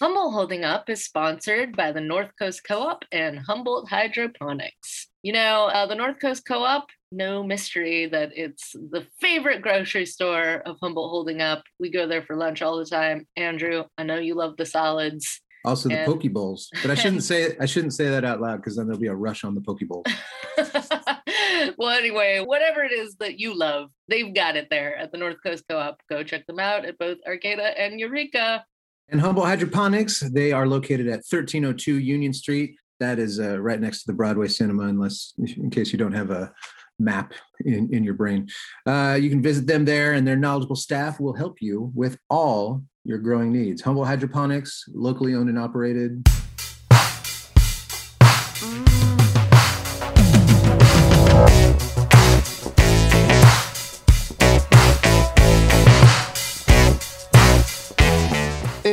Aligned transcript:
Humboldt 0.00 0.34
Holding 0.34 0.64
Up 0.64 0.90
is 0.90 1.04
sponsored 1.04 1.74
by 1.74 1.90
the 1.90 2.00
North 2.02 2.30
Coast 2.38 2.62
Co 2.68 2.80
op 2.80 3.04
and 3.12 3.38
Humboldt 3.38 3.88
Hydroponics. 3.88 5.08
You 5.22 5.32
know, 5.32 5.66
uh, 5.72 5.86
the 5.86 5.94
North 5.94 6.20
Coast 6.20 6.44
Co 6.46 6.62
op, 6.64 6.86
no 7.10 7.42
mystery 7.42 8.06
that 8.06 8.30
it's 8.36 8.72
the 8.72 9.06
favorite 9.20 9.62
grocery 9.62 10.04
store 10.04 10.62
of 10.66 10.76
Humboldt 10.82 11.10
Holding 11.10 11.40
Up. 11.40 11.62
We 11.80 11.90
go 11.90 12.06
there 12.06 12.22
for 12.22 12.36
lunch 12.36 12.60
all 12.60 12.76
the 12.76 12.84
time. 12.84 13.26
Andrew, 13.36 13.84
I 13.96 14.02
know 14.02 14.18
you 14.18 14.34
love 14.34 14.56
the 14.58 14.66
solids. 14.66 15.40
Also 15.64 15.88
the 15.88 15.98
And- 16.00 16.06
poke 16.06 16.30
bowls, 16.30 16.68
but 16.82 16.90
I 16.90 16.94
shouldn't 16.94 17.22
say. 17.24 17.56
I 17.58 17.64
shouldn't 17.66 17.94
say 17.94 18.08
that 18.10 18.24
out 18.24 18.40
loud 18.42 18.56
because 18.58 18.76
then 18.76 18.86
there'll 18.86 19.00
be 19.00 19.08
a 19.08 19.14
rush 19.14 19.44
on 19.44 19.54
the 19.54 19.62
poke 19.62 19.80
bowl. 19.88 20.04
well, 21.78 21.96
anyway, 21.96 22.42
whatever 22.44 22.84
it 22.84 22.92
is 22.92 23.16
that 23.16 23.40
you 23.40 23.56
love, 23.56 23.88
they've 24.08 24.32
got 24.34 24.56
it 24.56 24.68
there 24.70 24.94
at 24.96 25.10
the 25.10 25.18
North 25.18 25.38
Coast 25.44 25.64
Co 25.70 25.78
op. 25.78 26.00
Go 26.10 26.22
check 26.22 26.46
them 26.46 26.58
out 26.60 26.84
at 26.84 26.98
both 26.98 27.16
Arcata 27.26 27.80
and 27.80 27.98
Eureka. 27.98 28.62
And 29.08 29.20
Humboldt 29.20 29.46
Hydroponics, 29.46 30.20
they 30.20 30.50
are 30.50 30.66
located 30.66 31.06
at 31.06 31.22
1302 31.28 31.98
Union 32.00 32.32
Street. 32.32 32.74
That 32.98 33.18
is 33.20 33.38
uh, 33.38 33.60
right 33.60 33.80
next 33.80 34.00
to 34.00 34.06
the 34.08 34.14
Broadway 34.14 34.48
Cinema, 34.48 34.84
unless 34.84 35.32
in 35.38 35.70
case 35.70 35.92
you 35.92 35.98
don't 35.98 36.12
have 36.12 36.30
a 36.30 36.52
map 36.98 37.34
in, 37.64 37.92
in 37.94 38.02
your 38.02 38.14
brain. 38.14 38.48
Uh, 38.84 39.16
you 39.20 39.30
can 39.30 39.42
visit 39.42 39.66
them 39.66 39.84
there, 39.84 40.14
and 40.14 40.26
their 40.26 40.36
knowledgeable 40.36 40.76
staff 40.76 41.20
will 41.20 41.34
help 41.34 41.58
you 41.60 41.92
with 41.94 42.18
all 42.30 42.82
your 43.04 43.18
growing 43.18 43.52
needs. 43.52 43.80
Humboldt 43.82 44.08
Hydroponics, 44.08 44.84
locally 44.92 45.34
owned 45.34 45.50
and 45.50 45.58
operated. 45.58 46.26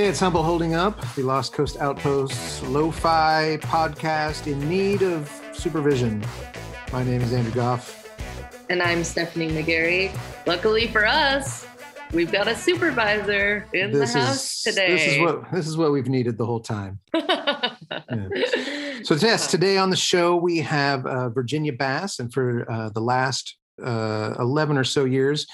It's 0.05 0.19
Humboldt 0.19 0.45
Holding 0.45 0.75
Up, 0.75 0.99
the 1.15 1.23
Lost 1.23 1.53
Coast 1.53 1.77
Outposts 1.77 2.61
lo 2.63 2.91
fi 2.91 3.57
podcast 3.61 4.51
in 4.51 4.59
need 4.67 5.01
of 5.01 5.31
supervision. 5.53 6.21
My 6.91 7.05
name 7.05 7.21
is 7.21 7.31
Andrew 7.31 7.53
Goff. 7.53 8.09
And 8.69 8.83
I'm 8.83 9.05
Stephanie 9.05 9.47
McGarry. 9.47 10.13
Luckily 10.45 10.87
for 10.87 11.05
us, 11.05 11.65
we've 12.11 12.33
got 12.33 12.49
a 12.49 12.55
supervisor 12.55 13.65
in 13.73 13.93
This 13.93 14.11
the 14.11 14.19
house 14.19 14.43
is 14.43 14.61
today. 14.75 14.91
this 14.91 15.07
is 15.07 15.19
what 15.19 15.51
this 15.53 15.67
is 15.67 15.77
what 15.77 15.93
we've 15.93 16.09
needed 16.09 16.37
the 16.37 16.45
whole 16.45 16.59
time. 16.59 16.99
So 19.03 19.15
yes, 19.15 19.47
today 19.47 19.77
on 19.77 19.89
the 19.89 19.97
show 19.97 20.35
we 20.37 20.59
have 20.59 21.05
uh, 21.05 21.27
Virginia 21.29 21.73
Bass, 21.73 22.19
and 22.19 22.31
for 22.33 22.69
uh, 22.71 22.89
the 22.89 23.01
last 23.01 23.57
uh, 23.83 24.35
eleven 24.39 24.77
or 24.77 24.85
so 24.85 25.03
years, 25.03 25.45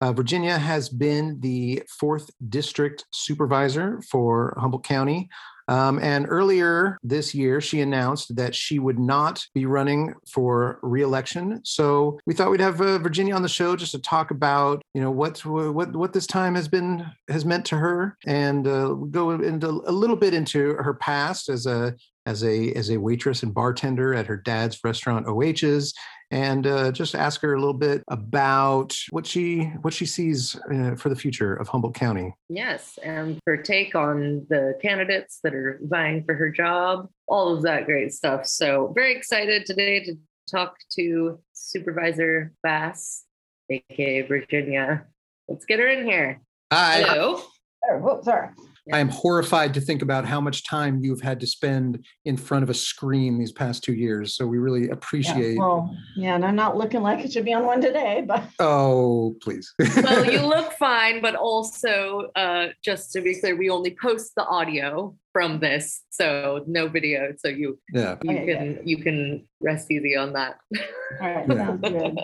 uh, 0.00 0.12
Virginia 0.12 0.58
has 0.58 0.88
been 0.88 1.40
the 1.40 1.82
fourth 1.98 2.30
district 2.48 3.04
supervisor 3.12 4.00
for 4.10 4.56
Humboldt 4.58 4.84
County. 4.84 5.28
Um, 5.68 5.98
and 5.98 6.24
earlier 6.28 6.96
this 7.02 7.34
year, 7.34 7.60
she 7.60 7.82
announced 7.82 8.34
that 8.36 8.54
she 8.54 8.78
would 8.78 8.98
not 8.98 9.44
be 9.54 9.66
running 9.66 10.14
for 10.26 10.78
reelection. 10.82 11.60
So 11.62 12.18
we 12.26 12.32
thought 12.32 12.50
we'd 12.50 12.60
have 12.60 12.80
uh, 12.80 12.98
Virginia 12.98 13.34
on 13.34 13.42
the 13.42 13.50
show 13.50 13.76
just 13.76 13.92
to 13.92 13.98
talk 13.98 14.30
about, 14.30 14.80
you 14.94 15.02
know, 15.02 15.10
what 15.10 15.44
what 15.44 15.94
what 15.94 16.14
this 16.14 16.26
time 16.26 16.54
has 16.54 16.68
been 16.68 17.04
has 17.28 17.44
meant 17.44 17.66
to 17.66 17.76
her, 17.76 18.16
and 18.26 18.66
uh, 18.66 18.94
go 18.94 19.32
into 19.32 19.82
a 19.86 19.92
little 19.92 20.16
bit 20.16 20.32
into 20.32 20.72
her 20.76 20.94
past 20.94 21.50
as 21.50 21.66
a 21.66 21.94
as 22.28 22.44
a 22.44 22.72
as 22.72 22.90
a 22.90 22.98
waitress 22.98 23.42
and 23.42 23.54
bartender 23.54 24.14
at 24.14 24.26
her 24.26 24.36
dad's 24.36 24.78
restaurant 24.84 25.26
OH's, 25.26 25.94
and 26.30 26.66
uh, 26.66 26.92
just 26.92 27.14
ask 27.14 27.40
her 27.40 27.54
a 27.54 27.58
little 27.58 27.72
bit 27.72 28.02
about 28.08 28.94
what 29.10 29.26
she 29.26 29.64
what 29.80 29.94
she 29.94 30.04
sees 30.04 30.54
uh, 30.72 30.94
for 30.94 31.08
the 31.08 31.16
future 31.16 31.54
of 31.54 31.68
Humboldt 31.68 31.94
County. 31.94 32.34
yes, 32.50 32.98
and 33.02 33.38
her 33.46 33.56
take 33.56 33.94
on 33.94 34.46
the 34.50 34.78
candidates 34.82 35.40
that 35.42 35.54
are 35.54 35.80
vying 35.82 36.22
for 36.24 36.34
her 36.34 36.50
job, 36.50 37.08
all 37.26 37.56
of 37.56 37.62
that 37.62 37.86
great 37.86 38.12
stuff. 38.12 38.46
So, 38.46 38.92
very 38.94 39.16
excited 39.16 39.64
today 39.64 40.04
to 40.04 40.14
talk 40.50 40.76
to 40.96 41.40
Supervisor 41.54 42.52
Bass, 42.62 43.24
aka 43.70 44.22
Virginia. 44.22 45.06
Let's 45.48 45.64
get 45.64 45.80
her 45.80 45.88
in 45.88 46.04
here. 46.06 46.42
I, 46.70 47.04
Hello. 47.06 47.42
Oh, 47.90 47.98
whoops, 47.98 48.26
sorry. 48.26 48.50
I 48.92 48.98
am 49.00 49.08
horrified 49.08 49.74
to 49.74 49.80
think 49.80 50.02
about 50.02 50.24
how 50.24 50.40
much 50.40 50.64
time 50.64 51.00
you've 51.02 51.20
had 51.20 51.40
to 51.40 51.46
spend 51.46 52.04
in 52.24 52.36
front 52.36 52.62
of 52.62 52.70
a 52.70 52.74
screen 52.74 53.38
these 53.38 53.52
past 53.52 53.84
two 53.84 53.92
years. 53.94 54.34
So 54.34 54.46
we 54.46 54.58
really 54.58 54.86
Yeah, 54.86 54.92
appreciate. 54.92 55.58
well, 55.58 55.94
yeah, 56.16 56.34
and 56.34 56.44
I'm 56.44 56.56
not 56.56 56.76
looking 56.76 57.02
like 57.02 57.24
it 57.24 57.32
should 57.32 57.44
be 57.44 57.52
on 57.52 57.66
one 57.66 57.80
today, 57.80 58.24
but 58.26 58.44
oh, 58.60 59.36
please. 59.42 59.72
well, 59.78 60.24
you 60.30 60.40
look 60.46 60.72
fine, 60.72 61.20
but 61.20 61.34
also, 61.34 62.30
uh, 62.36 62.68
just 62.82 63.12
to 63.12 63.20
be 63.20 63.38
clear, 63.38 63.56
we 63.56 63.70
only 63.70 63.96
post 64.00 64.32
the 64.36 64.44
audio 64.46 65.14
from 65.32 65.60
this, 65.60 66.02
so 66.10 66.64
no 66.66 66.88
video. 66.88 67.32
So 67.38 67.48
you 67.48 67.78
yeah. 67.92 68.16
you 68.22 68.30
Okay, 68.32 68.46
can 68.54 68.80
you 68.88 68.96
can 68.98 69.46
rest 69.60 69.90
easy 69.90 70.16
on 70.16 70.32
that. 70.32 70.56
all 71.20 71.28
right, 71.28 71.46
Yeah. 71.48 71.66
sounds 71.66 71.80
good. 71.82 72.18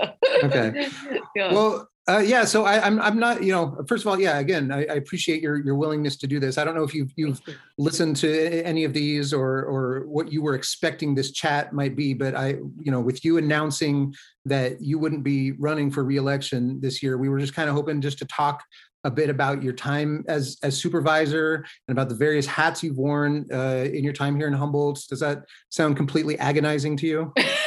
Okay. 0.45 0.89
Yeah. 1.37 1.53
Well, 1.53 1.89
uh, 2.07 2.19
yeah. 2.19 2.45
So 2.45 2.65
I, 2.65 2.85
I'm 2.85 3.01
I'm 3.01 3.19
not. 3.19 3.43
You 3.43 3.53
know, 3.53 3.85
first 3.89 4.05
of 4.05 4.09
all, 4.09 4.21
yeah. 4.21 4.39
Again, 4.39 4.71
I, 4.71 4.81
I 4.81 4.95
appreciate 4.95 5.41
your 5.41 5.57
your 5.57 5.75
willingness 5.75 6.17
to 6.19 6.27
do 6.27 6.39
this. 6.39 6.59
I 6.59 6.65
don't 6.65 6.75
know 6.75 6.83
if 6.83 6.95
you've 6.95 7.13
you've 7.17 7.41
listened 7.79 8.17
to 8.17 8.63
any 8.63 8.85
of 8.85 8.93
these 8.93 9.33
or 9.33 9.65
or 9.65 10.07
what 10.07 10.31
you 10.31 10.43
were 10.43 10.55
expecting 10.55 11.15
this 11.15 11.31
chat 11.31 11.73
might 11.73 11.97
be, 11.97 12.13
but 12.13 12.35
I, 12.35 12.57
you 12.79 12.91
know, 12.91 13.01
with 13.01 13.25
you 13.25 13.39
announcing 13.39 14.15
that 14.45 14.83
you 14.83 14.99
wouldn't 14.99 15.25
be 15.25 15.53
running 15.53 15.91
for 15.91 16.05
reelection 16.05 16.79
this 16.81 17.03
year, 17.03 17.17
we 17.17 17.31
were 17.31 17.39
just 17.39 17.55
kind 17.55 17.71
of 17.71 17.75
hoping 17.75 18.03
just 18.03 18.19
to 18.19 18.27
talk 18.27 18.63
a 19.05 19.11
bit 19.11 19.31
about 19.31 19.63
your 19.63 19.73
time 19.73 20.25
as 20.29 20.59
as 20.63 20.77
supervisor 20.77 21.65
and 21.89 21.97
about 21.97 22.11
the 22.11 22.15
various 22.15 22.47
hats 22.47 22.83
you've 22.83 22.99
worn 22.99 23.47
uh, 23.51 23.87
in 23.93 24.05
your 24.05 24.13
time 24.13 24.37
here 24.37 24.47
in 24.47 24.53
Humboldt. 24.53 25.03
Does 25.09 25.21
that 25.21 25.45
sound 25.71 25.97
completely 25.97 26.39
agonizing 26.39 26.99
to 26.99 27.07
you? 27.07 27.33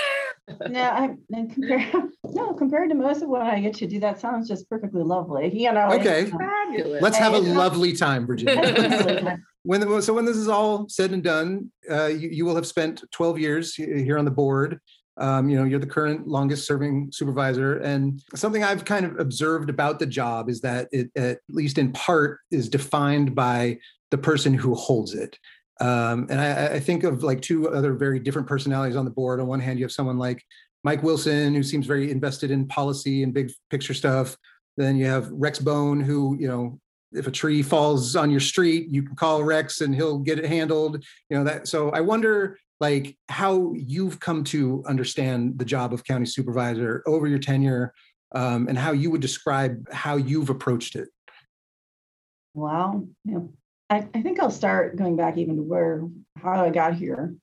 No, 0.70 0.82
I 0.82 1.10
and 1.34 1.54
compared 1.54 2.10
no 2.24 2.54
compared 2.54 2.90
to 2.90 2.96
most 2.96 3.22
of 3.22 3.30
what 3.30 3.42
I 3.42 3.60
get 3.60 3.74
to 3.76 3.88
do, 3.88 4.00
that 4.00 4.20
sounds 4.20 4.48
just 4.48 4.70
perfectly 4.70 5.04
lovely. 5.04 5.52
You 5.58 5.74
know. 5.74 5.90
it's, 5.92 6.06
Okay. 6.06 6.32
um, 6.32 6.40
Fabulous. 6.40 7.02
Let's 7.02 7.18
have 7.18 7.34
a 7.34 7.40
lovely 7.40 7.94
time, 7.94 8.26
Virginia. 8.26 9.40
when 9.64 9.82
the, 9.82 10.02
so 10.02 10.14
when 10.14 10.26
this 10.26 10.38
is 10.38 10.48
all 10.48 10.88
said 10.88 11.12
and 11.12 11.24
done, 11.24 11.72
uh, 11.90 12.06
you, 12.06 12.30
you 12.30 12.46
will 12.46 12.56
have 12.56 12.68
spent 12.68 13.04
12 13.12 13.40
years 13.40 13.76
here 13.76 14.18
on 14.18 14.26
the 14.26 14.32
board. 14.32 14.80
Um, 15.18 15.50
you 15.50 15.58
know, 15.58 15.64
you're 15.64 15.80
the 15.80 15.88
current 15.88 16.28
longest 16.28 16.68
serving 16.68 17.10
supervisor. 17.12 17.78
And 17.78 18.24
something 18.36 18.64
I've 18.64 18.86
kind 18.86 19.06
of 19.06 19.20
observed 19.20 19.70
about 19.70 20.00
the 20.00 20.06
job 20.06 20.48
is 20.50 20.62
that 20.62 20.88
it, 20.92 21.10
at 21.16 21.40
least 21.50 21.80
in 21.80 21.92
part, 21.92 22.40
is 22.52 22.70
defined 22.70 23.34
by 23.34 23.80
the 24.12 24.18
person 24.18 24.54
who 24.54 24.76
holds 24.76 25.16
it. 25.16 25.38
Um, 25.80 26.28
and 26.30 26.42
I, 26.42 26.76
I 26.76 26.80
think 26.80 27.04
of 27.04 27.24
like 27.24 27.42
two 27.42 27.70
other 27.70 27.94
very 27.94 28.20
different 28.20 28.48
personalities 28.48 28.96
on 28.96 29.06
the 29.06 29.12
board. 29.12 29.40
On 29.40 29.48
one 29.48 29.60
hand, 29.60 29.80
you 29.80 29.86
have 29.86 29.92
someone 29.92 30.18
like 30.18 30.44
Mike 30.84 31.04
Wilson, 31.04 31.54
who 31.54 31.64
seems 31.64 31.86
very 31.86 32.12
invested 32.12 32.52
in 32.52 32.68
policy 32.68 33.24
and 33.24 33.34
big 33.34 33.52
picture 33.70 33.94
stuff. 33.94 34.38
Then 34.78 34.96
you 34.96 35.06
have 35.06 35.30
Rex 35.32 35.60
Bohn, 35.60 36.00
who, 36.00 36.38
you 36.40 36.48
know, 36.48 36.80
if 37.14 37.26
a 37.26 37.32
tree 37.32 37.64
falls 37.64 38.16
on 38.16 38.30
your 38.30 38.40
street, 38.40 38.90
you 38.90 39.02
can 39.02 39.16
call 39.16 39.44
Rex 39.44 39.82
and 39.82 39.96
he'll 39.96 40.20
get 40.20 40.40
it 40.40 40.46
handled. 40.46 41.04
You 41.30 41.38
know 41.38 41.44
that. 41.46 41.68
So 41.68 41.90
I 41.92 42.02
wonder, 42.02 42.60
like, 42.80 43.18
how 43.30 43.74
you've 43.74 44.20
come 44.20 44.44
to 44.46 44.84
understand 44.88 45.58
the 45.58 45.66
job 45.66 45.94
of 45.94 46.04
county 46.04 46.26
supervisor 46.26 47.04
over 47.08 47.28
your 47.28 47.40
tenure, 47.40 47.94
um, 48.36 48.68
and 48.68 48.78
how 48.78 48.92
you 48.92 49.10
would 49.10 49.22
describe 49.22 49.92
how 49.92 50.18
you've 50.18 50.50
approached 50.50 50.96
it. 50.96 51.08
Wow. 52.54 53.08
I, 53.90 54.08
I 54.14 54.22
think 54.22 54.40
I'll 54.40 54.52
start 54.52 54.98
going 54.98 55.16
back 55.16 55.38
even 55.38 55.56
to 55.58 55.64
where 55.64 56.04
how 56.42 56.64
I 56.64 56.70
got 56.70 56.94
here. 56.94 57.36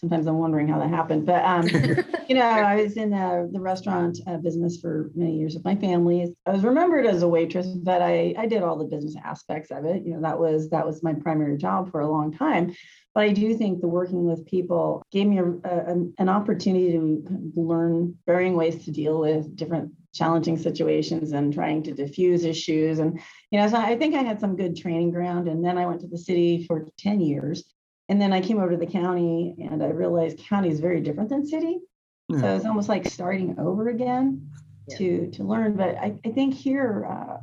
Sometimes 0.00 0.26
I'm 0.26 0.38
wondering 0.38 0.66
how 0.66 0.80
that 0.80 0.88
happened, 0.88 1.26
but 1.26 1.44
um, 1.44 1.66
you 2.28 2.34
know, 2.34 2.42
I 2.42 2.82
was 2.82 2.96
in 2.96 3.12
uh, 3.12 3.46
the 3.52 3.60
restaurant 3.60 4.18
uh, 4.26 4.36
business 4.38 4.80
for 4.80 5.12
many 5.14 5.38
years 5.38 5.54
with 5.54 5.64
my 5.64 5.76
family. 5.76 6.34
I 6.44 6.50
was 6.50 6.64
remembered 6.64 7.06
as 7.06 7.22
a 7.22 7.28
waitress, 7.28 7.68
but 7.68 8.02
I, 8.02 8.34
I 8.36 8.46
did 8.46 8.64
all 8.64 8.76
the 8.76 8.84
business 8.84 9.14
aspects 9.24 9.70
of 9.70 9.84
it. 9.84 10.04
You 10.04 10.14
know, 10.14 10.22
that 10.22 10.40
was 10.40 10.70
that 10.70 10.84
was 10.84 11.04
my 11.04 11.14
primary 11.14 11.56
job 11.56 11.92
for 11.92 12.00
a 12.00 12.10
long 12.10 12.32
time. 12.32 12.74
But 13.14 13.24
I 13.24 13.32
do 13.32 13.54
think 13.56 13.80
the 13.80 13.88
working 13.88 14.24
with 14.24 14.44
people 14.46 15.04
gave 15.12 15.28
me 15.28 15.38
a, 15.38 15.44
a, 15.44 15.94
an 16.18 16.28
opportunity 16.28 16.92
to 16.92 17.52
learn 17.54 18.16
varying 18.26 18.56
ways 18.56 18.84
to 18.86 18.90
deal 18.90 19.20
with 19.20 19.54
different 19.54 19.92
challenging 20.12 20.58
situations 20.58 21.32
and 21.32 21.52
trying 21.52 21.82
to 21.84 21.92
diffuse 21.92 22.44
issues. 22.44 22.98
And 22.98 23.18
you 23.50 23.58
know, 23.58 23.68
so 23.68 23.76
I 23.76 23.96
think 23.96 24.14
I 24.14 24.22
had 24.22 24.40
some 24.40 24.56
good 24.56 24.76
training 24.76 25.10
ground. 25.10 25.48
And 25.48 25.64
then 25.64 25.78
I 25.78 25.86
went 25.86 26.00
to 26.02 26.08
the 26.08 26.18
city 26.18 26.64
for 26.66 26.86
10 26.98 27.20
years. 27.20 27.64
And 28.08 28.20
then 28.20 28.32
I 28.32 28.40
came 28.40 28.58
over 28.58 28.72
to 28.72 28.76
the 28.76 28.86
county 28.86 29.56
and 29.58 29.82
I 29.82 29.86
realized 29.88 30.38
county 30.38 30.68
is 30.68 30.80
very 30.80 31.00
different 31.00 31.30
than 31.30 31.46
city. 31.46 31.78
So 32.40 32.56
it's 32.56 32.64
almost 32.64 32.88
like 32.88 33.06
starting 33.06 33.58
over 33.58 33.88
again 33.88 34.48
Yeah. 34.88 34.96
to 34.98 35.30
to 35.32 35.44
learn. 35.44 35.76
But 35.76 35.96
I, 35.96 36.16
I 36.24 36.30
think 36.30 36.54
here, 36.54 37.06
uh, 37.06 37.36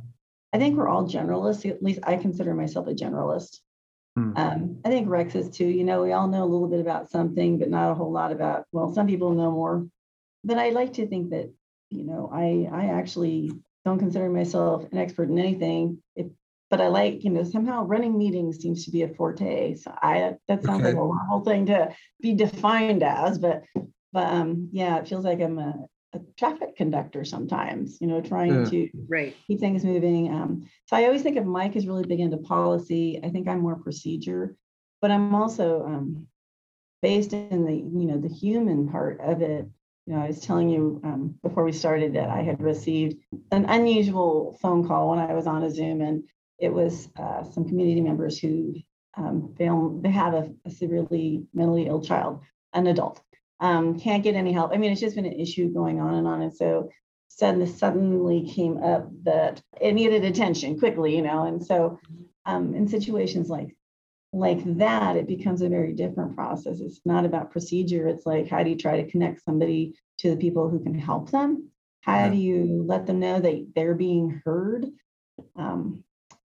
I 0.52 0.58
think 0.58 0.76
we're 0.76 0.88
all 0.88 1.06
generalists. 1.06 1.68
At 1.68 1.80
least 1.82 2.00
I 2.02 2.16
consider 2.16 2.54
myself 2.54 2.88
a 2.88 2.94
generalist. 2.94 3.58
Hmm. 4.16 4.32
Um, 4.36 4.80
I 4.84 4.88
think 4.88 5.08
Rex 5.08 5.36
is 5.36 5.48
too. 5.48 5.66
You 5.66 5.84
know, 5.84 6.02
we 6.02 6.10
all 6.12 6.26
know 6.26 6.42
a 6.42 6.52
little 6.52 6.66
bit 6.66 6.80
about 6.80 7.08
something, 7.08 7.58
but 7.58 7.70
not 7.70 7.92
a 7.92 7.94
whole 7.94 8.10
lot 8.10 8.32
about. 8.32 8.64
Well, 8.72 8.92
some 8.92 9.06
people 9.06 9.30
know 9.32 9.52
more. 9.52 9.86
But 10.42 10.58
I 10.58 10.70
like 10.70 10.94
to 10.94 11.06
think 11.06 11.30
that 11.30 11.52
you 11.90 12.04
know 12.04 12.30
I 12.32 12.68
I 12.72 12.86
actually 12.86 13.52
don't 13.84 13.98
consider 13.98 14.28
myself 14.28 14.84
an 14.92 14.98
expert 14.98 15.28
in 15.28 15.38
anything. 15.38 16.02
If 16.16 16.26
but 16.70 16.80
I 16.80 16.86
like, 16.86 17.24
you 17.24 17.30
know, 17.30 17.42
somehow 17.42 17.84
running 17.84 18.16
meetings 18.16 18.60
seems 18.60 18.84
to 18.84 18.92
be 18.92 19.02
a 19.02 19.08
forte. 19.08 19.74
So 19.74 19.92
I 20.00 20.36
that 20.46 20.62
sounds 20.62 20.84
okay. 20.84 20.94
like 20.94 20.94
a 20.94 20.98
horrible 20.98 21.44
thing 21.44 21.66
to 21.66 21.92
be 22.20 22.32
defined 22.34 23.02
as, 23.02 23.38
but 23.38 23.64
but 24.12 24.26
um 24.32 24.68
yeah, 24.72 24.98
it 24.98 25.08
feels 25.08 25.24
like 25.24 25.40
I'm 25.40 25.58
a, 25.58 25.74
a 26.14 26.20
traffic 26.38 26.76
conductor 26.76 27.24
sometimes, 27.24 27.98
you 28.00 28.06
know, 28.06 28.20
trying 28.20 28.64
yeah. 28.64 28.70
to 28.70 28.88
right. 29.08 29.36
keep 29.46 29.58
things 29.58 29.84
moving. 29.84 30.32
Um, 30.32 30.68
so 30.86 30.96
I 30.96 31.04
always 31.04 31.22
think 31.22 31.36
of 31.36 31.46
Mike 31.46 31.74
as 31.74 31.86
really 31.86 32.06
big 32.06 32.20
into 32.20 32.36
policy. 32.36 33.20
I 33.22 33.30
think 33.30 33.48
I'm 33.48 33.60
more 33.60 33.76
procedure, 33.76 34.54
but 35.02 35.10
I'm 35.10 35.34
also 35.34 35.84
um, 35.84 36.28
based 37.02 37.32
in 37.32 37.64
the 37.64 37.74
you 37.74 38.06
know 38.06 38.18
the 38.18 38.28
human 38.28 38.88
part 38.88 39.20
of 39.20 39.42
it 39.42 39.68
you 40.06 40.14
know, 40.14 40.22
I 40.22 40.28
was 40.28 40.40
telling 40.40 40.68
you 40.68 41.00
um, 41.04 41.34
before 41.42 41.64
we 41.64 41.72
started 41.72 42.14
that 42.14 42.30
I 42.30 42.42
had 42.42 42.60
received 42.62 43.16
an 43.52 43.66
unusual 43.66 44.58
phone 44.60 44.86
call 44.86 45.10
when 45.10 45.18
I 45.18 45.34
was 45.34 45.46
on 45.46 45.62
a 45.62 45.70
Zoom, 45.70 46.00
and 46.00 46.24
it 46.58 46.72
was 46.72 47.08
uh, 47.18 47.44
some 47.44 47.64
community 47.66 48.00
members 48.00 48.38
who 48.38 48.74
um, 49.16 49.54
they 49.58 50.10
have 50.10 50.34
a, 50.34 50.50
a, 50.64 50.70
severely 50.70 51.44
mentally 51.52 51.86
ill 51.86 52.00
child, 52.00 52.40
an 52.72 52.86
adult, 52.86 53.20
um, 53.60 53.98
can't 53.98 54.22
get 54.22 54.34
any 54.34 54.52
help. 54.52 54.72
I 54.72 54.76
mean, 54.76 54.92
it's 54.92 55.00
just 55.00 55.16
been 55.16 55.26
an 55.26 55.38
issue 55.38 55.72
going 55.72 56.00
on 56.00 56.14
and 56.14 56.26
on, 56.26 56.42
and 56.42 56.54
so 56.54 56.90
suddenly 57.28 57.66
suddenly 57.66 58.48
came 58.48 58.82
up 58.82 59.08
that 59.22 59.62
it 59.80 59.92
needed 59.92 60.24
attention 60.24 60.78
quickly, 60.78 61.14
you 61.16 61.22
know, 61.22 61.44
and 61.44 61.64
so 61.64 61.98
um, 62.46 62.74
in 62.74 62.88
situations 62.88 63.48
like 63.48 63.76
like 64.32 64.62
that, 64.78 65.16
it 65.16 65.26
becomes 65.26 65.60
a 65.60 65.68
very 65.68 65.92
different 65.92 66.36
process. 66.36 66.80
It's 66.80 67.00
not 67.04 67.24
about 67.24 67.50
procedure. 67.50 68.06
It's 68.08 68.26
like, 68.26 68.48
how 68.48 68.62
do 68.62 68.70
you 68.70 68.76
try 68.76 69.02
to 69.02 69.10
connect 69.10 69.44
somebody 69.44 69.94
to 70.18 70.30
the 70.30 70.36
people 70.36 70.68
who 70.68 70.80
can 70.80 70.94
help 70.94 71.30
them? 71.30 71.70
How 72.02 72.28
do 72.28 72.36
you 72.36 72.82
let 72.86 73.06
them 73.06 73.20
know 73.20 73.40
that 73.40 73.72
they're 73.74 73.94
being 73.94 74.40
heard? 74.44 74.86
Um, 75.56 76.04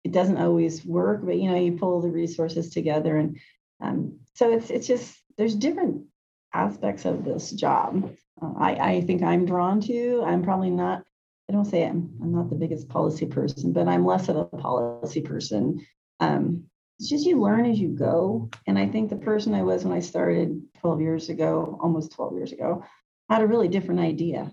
it 0.04 0.12
doesn't 0.12 0.38
always 0.38 0.86
work, 0.86 1.26
but 1.26 1.38
you 1.38 1.50
know, 1.50 1.58
you 1.58 1.74
pull 1.74 2.02
the 2.02 2.10
resources 2.10 2.70
together, 2.70 3.18
and 3.18 3.38
um, 3.82 4.20
so 4.34 4.52
it's 4.52 4.70
it's 4.70 4.88
just 4.88 5.16
there's 5.38 5.56
different 5.56 6.06
aspects 6.54 7.06
of 7.06 7.24
this 7.24 7.52
job. 7.52 8.12
Uh, 8.42 8.54
I 8.58 8.72
I 8.76 9.02
think 9.02 9.24
I'm 9.24 9.46
drawn 9.46 9.82
to. 9.82 10.24
I'm 10.26 10.44
probably 10.44 10.70
not. 10.70 11.04
I 11.50 11.54
don't 11.54 11.66
say 11.66 11.86
I'm 11.86 12.12
I'm 12.22 12.34
not 12.34 12.50
the 12.50 12.56
biggest 12.56 12.90
policy 12.90 13.26
person, 13.26 13.74
but 13.74 13.88
I'm 13.88 14.06
less 14.06 14.30
of 14.30 14.36
a 14.38 14.46
policy 14.46 15.22
person. 15.22 15.86
Um, 16.20 16.66
it's 17.02 17.10
just 17.10 17.26
you 17.26 17.42
learn 17.42 17.66
as 17.66 17.80
you 17.80 17.90
go. 17.90 18.48
And 18.68 18.78
I 18.78 18.86
think 18.88 19.10
the 19.10 19.16
person 19.16 19.56
I 19.56 19.64
was 19.64 19.84
when 19.84 19.98
I 19.98 20.02
started 20.02 20.62
12 20.82 21.02
years 21.02 21.30
ago, 21.30 21.80
almost 21.82 22.12
12 22.12 22.36
years 22.36 22.52
ago, 22.52 22.86
had 23.28 23.42
a 23.42 23.48
really 23.48 23.68
different 23.68 24.02
idea 24.02 24.52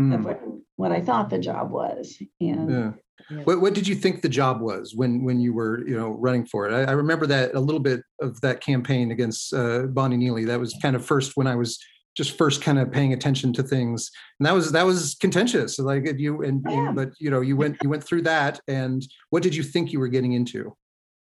mm. 0.00 0.14
of 0.14 0.20
hmm. 0.20 0.26
what, 0.26 0.40
what 0.76 0.92
I 0.92 1.02
thought 1.02 1.28
the 1.28 1.38
job 1.38 1.70
was. 1.70 2.16
And 2.40 2.70
yeah. 2.70 2.92
Yeah. 3.30 3.42
What, 3.42 3.60
what 3.60 3.74
did 3.74 3.86
you 3.86 3.94
think 3.94 4.22
the 4.22 4.30
job 4.30 4.62
was 4.62 4.94
when 4.94 5.22
when 5.22 5.38
you 5.40 5.52
were 5.52 5.86
you 5.86 5.96
know 5.96 6.10
running 6.18 6.46
for 6.46 6.68
it? 6.68 6.74
I, 6.74 6.90
I 6.90 6.92
remember 6.94 7.26
that 7.28 7.54
a 7.54 7.60
little 7.60 7.80
bit 7.80 8.02
of 8.20 8.40
that 8.40 8.60
campaign 8.60 9.12
against 9.12 9.54
uh, 9.54 9.82
Bonnie 9.82 10.16
Neely. 10.16 10.44
That 10.46 10.58
was 10.58 10.76
kind 10.82 10.96
of 10.96 11.06
first 11.06 11.36
when 11.36 11.46
I 11.46 11.54
was 11.54 11.78
just 12.16 12.36
first 12.36 12.60
kind 12.60 12.78
of 12.78 12.90
paying 12.90 13.12
attention 13.12 13.52
to 13.52 13.62
things, 13.62 14.10
and 14.40 14.46
that 14.46 14.52
was 14.52 14.72
that 14.72 14.84
was 14.84 15.14
contentious. 15.20 15.78
Like 15.78 16.12
you 16.18 16.42
and, 16.42 16.66
yeah. 16.68 16.88
and 16.88 16.96
but 16.96 17.10
you 17.20 17.30
know 17.30 17.40
you 17.40 17.56
went 17.56 17.76
you 17.84 17.88
went 17.88 18.02
through 18.02 18.22
that, 18.22 18.60
and 18.66 19.00
what 19.30 19.44
did 19.44 19.54
you 19.54 19.62
think 19.62 19.92
you 19.92 20.00
were 20.00 20.08
getting 20.08 20.32
into? 20.32 20.74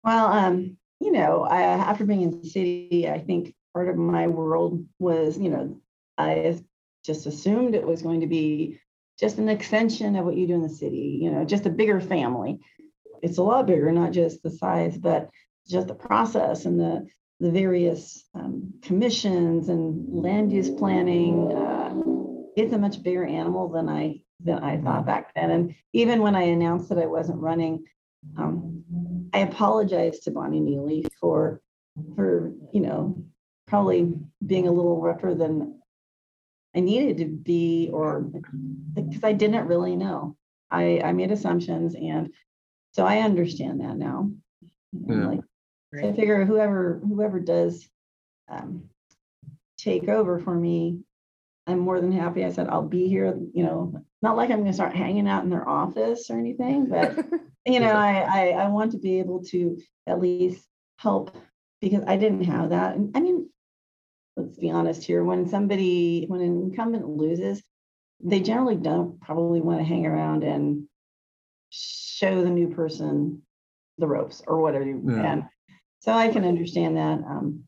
Well, 0.08 0.32
um, 0.32 0.78
you 1.00 1.12
know, 1.12 1.42
I, 1.42 1.60
after 1.60 2.06
being 2.06 2.22
in 2.22 2.40
the 2.40 2.48
city, 2.48 3.06
I 3.10 3.18
think 3.18 3.54
part 3.74 3.90
of 3.90 3.96
my 3.96 4.26
world 4.26 4.86
was, 4.98 5.36
you 5.36 5.50
know, 5.50 5.82
I 6.16 6.58
just 7.04 7.26
assumed 7.26 7.74
it 7.74 7.86
was 7.86 8.00
going 8.00 8.22
to 8.22 8.26
be 8.26 8.80
just 9.20 9.36
an 9.36 9.50
extension 9.50 10.16
of 10.16 10.24
what 10.24 10.38
you 10.38 10.46
do 10.46 10.54
in 10.54 10.62
the 10.62 10.70
city, 10.70 11.18
you 11.20 11.30
know, 11.30 11.44
just 11.44 11.66
a 11.66 11.70
bigger 11.70 12.00
family. 12.00 12.58
It's 13.20 13.36
a 13.36 13.42
lot 13.42 13.66
bigger, 13.66 13.92
not 13.92 14.12
just 14.12 14.42
the 14.42 14.50
size, 14.50 14.96
but 14.96 15.28
just 15.68 15.88
the 15.88 15.94
process 15.94 16.64
and 16.64 16.80
the 16.80 17.06
the 17.40 17.50
various 17.50 18.24
um, 18.34 18.72
commissions 18.80 19.68
and 19.68 20.06
land 20.08 20.50
use 20.50 20.70
planning. 20.70 21.52
Uh, 21.52 21.92
it's 22.56 22.72
a 22.72 22.78
much 22.78 23.02
bigger 23.02 23.26
animal 23.26 23.68
than 23.68 23.90
I 23.90 24.22
than 24.40 24.64
I 24.64 24.80
thought 24.80 25.04
back 25.04 25.34
then. 25.34 25.50
And 25.50 25.74
even 25.92 26.22
when 26.22 26.34
I 26.34 26.44
announced 26.44 26.88
that 26.88 26.98
I 26.98 27.04
wasn't 27.04 27.42
running, 27.42 27.84
um, 28.38 28.84
I 29.32 29.40
apologize 29.40 30.20
to 30.20 30.30
Bonnie 30.30 30.60
Neely 30.60 31.06
for 31.20 31.60
for 32.14 32.52
you 32.72 32.80
know 32.80 33.24
probably 33.66 34.12
being 34.44 34.66
a 34.66 34.72
little 34.72 35.00
rougher 35.00 35.34
than 35.34 35.80
I 36.74 36.80
needed 36.80 37.18
to 37.18 37.26
be, 37.26 37.90
or 37.92 38.20
because 38.20 39.24
I 39.24 39.32
didn't 39.32 39.66
really 39.66 39.96
know. 39.96 40.36
I 40.70 41.00
I 41.00 41.12
made 41.12 41.32
assumptions, 41.32 41.94
and 41.94 42.32
so 42.92 43.04
I 43.04 43.18
understand 43.18 43.80
that 43.80 43.96
now. 43.96 44.30
Yeah. 44.92 45.26
Like, 45.26 45.40
I 45.94 46.12
figure 46.12 46.44
whoever 46.44 47.00
whoever 47.06 47.40
does 47.40 47.88
um, 48.48 48.90
take 49.78 50.08
over 50.08 50.38
for 50.38 50.54
me, 50.54 51.00
I'm 51.66 51.78
more 51.78 52.00
than 52.00 52.12
happy. 52.12 52.44
I 52.44 52.50
said 52.50 52.68
I'll 52.68 52.82
be 52.82 53.08
here. 53.08 53.38
You 53.52 53.64
know, 53.64 54.04
not 54.22 54.36
like 54.36 54.50
I'm 54.50 54.58
going 54.58 54.70
to 54.70 54.74
start 54.74 54.94
hanging 54.94 55.28
out 55.28 55.44
in 55.44 55.50
their 55.50 55.68
office 55.68 56.30
or 56.30 56.38
anything, 56.38 56.86
but 56.86 57.16
you 57.72 57.80
know, 57.80 57.92
I, 57.92 58.20
I 58.20 58.48
I 58.50 58.68
want 58.68 58.92
to 58.92 58.98
be 58.98 59.18
able 59.18 59.42
to 59.44 59.78
at 60.06 60.20
least 60.20 60.66
help 60.98 61.36
because 61.80 62.02
I 62.06 62.16
didn't 62.16 62.44
have 62.44 62.70
that. 62.70 62.96
And 62.96 63.16
I 63.16 63.20
mean, 63.20 63.48
let's 64.36 64.58
be 64.58 64.70
honest 64.70 65.04
here. 65.04 65.24
When 65.24 65.48
somebody, 65.48 66.24
when 66.26 66.40
an 66.40 66.62
incumbent 66.62 67.08
loses, 67.08 67.62
they 68.20 68.40
generally 68.40 68.76
don't 68.76 69.20
probably 69.20 69.60
want 69.60 69.78
to 69.78 69.84
hang 69.84 70.06
around 70.06 70.44
and 70.44 70.88
show 71.70 72.42
the 72.42 72.50
new 72.50 72.74
person 72.74 73.42
the 73.98 74.06
ropes 74.06 74.42
or 74.46 74.60
whatever 74.60 74.84
you 74.84 75.02
yeah. 75.06 75.22
can. 75.22 75.48
So 76.00 76.12
I 76.12 76.28
can 76.28 76.44
understand 76.44 76.96
that. 76.96 77.18
Um, 77.18 77.64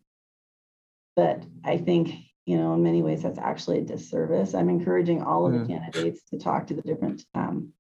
but 1.17 1.43
I 1.65 1.79
think 1.79 2.15
you 2.47 2.57
know, 2.57 2.75
in 2.75 2.83
many 2.83 3.01
ways, 3.01 3.23
that's 3.23 3.39
actually 3.39 3.79
a 3.79 3.83
disservice. 3.83 4.55
I'm 4.55 4.69
encouraging 4.69 5.23
all 5.23 5.47
of 5.47 5.53
the 5.53 5.67
candidates 5.67 6.23
to 6.31 6.39
talk 6.39 6.67
to 6.67 6.75
the 6.75 6.83
different 6.83 7.25
um, 7.33 7.73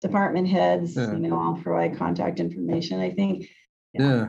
department 0.00 0.48
heads. 0.48 0.96
Yeah. 0.96 1.12
You 1.12 1.18
know, 1.18 1.38
I'll 1.38 1.60
provide 1.62 1.96
contact 1.96 2.40
information. 2.40 3.00
I 3.00 3.10
think. 3.10 3.46
Yeah. 3.92 4.02
yeah. 4.02 4.28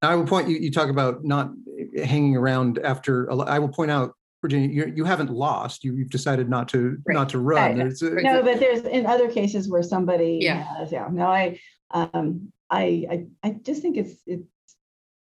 Now, 0.00 0.10
I 0.10 0.14
will 0.14 0.26
point 0.26 0.48
you. 0.48 0.56
You 0.58 0.70
talk 0.70 0.88
about 0.88 1.24
not 1.24 1.52
hanging 1.96 2.36
around 2.36 2.78
after. 2.78 3.30
I 3.48 3.58
will 3.58 3.68
point 3.68 3.90
out, 3.90 4.14
Virginia, 4.40 4.68
you, 4.68 4.92
you 4.96 5.04
haven't 5.04 5.30
lost. 5.30 5.84
You, 5.84 5.96
have 5.98 6.10
decided 6.10 6.48
not 6.48 6.68
to 6.68 6.98
right. 7.06 7.14
not 7.14 7.28
to 7.30 7.38
run. 7.38 7.78
Right. 7.78 8.22
no, 8.22 8.42
but 8.42 8.60
there's 8.60 8.82
in 8.82 9.06
other 9.06 9.30
cases 9.30 9.68
where 9.68 9.82
somebody. 9.82 10.38
Yeah. 10.40 10.62
Has, 10.78 10.92
yeah. 10.92 11.08
No, 11.10 11.26
I. 11.26 11.58
Um, 11.90 12.52
I, 12.72 13.06
I 13.10 13.26
I 13.42 13.50
just 13.62 13.82
think 13.82 13.98
it's 13.98 14.14
it's 14.26 14.48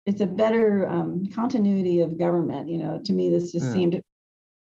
it's 0.05 0.21
a 0.21 0.27
better 0.27 0.89
um, 0.89 1.27
continuity 1.35 2.01
of 2.01 2.19
government. 2.19 2.69
You 2.69 2.79
know, 2.79 3.01
to 3.05 3.13
me, 3.13 3.31
this 3.31 3.53
just 3.53 3.67
yeah. 3.67 3.73
seemed, 3.73 3.95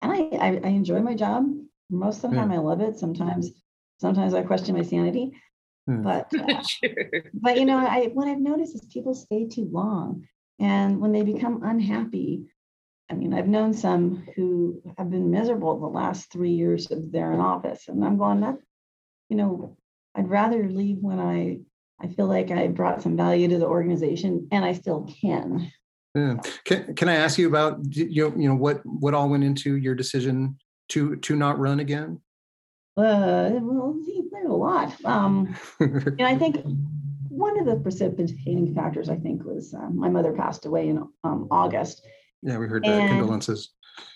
and 0.01 0.13
I, 0.13 0.29
I, 0.41 0.61
I 0.65 0.69
enjoy 0.69 1.01
my 1.01 1.15
job. 1.15 1.45
Most 1.91 2.25
of 2.25 2.31
the 2.31 2.37
time, 2.37 2.51
yeah. 2.51 2.57
I 2.57 2.61
love 2.61 2.81
it. 2.81 2.99
Sometimes, 2.99 3.51
sometimes 4.03 4.35
I 4.35 4.43
question 4.43 4.77
my 4.77 4.83
sanity. 4.83 5.33
Yeah. 5.87 5.95
But, 5.97 6.27
uh, 6.39 6.63
sure. 6.63 7.25
but 7.33 7.59
you 7.59 7.65
know, 7.65 7.79
I 7.79 8.11
what 8.13 8.29
I've 8.29 8.41
noticed 8.41 8.75
is 8.75 8.85
people 8.93 9.15
stay 9.15 9.47
too 9.47 9.69
long, 9.73 10.27
and 10.59 11.01
when 11.01 11.13
they 11.13 11.23
become 11.23 11.63
unhappy, 11.65 12.45
I 13.11 13.15
mean, 13.15 13.33
I've 13.33 13.49
known 13.49 13.73
some 13.73 14.25
who 14.37 14.83
have 14.99 15.11
been 15.11 15.31
miserable 15.31 15.81
the 15.81 15.87
last 15.87 16.31
three 16.31 16.53
years 16.53 16.91
of 16.91 17.11
their 17.11 17.33
in 17.33 17.41
office, 17.41 17.89
and 17.89 18.05
I'm 18.05 18.19
going 18.19 18.41
that, 18.41 18.59
you 19.29 19.37
know, 19.37 19.77
I'd 20.15 20.29
rather 20.29 20.69
leave 20.69 20.99
when 21.01 21.19
I 21.19 21.61
I 22.01 22.09
feel 22.09 22.27
like 22.27 22.51
I 22.51 22.69
brought 22.69 23.03
some 23.03 23.17
value 23.17 23.49
to 23.49 23.59
the 23.59 23.67
organization, 23.67 24.49
and 24.51 24.65
I 24.65 24.73
still 24.73 25.09
can. 25.21 25.71
Yeah. 26.15 26.37
Can 26.65 26.95
Can 26.95 27.09
I 27.09 27.15
ask 27.15 27.39
you 27.39 27.49
about 27.49 27.79
you 27.95 28.29
know, 28.29 28.37
you 28.37 28.49
know 28.49 28.55
what 28.55 28.83
what 28.85 29.15
all 29.15 29.29
went 29.29 29.45
into 29.45 29.77
your 29.77 29.95
decision 29.95 30.57
to 30.91 31.17
to 31.17 31.37
not 31.37 31.59
run 31.59 31.81
again? 31.81 32.21
Uh, 32.97 33.51
well, 33.61 33.97
there's 34.33 34.49
a 34.49 34.53
lot. 34.53 34.93
Um, 35.05 35.57
and 35.81 36.23
I 36.23 36.37
think 36.37 36.63
one 37.29 37.59
of 37.59 37.67
the 37.67 37.77
precipitating 37.77 38.75
factors, 38.75 39.09
I 39.09 39.17
think, 39.17 39.45
was 39.45 39.75
uh, 39.75 39.89
my 39.91 40.09
mother 40.09 40.33
passed 40.33 40.67
away 40.67 40.89
in 40.89 41.09
um, 41.25 41.49
August. 41.51 42.07
Yeah, 42.43 42.59
we 42.59 42.67
heard 42.67 42.85
that. 42.85 42.91
And, 42.91 43.09
Condolences. 43.09 43.71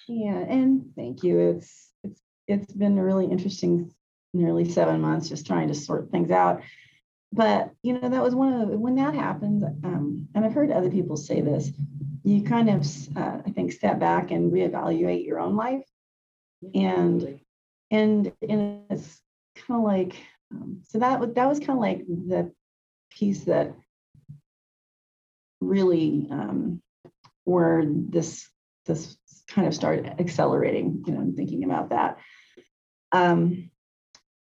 Yeah, 0.08 0.38
and 0.38 0.90
thank 0.94 1.22
you. 1.22 1.38
It's 1.38 1.90
it's 2.04 2.20
it's 2.46 2.72
been 2.72 2.98
a 2.98 3.04
really 3.04 3.26
interesting 3.26 3.92
nearly 4.34 4.70
seven 4.70 5.00
months 5.00 5.28
just 5.28 5.46
trying 5.46 5.68
to 5.68 5.74
sort 5.74 6.10
things 6.10 6.30
out 6.30 6.62
but 7.32 7.70
you 7.82 7.98
know 7.98 8.08
that 8.08 8.22
was 8.22 8.34
one 8.34 8.52
of 8.52 8.68
the, 8.68 8.78
when 8.78 8.94
that 8.96 9.14
happens 9.14 9.62
um, 9.84 10.28
and 10.34 10.44
i've 10.44 10.52
heard 10.52 10.70
other 10.70 10.90
people 10.90 11.16
say 11.16 11.40
this 11.40 11.70
you 12.22 12.42
kind 12.42 12.68
of 12.68 12.86
uh, 13.16 13.38
i 13.46 13.50
think 13.50 13.72
step 13.72 13.98
back 13.98 14.30
and 14.30 14.52
reevaluate 14.52 15.24
your 15.26 15.40
own 15.40 15.56
life 15.56 15.84
and 16.74 17.40
and 17.90 18.32
and 18.42 18.82
it's 18.90 19.20
kind 19.54 19.78
of 19.78 19.84
like 19.84 20.16
um, 20.52 20.82
so 20.88 20.98
that 20.98 21.34
that 21.34 21.48
was 21.48 21.58
kind 21.58 21.70
of 21.70 21.78
like 21.78 22.06
the 22.06 22.52
piece 23.10 23.44
that 23.44 23.74
really 25.60 26.28
um, 26.30 26.82
where 27.44 27.84
this 27.86 28.48
this 28.86 29.16
kind 29.48 29.66
of 29.66 29.74
started 29.74 30.20
accelerating 30.20 31.04
you 31.06 31.12
know 31.12 31.32
thinking 31.36 31.64
about 31.64 31.90
that 31.90 32.18
um, 33.12 33.70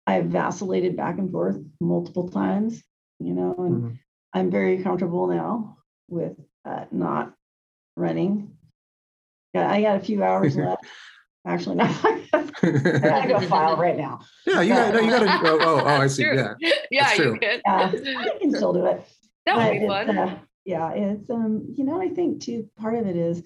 I've 0.06 0.26
vacillated 0.26 0.96
back 0.96 1.18
and 1.18 1.30
forth 1.30 1.58
multiple 1.80 2.28
times, 2.28 2.82
you 3.18 3.34
know, 3.34 3.54
and 3.58 3.82
mm-hmm. 3.82 3.94
I'm 4.32 4.50
very 4.50 4.82
comfortable 4.82 5.26
now 5.26 5.78
with 6.08 6.36
uh, 6.64 6.86
not 6.90 7.32
running. 7.96 8.56
Yeah, 9.54 9.70
I 9.70 9.82
got 9.82 9.96
a 9.96 10.04
few 10.04 10.22
hours 10.22 10.56
left. 10.56 10.84
Actually, 11.46 11.76
no, 11.76 11.84
I 11.84 12.98
gotta 13.00 13.28
go 13.28 13.40
file 13.48 13.76
right 13.76 13.96
now. 13.96 14.20
Yeah, 14.46 14.60
you 14.60 14.74
got. 14.74 14.92
No, 14.94 15.00
you 15.00 15.10
got 15.10 15.20
to. 15.20 15.48
Oh, 15.50 15.58
oh, 15.60 15.80
oh, 15.84 15.86
I 15.86 16.06
see. 16.06 16.24
True. 16.24 16.36
Yeah. 16.36 16.54
Yeah, 16.90 17.04
That's 17.04 17.18
you 17.18 17.24
true. 17.24 17.38
could. 17.38 17.62
Yeah, 17.64 17.92
I 18.18 18.38
can 18.40 18.52
still 18.54 18.72
do 18.74 18.84
it. 18.86 19.02
That 19.46 19.56
would 19.56 19.64
But 19.64 19.70
be 19.72 19.78
it's, 19.78 19.86
fun. 19.86 20.18
uh, 20.18 20.38
Yeah, 20.64 20.90
it's, 20.92 21.30
um, 21.30 21.72
you 21.76 21.84
know, 21.84 22.00
I 22.02 22.08
think 22.08 22.42
too, 22.42 22.68
part 22.76 22.94
of 22.96 23.06
it 23.06 23.16
is 23.16 23.42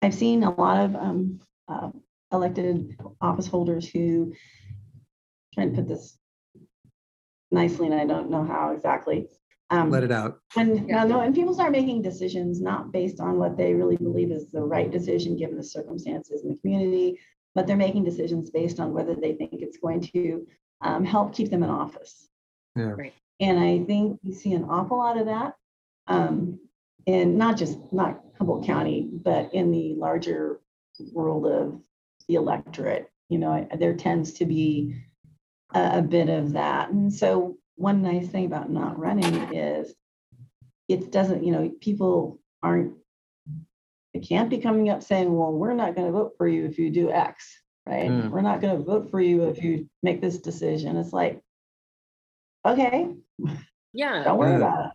I've 0.00 0.14
seen 0.14 0.42
a 0.44 0.54
lot 0.54 0.84
of, 0.84 0.94
um, 0.96 1.40
uh, 1.68 1.90
elected 2.32 2.96
office 3.20 3.46
holders 3.46 3.88
who 3.90 4.32
trying 5.54 5.70
to 5.70 5.76
put 5.76 5.88
this 5.88 6.16
nicely, 7.50 7.86
and 7.86 7.94
I 7.94 8.06
don't 8.06 8.30
know 8.30 8.44
how 8.44 8.70
exactly. 8.72 9.28
Um, 9.70 9.90
Let 9.90 10.04
it 10.04 10.12
out. 10.12 10.38
when, 10.54 10.86
Yeah. 10.88 11.02
no, 11.04 11.08
no, 11.08 11.20
and 11.20 11.34
people 11.34 11.52
start 11.52 11.72
making 11.72 12.02
decisions 12.02 12.60
not 12.60 12.92
based 12.92 13.18
on 13.20 13.38
what 13.38 13.56
they 13.56 13.74
really 13.74 13.96
believe 13.96 14.30
is 14.30 14.50
the 14.50 14.62
right 14.62 14.90
decision, 14.90 15.36
given 15.36 15.56
the 15.56 15.62
circumstances 15.64 16.42
in 16.44 16.50
the 16.50 16.56
community, 16.58 17.18
but 17.54 17.66
they're 17.66 17.76
making 17.76 18.04
decisions 18.04 18.50
based 18.50 18.78
on 18.78 18.92
whether 18.92 19.14
they 19.14 19.32
think 19.34 19.54
it's 19.54 19.78
going 19.78 20.00
to, 20.00 20.46
um, 20.82 21.04
help 21.04 21.34
keep 21.34 21.50
them 21.50 21.64
in 21.64 21.70
office. 21.70 22.28
Yeah. 22.76 22.90
Right. 22.90 23.12
And 23.40 23.58
I 23.58 23.82
think 23.84 24.20
you 24.22 24.32
see 24.34 24.52
an 24.52 24.64
awful 24.64 24.98
lot 24.98 25.18
of 25.18 25.26
that. 25.26 25.54
Um, 26.06 26.60
and 27.08 27.36
not 27.36 27.56
just, 27.56 27.78
not 27.92 28.22
Humboldt 28.38 28.64
County, 28.66 29.08
but 29.12 29.52
in 29.52 29.72
the 29.72 29.94
larger 29.96 30.60
world 31.12 31.46
of 31.46 31.82
the 32.28 32.34
electorate, 32.36 33.10
you 33.28 33.38
know, 33.38 33.50
I- 33.50 33.76
there 33.76 33.94
tends 33.96 34.34
to 34.34 34.46
be 34.46 34.94
a, 35.74 35.98
a 35.98 36.02
bit 36.02 36.28
of 36.28 36.52
that. 36.52 36.90
And 36.90 37.12
so 37.12 37.58
one 37.76 38.02
nice 38.02 38.28
thing 38.28 38.46
about 38.46 38.70
not 38.70 38.98
running 38.98 39.34
is 39.54 39.94
it 40.88 41.12
doesn't, 41.12 41.44
you 41.44 41.52
know, 41.52 41.70
people 41.80 42.40
aren't, 42.62 42.94
they 44.14 44.20
can't 44.20 44.50
be 44.50 44.58
coming 44.58 44.88
up 44.88 45.02
saying, 45.02 45.32
well, 45.36 45.52
we're 45.52 45.74
not 45.74 45.94
going 45.94 46.06
to 46.06 46.12
vote 46.12 46.32
for 46.38 46.48
you 46.48 46.64
if 46.64 46.78
you 46.78 46.90
do 46.90 47.10
X, 47.10 47.46
right? 47.86 48.10
Mm. 48.10 48.30
We're 48.30 48.40
not 48.40 48.60
going 48.60 48.76
to 48.76 48.82
vote 48.82 49.10
for 49.10 49.20
you 49.20 49.44
if 49.44 49.62
you 49.62 49.88
make 50.02 50.20
this 50.20 50.38
decision. 50.38 50.96
It's 50.96 51.12
like, 51.12 51.40
okay, 52.66 53.10
Yeah. 53.92 54.22
don't 54.24 54.38
worry 54.38 54.52
Yeah. 54.52 54.56
about 54.56 54.86
it. 54.86 54.92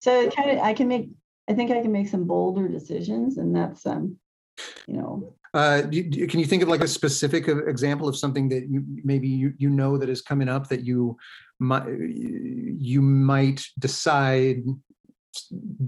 So 0.00 0.20
it 0.22 0.34
kind 0.36 0.50
of, 0.50 0.58
I 0.58 0.74
can 0.74 0.88
make, 0.88 1.10
I 1.48 1.54
think 1.54 1.70
I 1.70 1.80
can 1.82 1.92
make 1.92 2.08
some 2.08 2.24
bolder 2.26 2.68
decisions 2.68 3.38
and 3.38 3.54
that's, 3.56 3.86
um, 3.86 4.16
you 4.86 4.96
know, 4.96 5.34
Uh, 5.54 5.80
do, 5.82 6.02
do- 6.02 6.26
can 6.26 6.38
you 6.40 6.46
think 6.46 6.62
of 6.62 6.68
like 6.68 6.82
a 6.82 6.88
specific 6.88 7.48
example 7.48 8.08
of 8.08 8.16
something 8.16 8.48
that 8.50 8.68
you 8.68 8.84
maybe 9.04 9.26
you 9.26 9.52
you 9.58 9.68
know 9.68 9.98
that 9.98 10.08
is 10.08 10.22
coming 10.22 10.48
up 10.48 10.68
that 10.68 10.84
you 10.84 11.16
might 11.60 11.86
you 11.86 13.02
might 13.02 13.64
decide 13.78 14.64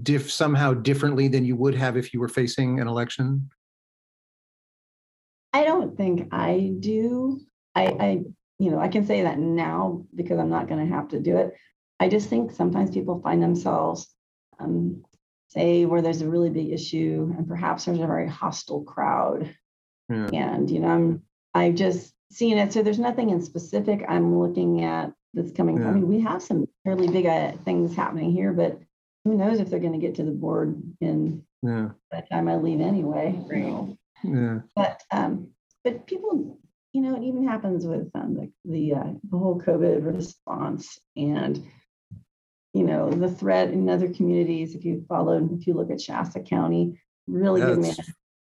diff 0.01 0.31
somehow 0.31 0.73
differently 0.73 1.27
than 1.27 1.43
you 1.43 1.55
would 1.55 1.75
have 1.75 1.97
if 1.97 2.13
you 2.13 2.19
were 2.19 2.29
facing 2.29 2.79
an 2.79 2.87
election? 2.87 3.49
I 5.51 5.63
don't 5.63 5.97
think 5.97 6.29
I 6.31 6.73
do. 6.79 7.41
I, 7.75 7.85
I, 7.85 8.23
you 8.59 8.71
know, 8.71 8.79
I 8.79 8.87
can 8.87 9.05
say 9.05 9.23
that 9.23 9.39
now 9.39 10.05
because 10.15 10.39
I'm 10.39 10.49
not 10.49 10.67
going 10.67 10.87
to 10.87 10.95
have 10.95 11.09
to 11.09 11.19
do 11.19 11.37
it. 11.37 11.53
I 11.99 12.07
just 12.07 12.29
think 12.29 12.51
sometimes 12.51 12.91
people 12.91 13.21
find 13.21 13.41
themselves, 13.41 14.13
um, 14.59 15.03
say 15.47 15.85
where 15.85 16.01
there's 16.01 16.21
a 16.21 16.29
really 16.29 16.49
big 16.49 16.71
issue 16.71 17.33
and 17.37 17.47
perhaps 17.47 17.85
there's 17.85 17.99
a 17.99 18.07
very 18.07 18.27
hostile 18.27 18.83
crowd. 18.83 19.55
Yeah. 20.09 20.53
And, 20.53 20.69
you 20.69 20.79
know, 20.79 20.87
I'm, 20.87 21.23
I've 21.53 21.75
just 21.75 22.13
seen 22.31 22.57
it. 22.57 22.73
So 22.73 22.81
there's 22.81 22.99
nothing 22.99 23.29
in 23.29 23.41
specific 23.41 24.03
I'm 24.07 24.39
looking 24.39 24.83
at 24.83 25.11
that's 25.33 25.51
coming. 25.51 25.83
I 25.85 25.91
mean, 25.91 26.07
we 26.07 26.19
have 26.21 26.41
some 26.41 26.67
fairly 26.83 27.07
big 27.07 27.25
uh, 27.25 27.53
things 27.65 27.95
happening 27.95 28.31
here, 28.31 28.53
but 28.53 28.79
who 29.25 29.35
knows 29.35 29.59
if 29.59 29.69
they're 29.69 29.79
going 29.79 29.93
to 29.99 30.05
get 30.05 30.15
to 30.15 30.23
the 30.23 30.31
board 30.31 30.81
in 31.01 31.43
Yeah, 31.61 31.89
by 32.11 32.21
the 32.21 32.27
time 32.27 32.47
I 32.47 32.57
leave 32.57 32.81
anyway. 32.81 33.33
you 33.33 33.47
Right. 33.49 33.63
know 33.63 33.97
yeah, 34.23 34.59
but 34.75 35.01
um 35.11 35.49
but 35.83 36.07
people 36.07 36.57
you 36.93 37.01
know 37.01 37.15
it 37.15 37.23
even 37.23 37.47
happens 37.47 37.85
with 37.85 38.09
um 38.15 38.35
the 38.35 38.51
the, 38.63 38.93
uh, 38.93 39.11
the 39.29 39.37
whole 39.37 39.59
covid 39.59 40.05
response 40.05 40.99
and 41.17 41.65
you 42.73 42.83
know 42.83 43.09
the 43.09 43.29
threat 43.29 43.69
in 43.71 43.89
other 43.89 44.07
communities 44.13 44.75
if 44.75 44.85
you 44.85 45.05
followed 45.09 45.51
if 45.59 45.67
you 45.67 45.73
look 45.73 45.91
at 45.91 46.01
shasta 46.01 46.39
county 46.39 47.01
really 47.27 47.61
good 47.61 47.79
man 47.79 47.95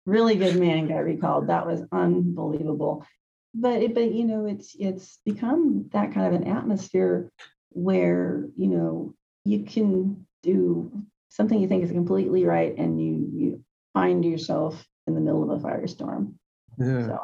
really 0.05 0.35
good 0.35 0.55
man 0.55 0.87
got 0.87 1.03
recalled 1.03 1.47
that 1.47 1.67
was 1.67 1.81
unbelievable 1.91 3.05
but 3.59 3.81
it, 3.81 3.93
but 3.93 4.11
you 4.11 4.25
know 4.25 4.45
it's 4.45 4.75
it's 4.79 5.19
become 5.25 5.89
that 5.91 6.13
kind 6.13 6.33
of 6.33 6.41
an 6.41 6.47
atmosphere 6.47 7.31
where 7.69 8.47
you 8.55 8.67
know 8.67 9.13
you 9.43 9.63
can 9.63 10.25
do 10.43 10.91
something 11.29 11.59
you 11.59 11.67
think 11.67 11.83
is 11.83 11.91
completely 11.91 12.45
right 12.45 12.77
and 12.77 13.01
you 13.01 13.29
you 13.33 13.63
find 13.93 14.23
yourself 14.23 14.85
in 15.07 15.15
the 15.15 15.21
middle 15.21 15.43
of 15.43 15.63
a 15.63 15.67
firestorm 15.67 16.33
yeah. 16.77 17.07
so 17.07 17.19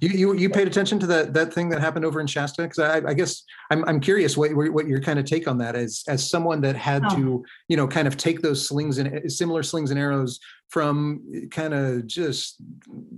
You 0.00 0.08
you 0.08 0.34
you 0.34 0.48
paid 0.50 0.68
attention 0.68 1.00
to 1.00 1.06
that 1.08 1.34
that 1.34 1.52
thing 1.52 1.68
that 1.70 1.80
happened 1.80 2.04
over 2.04 2.20
in 2.20 2.26
Shasta? 2.28 2.62
Because 2.62 2.78
I, 2.78 3.08
I 3.08 3.12
guess 3.14 3.42
I'm 3.72 3.84
I'm 3.88 3.98
curious 3.98 4.36
what 4.36 4.52
what 4.54 4.86
your 4.86 5.00
kind 5.00 5.18
of 5.18 5.24
take 5.24 5.48
on 5.48 5.58
that 5.58 5.74
as 5.74 6.04
as 6.08 6.28
someone 6.30 6.60
that 6.60 6.76
had 6.76 7.02
Oh. 7.06 7.16
to 7.16 7.44
you 7.68 7.76
know 7.76 7.88
kind 7.88 8.06
of 8.06 8.16
take 8.16 8.40
those 8.40 8.66
slings 8.66 8.98
and 8.98 9.30
similar 9.32 9.62
slings 9.64 9.90
and 9.90 9.98
arrows 9.98 10.38
from 10.68 11.22
kind 11.50 11.74
of 11.74 12.06
just 12.06 12.56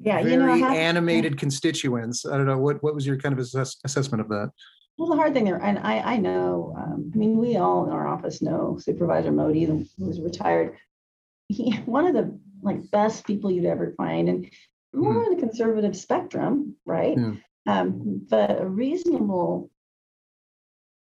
Yeah, 0.03 0.23
very 0.23 0.33
you 0.33 0.38
know, 0.38 0.55
have- 0.57 0.73
animated 0.76 1.38
constituents. 1.38 2.25
I 2.25 2.37
don't 2.38 2.47
know 2.47 2.59
what 2.59 2.83
what 2.83 2.95
was 2.95 3.07
your 3.07 3.19
kind 3.19 3.35
of 3.35 3.38
assess, 3.38 3.76
assessment 3.85 4.23
of 4.23 4.29
that? 4.31 4.50
well 4.99 5.11
the 5.11 5.15
hard 5.17 5.35
thing 5.35 5.45
there 5.45 5.62
and 5.62 5.79
i 5.81 5.99
i 6.15 6.17
know 6.17 6.75
um, 6.79 7.11
i 7.15 7.19
mean 7.19 7.37
we 7.37 7.59
all 7.59 7.85
in 7.85 7.93
our 7.93 8.07
office 8.09 8.41
know 8.41 8.79
supervisor 8.81 9.31
Moty 9.31 9.67
the- 9.67 9.87
who's 9.99 10.23
retired 10.23 10.75
he 11.49 11.73
one 11.85 12.07
of 12.07 12.15
the 12.15 12.41
like 12.62 12.91
best 12.91 13.26
people 13.26 13.50
you'd 13.50 13.67
ever 13.67 13.93
find 13.99 14.31
and 14.31 14.50
more 14.97 15.25
on 15.25 15.35
the 15.35 15.41
conservative 15.41 15.97
spectrum 15.97 16.75
right 16.87 17.17
Yeah. 17.19 17.35
um 17.67 18.26
but 18.29 18.61
a 18.61 18.67
reasonable 18.67 19.71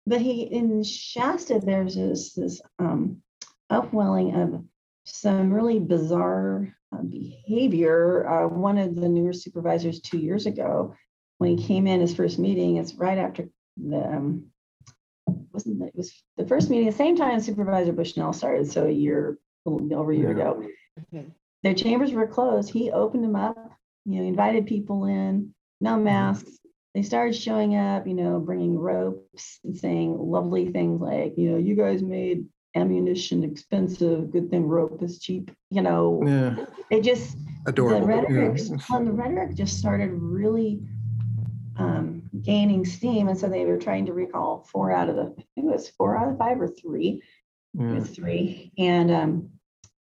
but 0.06 0.20
he 0.20 0.42
in 0.42 0.82
shasta 0.82 1.60
there's 1.62 1.94
this 1.94 2.34
this 2.34 2.60
um 2.78 3.22
upwelling 3.70 4.34
of 4.34 4.62
some 5.04 5.52
really 5.52 5.78
bizarre 5.80 6.68
uh, 6.94 7.02
behavior 7.02 8.26
uh, 8.28 8.46
one 8.48 8.78
of 8.78 8.94
the 8.94 9.08
newer 9.08 9.32
supervisors 9.32 10.00
two 10.00 10.18
years 10.18 10.46
ago 10.46 10.94
when 11.38 11.56
he 11.56 11.66
came 11.66 11.86
in 11.86 12.00
his 12.00 12.14
first 12.14 12.38
meeting 12.38 12.76
it's 12.76 12.94
right 12.94 13.18
after 13.18 13.48
the 13.76 13.98
um, 14.06 14.46
wasn't 15.52 15.80
it, 15.82 15.86
it 15.88 15.96
was 15.96 16.22
the 16.36 16.46
first 16.46 16.70
meeting 16.70 16.86
the 16.86 16.92
same 16.92 17.16
time 17.16 17.40
supervisor 17.40 17.92
bushnell 17.92 18.32
started 18.32 18.70
so 18.70 18.86
a 18.86 18.90
year 18.90 19.38
a 19.66 19.70
little 19.70 19.98
over 19.98 20.12
a 20.12 20.16
year 20.16 20.36
Yeah. 20.36 20.50
ago 20.50 20.68
Mhm. 21.12 21.32
their 21.62 21.74
chambers 21.74 22.12
were 22.12 22.26
closed 22.26 22.70
he 22.70 22.90
opened 22.90 23.24
them 23.24 23.36
up 23.36 23.71
you 24.04 24.20
know 24.20 24.26
invited 24.26 24.66
people 24.66 25.04
in 25.06 25.54
no 25.80 25.96
masks 25.96 26.58
they 26.94 27.02
started 27.02 27.34
showing 27.34 27.76
up 27.76 28.06
you 28.06 28.14
know 28.14 28.38
bringing 28.38 28.78
ropes 28.78 29.60
and 29.64 29.76
saying 29.76 30.16
lovely 30.18 30.70
things 30.70 31.00
like 31.00 31.34
you 31.36 31.50
know 31.50 31.58
you 31.58 31.74
guys 31.74 32.02
made 32.02 32.44
ammunition 32.74 33.44
expensive 33.44 34.30
good 34.30 34.50
thing 34.50 34.64
rope 34.64 35.02
is 35.02 35.18
cheap 35.18 35.50
you 35.70 35.82
know 35.82 36.22
Yeah, 36.24 36.64
they 36.90 37.00
just 37.00 37.36
adorable. 37.66 38.00
the 38.00 38.06
rhetoric, 38.06 38.58
yeah. 38.58 38.76
well, 38.90 39.04
the 39.04 39.12
rhetoric 39.12 39.54
just 39.54 39.78
started 39.78 40.10
really 40.12 40.80
um, 41.78 42.22
gaining 42.42 42.84
steam, 42.84 43.28
and 43.28 43.38
so 43.38 43.48
they 43.48 43.64
were 43.64 43.78
trying 43.78 44.06
to 44.06 44.12
recall 44.12 44.66
four 44.70 44.92
out 44.92 45.08
of 45.08 45.16
the, 45.16 45.22
I 45.22 45.44
think 45.54 45.66
it 45.68 45.72
was 45.72 45.88
four 45.88 46.16
out 46.16 46.28
of 46.28 46.38
five 46.38 46.60
or 46.60 46.68
three. 46.68 47.22
It 47.78 47.82
was 47.82 48.10
three, 48.10 48.72
and 48.76 49.10
um, 49.10 49.50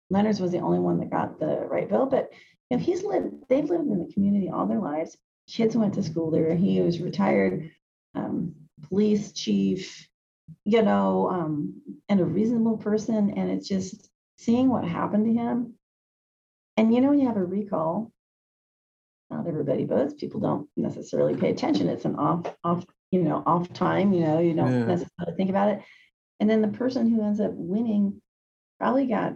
Leonard's 0.10 0.40
was 0.40 0.52
the 0.52 0.60
only 0.60 0.80
one 0.80 1.00
that 1.00 1.12
got 1.12 1.40
the 1.40 1.68
right 1.70 1.88
bill. 1.88 2.08
But 2.08 2.32
you 2.74 2.80
know, 2.80 2.84
he's 2.84 3.04
lived, 3.04 3.36
they've 3.50 3.70
lived 3.70 3.88
in 3.90 4.00
the 4.08 4.14
community 4.14 4.50
all 4.50 4.68
their 4.68 4.82
lives. 4.82 5.18
Kids 5.50 5.78
went 5.78 5.96
to 5.96 6.04
school 6.04 6.32
there. 6.32 6.56
He 6.56 6.82
was 6.82 7.02
retired 7.02 7.72
um, 8.16 8.56
police 8.90 9.34
chief, 9.34 10.08
you 10.66 10.82
know, 10.82 11.30
um, 11.30 11.82
and 12.10 12.20
a 12.22 12.26
reasonable 12.26 12.78
person. 12.78 13.32
And 13.38 13.52
it's 13.52 13.68
just 13.70 14.10
seeing 14.38 14.70
what 14.70 14.86
happened 14.86 15.26
to 15.28 15.34
him 15.34 15.76
and 16.78 16.94
you 16.94 17.02
know, 17.02 17.10
when 17.10 17.20
you 17.20 17.28
have 17.28 17.38
a 17.38 17.46
recall, 17.46 18.12
not 19.30 19.48
everybody 19.48 19.86
votes. 19.86 20.14
People 20.14 20.42
don't 20.42 20.70
necessarily 20.78 21.36
pay 21.36 21.52
attention. 21.52 21.90
It's 21.90 22.06
an 22.06 22.16
off, 22.16 22.56
off, 22.64 22.86
you 23.12 23.24
know, 23.24 23.44
off 23.46 23.72
time. 23.74 24.14
You 24.14 24.22
know, 24.22 24.40
you 24.40 24.54
don't 24.56 24.72
Yeah. 24.72 24.86
necessarily 24.86 25.36
think 25.38 25.50
about 25.52 25.70
it. 25.70 25.84
And 26.40 26.50
then 26.50 26.62
the 26.62 26.70
person 26.70 27.10
who 27.10 27.24
ends 27.24 27.42
up 27.42 27.54
winning 27.54 28.22
probably 28.80 29.08
got 29.08 29.36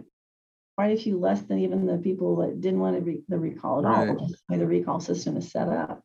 quite 0.78 0.96
a 0.96 1.02
few 1.02 1.18
less 1.18 1.42
than 1.42 1.58
even 1.58 1.86
the 1.86 1.98
people 1.98 2.36
that 2.36 2.60
didn't 2.60 2.78
want 2.78 2.94
to 2.94 3.02
re- 3.02 3.24
the 3.28 3.36
recall 3.36 3.84
at 3.84 3.92
all. 3.92 4.06
Right. 4.06 4.28
Just 4.28 4.44
the 4.48 4.54
way 4.54 4.58
the 4.60 4.66
recall 4.68 5.00
system 5.00 5.36
is 5.36 5.50
set 5.50 5.68
up. 5.68 6.00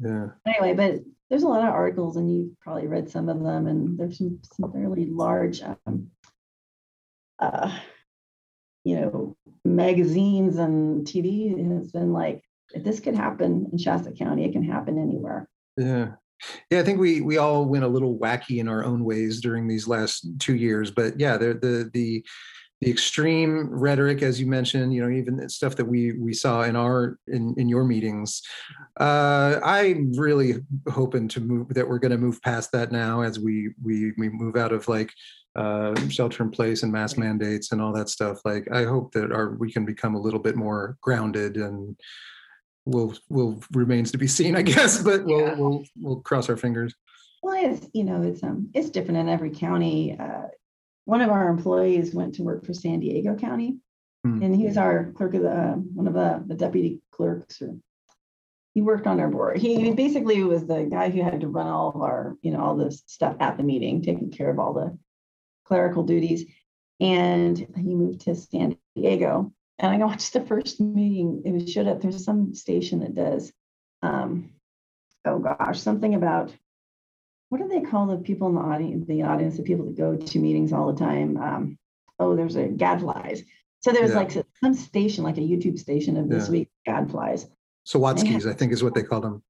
yeah. 0.00 0.28
Anyway, 0.46 0.72
but 0.72 1.04
there's 1.28 1.42
a 1.42 1.48
lot 1.48 1.60
of 1.60 1.74
articles, 1.74 2.16
and 2.16 2.34
you've 2.34 2.58
probably 2.58 2.86
read 2.86 3.10
some 3.10 3.28
of 3.28 3.42
them, 3.42 3.66
and 3.66 3.98
there's 3.98 4.16
some, 4.16 4.40
some 4.50 4.72
fairly 4.72 5.04
large, 5.04 5.60
um, 5.60 6.06
uh, 7.38 7.78
you 8.84 8.98
know, 8.98 9.36
magazines 9.62 10.56
and 10.56 11.06
TV 11.06 11.50
has 11.76 11.92
been 11.92 12.14
like, 12.14 12.42
if 12.72 12.82
this 12.82 13.00
could 13.00 13.14
happen 13.14 13.68
in 13.72 13.76
Shasta 13.76 14.10
County, 14.10 14.46
it 14.46 14.52
can 14.52 14.64
happen 14.64 14.96
anywhere. 14.96 15.50
Yeah. 15.76 16.12
Yeah, 16.70 16.80
I 16.80 16.82
think 16.82 16.98
we 16.98 17.20
we 17.20 17.36
all 17.36 17.66
went 17.66 17.84
a 17.84 17.88
little 17.88 18.18
wacky 18.18 18.58
in 18.58 18.68
our 18.68 18.84
own 18.84 19.04
ways 19.04 19.40
during 19.40 19.68
these 19.68 19.86
last 19.86 20.26
two 20.38 20.56
years. 20.56 20.90
But 20.90 21.20
yeah, 21.20 21.36
the 21.36 21.54
the 21.54 21.90
the 21.92 22.24
the 22.84 22.90
extreme 22.90 23.70
rhetoric, 23.70 24.22
as 24.22 24.38
you 24.38 24.46
mentioned, 24.46 24.92
you 24.92 25.00
know, 25.02 25.08
even 25.08 25.48
stuff 25.48 25.74
that 25.76 25.84
we 25.86 26.12
we 26.12 26.34
saw 26.34 26.62
in 26.62 26.76
our 26.76 27.18
in 27.28 27.54
in 27.56 27.66
your 27.66 27.84
meetings. 27.84 28.42
Uh, 29.00 29.58
I'm 29.64 30.12
really 30.12 30.56
hoping 30.90 31.26
to 31.28 31.40
move 31.40 31.68
that 31.70 31.88
we're 31.88 31.98
going 31.98 32.12
to 32.12 32.18
move 32.18 32.42
past 32.42 32.72
that 32.72 32.92
now 32.92 33.22
as 33.22 33.40
we 33.40 33.70
we 33.82 34.12
we 34.18 34.28
move 34.28 34.56
out 34.56 34.72
of 34.72 34.86
like 34.86 35.10
uh, 35.56 35.94
shelter 36.10 36.42
in 36.42 36.50
place 36.50 36.82
and 36.82 36.92
mask 36.92 37.16
mandates 37.16 37.72
and 37.72 37.80
all 37.80 37.92
that 37.94 38.10
stuff. 38.10 38.40
Like, 38.44 38.68
I 38.70 38.84
hope 38.84 39.12
that 39.12 39.32
our 39.32 39.54
we 39.54 39.72
can 39.72 39.86
become 39.86 40.14
a 40.14 40.20
little 40.20 40.40
bit 40.40 40.56
more 40.56 40.98
grounded 41.00 41.56
and 41.56 41.96
will 42.84 43.14
will 43.30 43.62
remains 43.72 44.12
to 44.12 44.18
be 44.18 44.26
seen, 44.26 44.56
I 44.56 44.62
guess. 44.62 45.02
But 45.02 45.24
we'll 45.24 45.40
Yeah. 45.40 45.54
we'll 45.54 45.84
we'll 46.02 46.20
cross 46.20 46.50
our 46.50 46.58
fingers. 46.58 46.94
Well, 47.42 47.62
it's, 47.62 47.86
you 47.92 48.04
know, 48.04 48.22
it's, 48.22 48.42
um, 48.42 48.70
it's 48.72 48.88
different 48.88 49.18
in 49.18 49.28
every 49.28 49.50
county. 49.50 50.16
Uh, 50.18 50.48
One 51.04 51.20
of 51.20 51.30
our 51.30 51.48
employees 51.48 52.14
went 52.14 52.36
to 52.36 52.42
work 52.42 52.64
for 52.64 52.74
San 52.74 53.00
Diego 53.00 53.34
County. 53.34 53.78
Hmm. 54.24 54.42
And 54.42 54.56
he 54.56 54.64
was 54.64 54.76
our 54.76 55.12
clerk 55.12 55.34
of 55.34 55.42
the, 55.42 55.50
uh, 55.50 55.74
one 55.74 56.06
of 56.06 56.14
the, 56.14 56.42
the 56.46 56.54
deputy 56.54 57.00
clerks 57.10 57.60
or. 57.62 57.76
He 58.72 58.82
worked 58.82 59.06
on 59.06 59.20
our 59.20 59.28
board. 59.28 59.58
He 59.58 59.92
basically 59.92 60.42
was 60.42 60.66
the 60.66 60.88
guy 60.90 61.08
who 61.08 61.22
had 61.22 61.42
to 61.42 61.46
run 61.46 61.68
all 61.68 61.90
of 61.90 62.02
our, 62.02 62.36
you 62.42 62.50
know, 62.50 62.60
all 62.60 62.76
this 62.76 63.04
stuff 63.06 63.36
at 63.38 63.56
the 63.56 63.62
meeting, 63.62 64.02
taking 64.02 64.32
care 64.32 64.50
of 64.50 64.58
all 64.58 64.74
the 64.74 64.98
clerical 65.64 66.02
duties. 66.02 66.44
And 66.98 67.56
he 67.56 67.94
moved 67.94 68.22
to 68.22 68.34
San 68.34 68.76
Diego. 68.96 69.52
And 69.78 69.92
I 69.92 69.98
watched 70.04 70.32
the 70.32 70.44
first 70.44 70.80
meeting, 70.80 71.42
it 71.44 71.52
was 71.52 71.70
showed 71.70 71.86
up, 71.86 72.00
there's 72.00 72.24
some 72.24 72.52
station 72.54 72.98
that 73.00 73.14
does, 73.14 73.52
um, 74.02 74.50
oh 75.24 75.38
gosh, 75.38 75.80
something 75.80 76.14
about 76.14 76.52
what 77.50 77.60
do 77.60 77.68
they 77.68 77.80
call 77.82 78.06
the 78.06 78.16
people 78.18 78.48
in 78.48 78.54
the 78.54 78.60
audience, 78.60 79.06
the 79.06 79.22
audience, 79.22 79.56
the 79.56 79.62
people 79.62 79.84
that 79.86 79.96
go 79.96 80.16
to 80.16 80.38
meetings 80.38 80.72
all 80.72 80.92
the 80.92 80.98
time? 80.98 81.36
Um, 81.36 81.78
oh, 82.18 82.34
there's 82.36 82.56
a 82.56 82.68
gadflies. 82.68 83.44
So 83.80 83.92
there's 83.92 84.10
Yeah. 84.10 84.16
like 84.18 84.32
some 84.62 84.74
station, 84.74 85.24
like 85.24 85.36
a 85.36 85.40
YouTube 85.42 85.78
station 85.78 86.16
of 86.16 86.28
this 86.28 86.46
Yeah. 86.46 86.52
week, 86.52 86.70
gadflies. 86.86 87.46
Sawatskis, 87.86 88.46
I 88.50 88.54
think 88.54 88.72
is 88.72 88.82
what 88.82 88.94
they 88.94 89.02
called 89.02 89.24
them. 89.24 89.42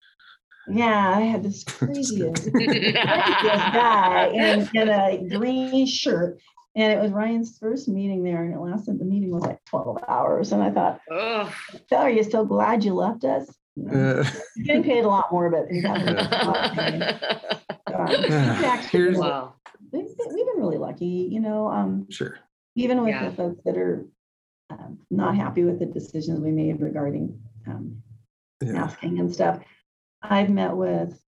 Yeah, 0.66 1.14
I 1.16 1.20
had 1.20 1.42
this 1.42 1.62
craziest, 1.68 2.50
craziest 2.50 2.94
guy 3.04 4.28
in, 4.28 4.68
in 4.74 4.88
a 4.88 5.28
green 5.28 5.86
shirt. 5.86 6.40
And 6.76 6.92
it 6.92 7.00
was 7.00 7.12
Ryan's 7.12 7.56
first 7.58 7.86
meeting 7.86 8.24
there, 8.24 8.42
and 8.42 8.52
it 8.52 8.58
lasted, 8.58 8.98
the 8.98 9.04
meeting 9.04 9.30
was 9.30 9.44
like 9.44 9.64
12 9.66 9.98
hours. 10.08 10.50
And 10.52 10.60
I 10.60 10.72
thought, 10.72 11.00
Ugh. 11.08 11.52
"So 11.88 11.96
are 11.98 12.10
you 12.10 12.24
so 12.24 12.44
glad 12.44 12.82
you 12.84 12.94
left 12.94 13.22
us? 13.24 13.48
You 13.76 13.84
know, 13.84 13.92
Uh, 14.20 14.24
getting 14.64 14.82
paid 14.82 15.04
a 15.04 15.08
lot 15.08 15.30
more, 15.30 15.50
but 15.50 15.68
he's 15.70 15.84
having 17.86 18.00
a 18.00 18.04
lot 18.04 18.14
of 18.14 18.20
pain. 18.30 18.54
He's 18.54 18.64
actually 18.64 18.98
Here's- 19.00 19.16
wow. 19.18 19.54
we've 19.92 20.16
been 20.16 20.34
we've 20.34 20.46
been 20.46 20.56
really 20.58 20.78
lucky, 20.78 21.28
you 21.30 21.40
know, 21.40 21.68
um, 21.68 22.06
sure. 22.10 22.38
even 22.76 23.00
with 23.02 23.10
Yeah. 23.10 23.28
the 23.28 23.36
folks 23.36 23.62
that 23.64 23.76
are 23.76 24.06
um, 24.70 24.98
not 25.10 25.36
happy 25.36 25.62
with 25.64 25.78
the 25.78 25.86
decisions 25.86 26.40
we 26.40 26.50
made 26.50 26.80
regarding 26.80 27.38
um, 27.66 28.02
Yeah. 28.62 28.72
masking 28.72 29.18
and 29.18 29.32
stuff. 29.32 29.62
I've 30.22 30.48
met 30.50 30.74
with, 30.74 31.20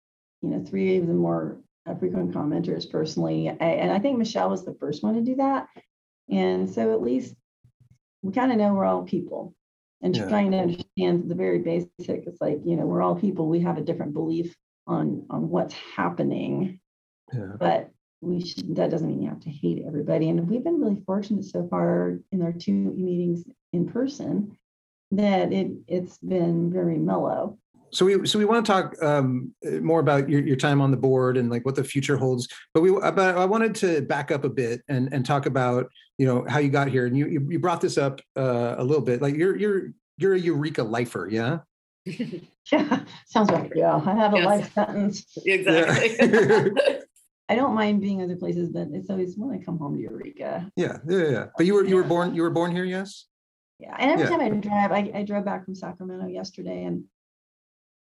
you 0.41 0.51
know, 0.51 0.65
three 0.65 0.97
of 0.99 1.07
the 1.07 1.15
more 1.15 1.61
uh, 1.87 1.95
frequent 1.97 2.33
commenters 2.33 2.89
personally, 2.91 3.49
a- 3.49 3.53
and 3.61 3.91
I 3.93 3.99
think 3.99 4.19
Michelle 4.19 4.49
was 4.51 4.65
the 4.65 4.75
first 4.75 5.03
one 5.03 5.15
to 5.15 5.21
do 5.21 5.35
that. 5.37 5.69
And 6.31 6.71
so 6.71 6.93
at 6.95 7.03
least 7.03 7.35
we 8.23 8.33
kind 8.33 8.51
of 8.53 8.57
know 8.59 8.73
we're 8.73 8.87
all 8.87 9.03
people 9.03 9.55
and 10.01 10.17
Yeah. 10.17 10.29
trying 10.29 10.53
to 10.53 10.59
understand 10.59 11.29
the 11.29 11.35
very 11.35 11.59
basic. 11.59 11.91
It's 12.27 12.41
like, 12.41 12.61
you 12.65 12.77
know, 12.77 12.87
we're 12.87 13.03
all 13.03 13.17
people. 13.17 13.49
We 13.49 13.61
have 13.61 13.77
a 13.79 13.83
different 13.83 14.15
belief 14.15 14.57
on 14.87 15.25
on 15.31 15.49
what's 15.49 15.75
happening 15.75 16.81
Yeah. 17.33 17.53
but 17.59 17.91
we 18.21 18.45
should, 18.45 18.75
that 18.77 18.91
doesn't 18.91 19.07
mean 19.07 19.23
you 19.23 19.29
have 19.29 19.41
to 19.41 19.51
hate 19.51 19.85
everybody. 19.87 20.31
And 20.31 20.49
we've 20.49 20.65
been 20.65 20.81
really 20.81 21.03
fortunate 21.05 21.45
so 21.45 21.67
far 21.69 22.19
in 22.33 22.43
our 22.43 22.53
two 22.53 22.73
meetings 22.73 23.45
in 23.73 23.87
person 23.87 24.57
that 25.11 25.53
it 25.53 25.71
it's 25.87 26.19
been 26.19 26.73
very 26.73 26.99
mellow. 26.99 27.59
So 27.91 28.07
we 28.07 28.27
so 28.27 28.39
we 28.39 28.45
want 28.45 28.65
to 28.65 28.73
talk 28.73 29.01
um, 29.03 29.55
uh, 29.67 29.73
more 29.81 30.01
about 30.01 30.29
your, 30.29 30.41
your 30.43 30.57
time 30.57 30.81
on 30.81 30.91
the 30.91 30.97
board 30.97 31.37
and 31.37 31.51
like 31.51 31.65
what 31.65 31.77
the 31.77 31.85
future 31.85 32.17
holds. 32.17 32.49
But 32.73 32.81
we 32.83 32.91
but 32.91 33.19
I 33.37 33.45
wanted 33.45 33.75
to 33.77 34.01
back 34.03 34.31
up 34.31 34.45
a 34.45 34.49
bit 34.49 34.83
and 34.89 35.13
and 35.13 35.25
talk 35.25 35.47
about 35.47 35.89
you 36.19 36.27
know 36.27 36.45
how 36.49 36.59
you 36.59 36.71
got 36.71 36.89
here. 36.89 37.07
And 37.07 37.17
you 37.17 37.27
you, 37.27 37.47
you 37.51 37.59
brought 37.59 37.81
this 37.81 37.99
up 37.99 38.21
uh, 38.37 38.75
a 38.79 38.85
little 38.85 39.05
bit. 39.05 39.23
Like 39.23 39.37
you're 39.37 39.55
you're 39.57 39.93
you're 40.17 40.35
a 40.35 40.39
Eureka 40.39 40.83
lifer, 40.83 41.29
yeah. 41.31 41.59
Yeah, 42.07 43.05
sounds 43.27 43.51
like 43.51 43.73
yeah. 43.75 43.97
I 43.97 44.15
have 44.15 44.35
a 44.35 44.39
Yes. 44.39 44.47
life 44.47 44.73
sentence. 44.75 45.27
exactly. 45.45 46.71
I 47.49 47.55
don't 47.57 47.75
mind 47.75 48.01
being 48.01 48.23
other 48.23 48.37
places, 48.37 48.71
but 48.71 48.89
it's 48.93 49.11
always 49.11 49.37
when 49.37 49.51
I 49.59 49.63
come 49.63 49.79
home 49.79 49.97
to 49.97 50.01
Eureka. 50.03 50.71
Yeah, 50.77 50.99
yeah, 51.07 51.29
yeah. 51.29 51.47
But 51.57 51.67
you 51.67 51.75
were 51.75 51.85
you 51.85 51.97
were 51.97 52.03
born 52.05 52.35
you 52.35 52.43
were 52.43 52.51
born 52.51 52.73
here, 52.73 52.85
yes. 52.85 53.27
Yeah, 53.79 53.95
and 53.99 54.11
every 54.11 54.25
Yeah. 54.25 54.31
time 54.31 54.41
I 54.41 54.49
drive, 54.51 54.93
I, 54.93 55.19
I 55.19 55.23
drove 55.25 55.45
back 55.45 55.65
from 55.65 55.75
Sacramento 55.75 56.27
yesterday, 56.27 56.85
and 56.85 57.05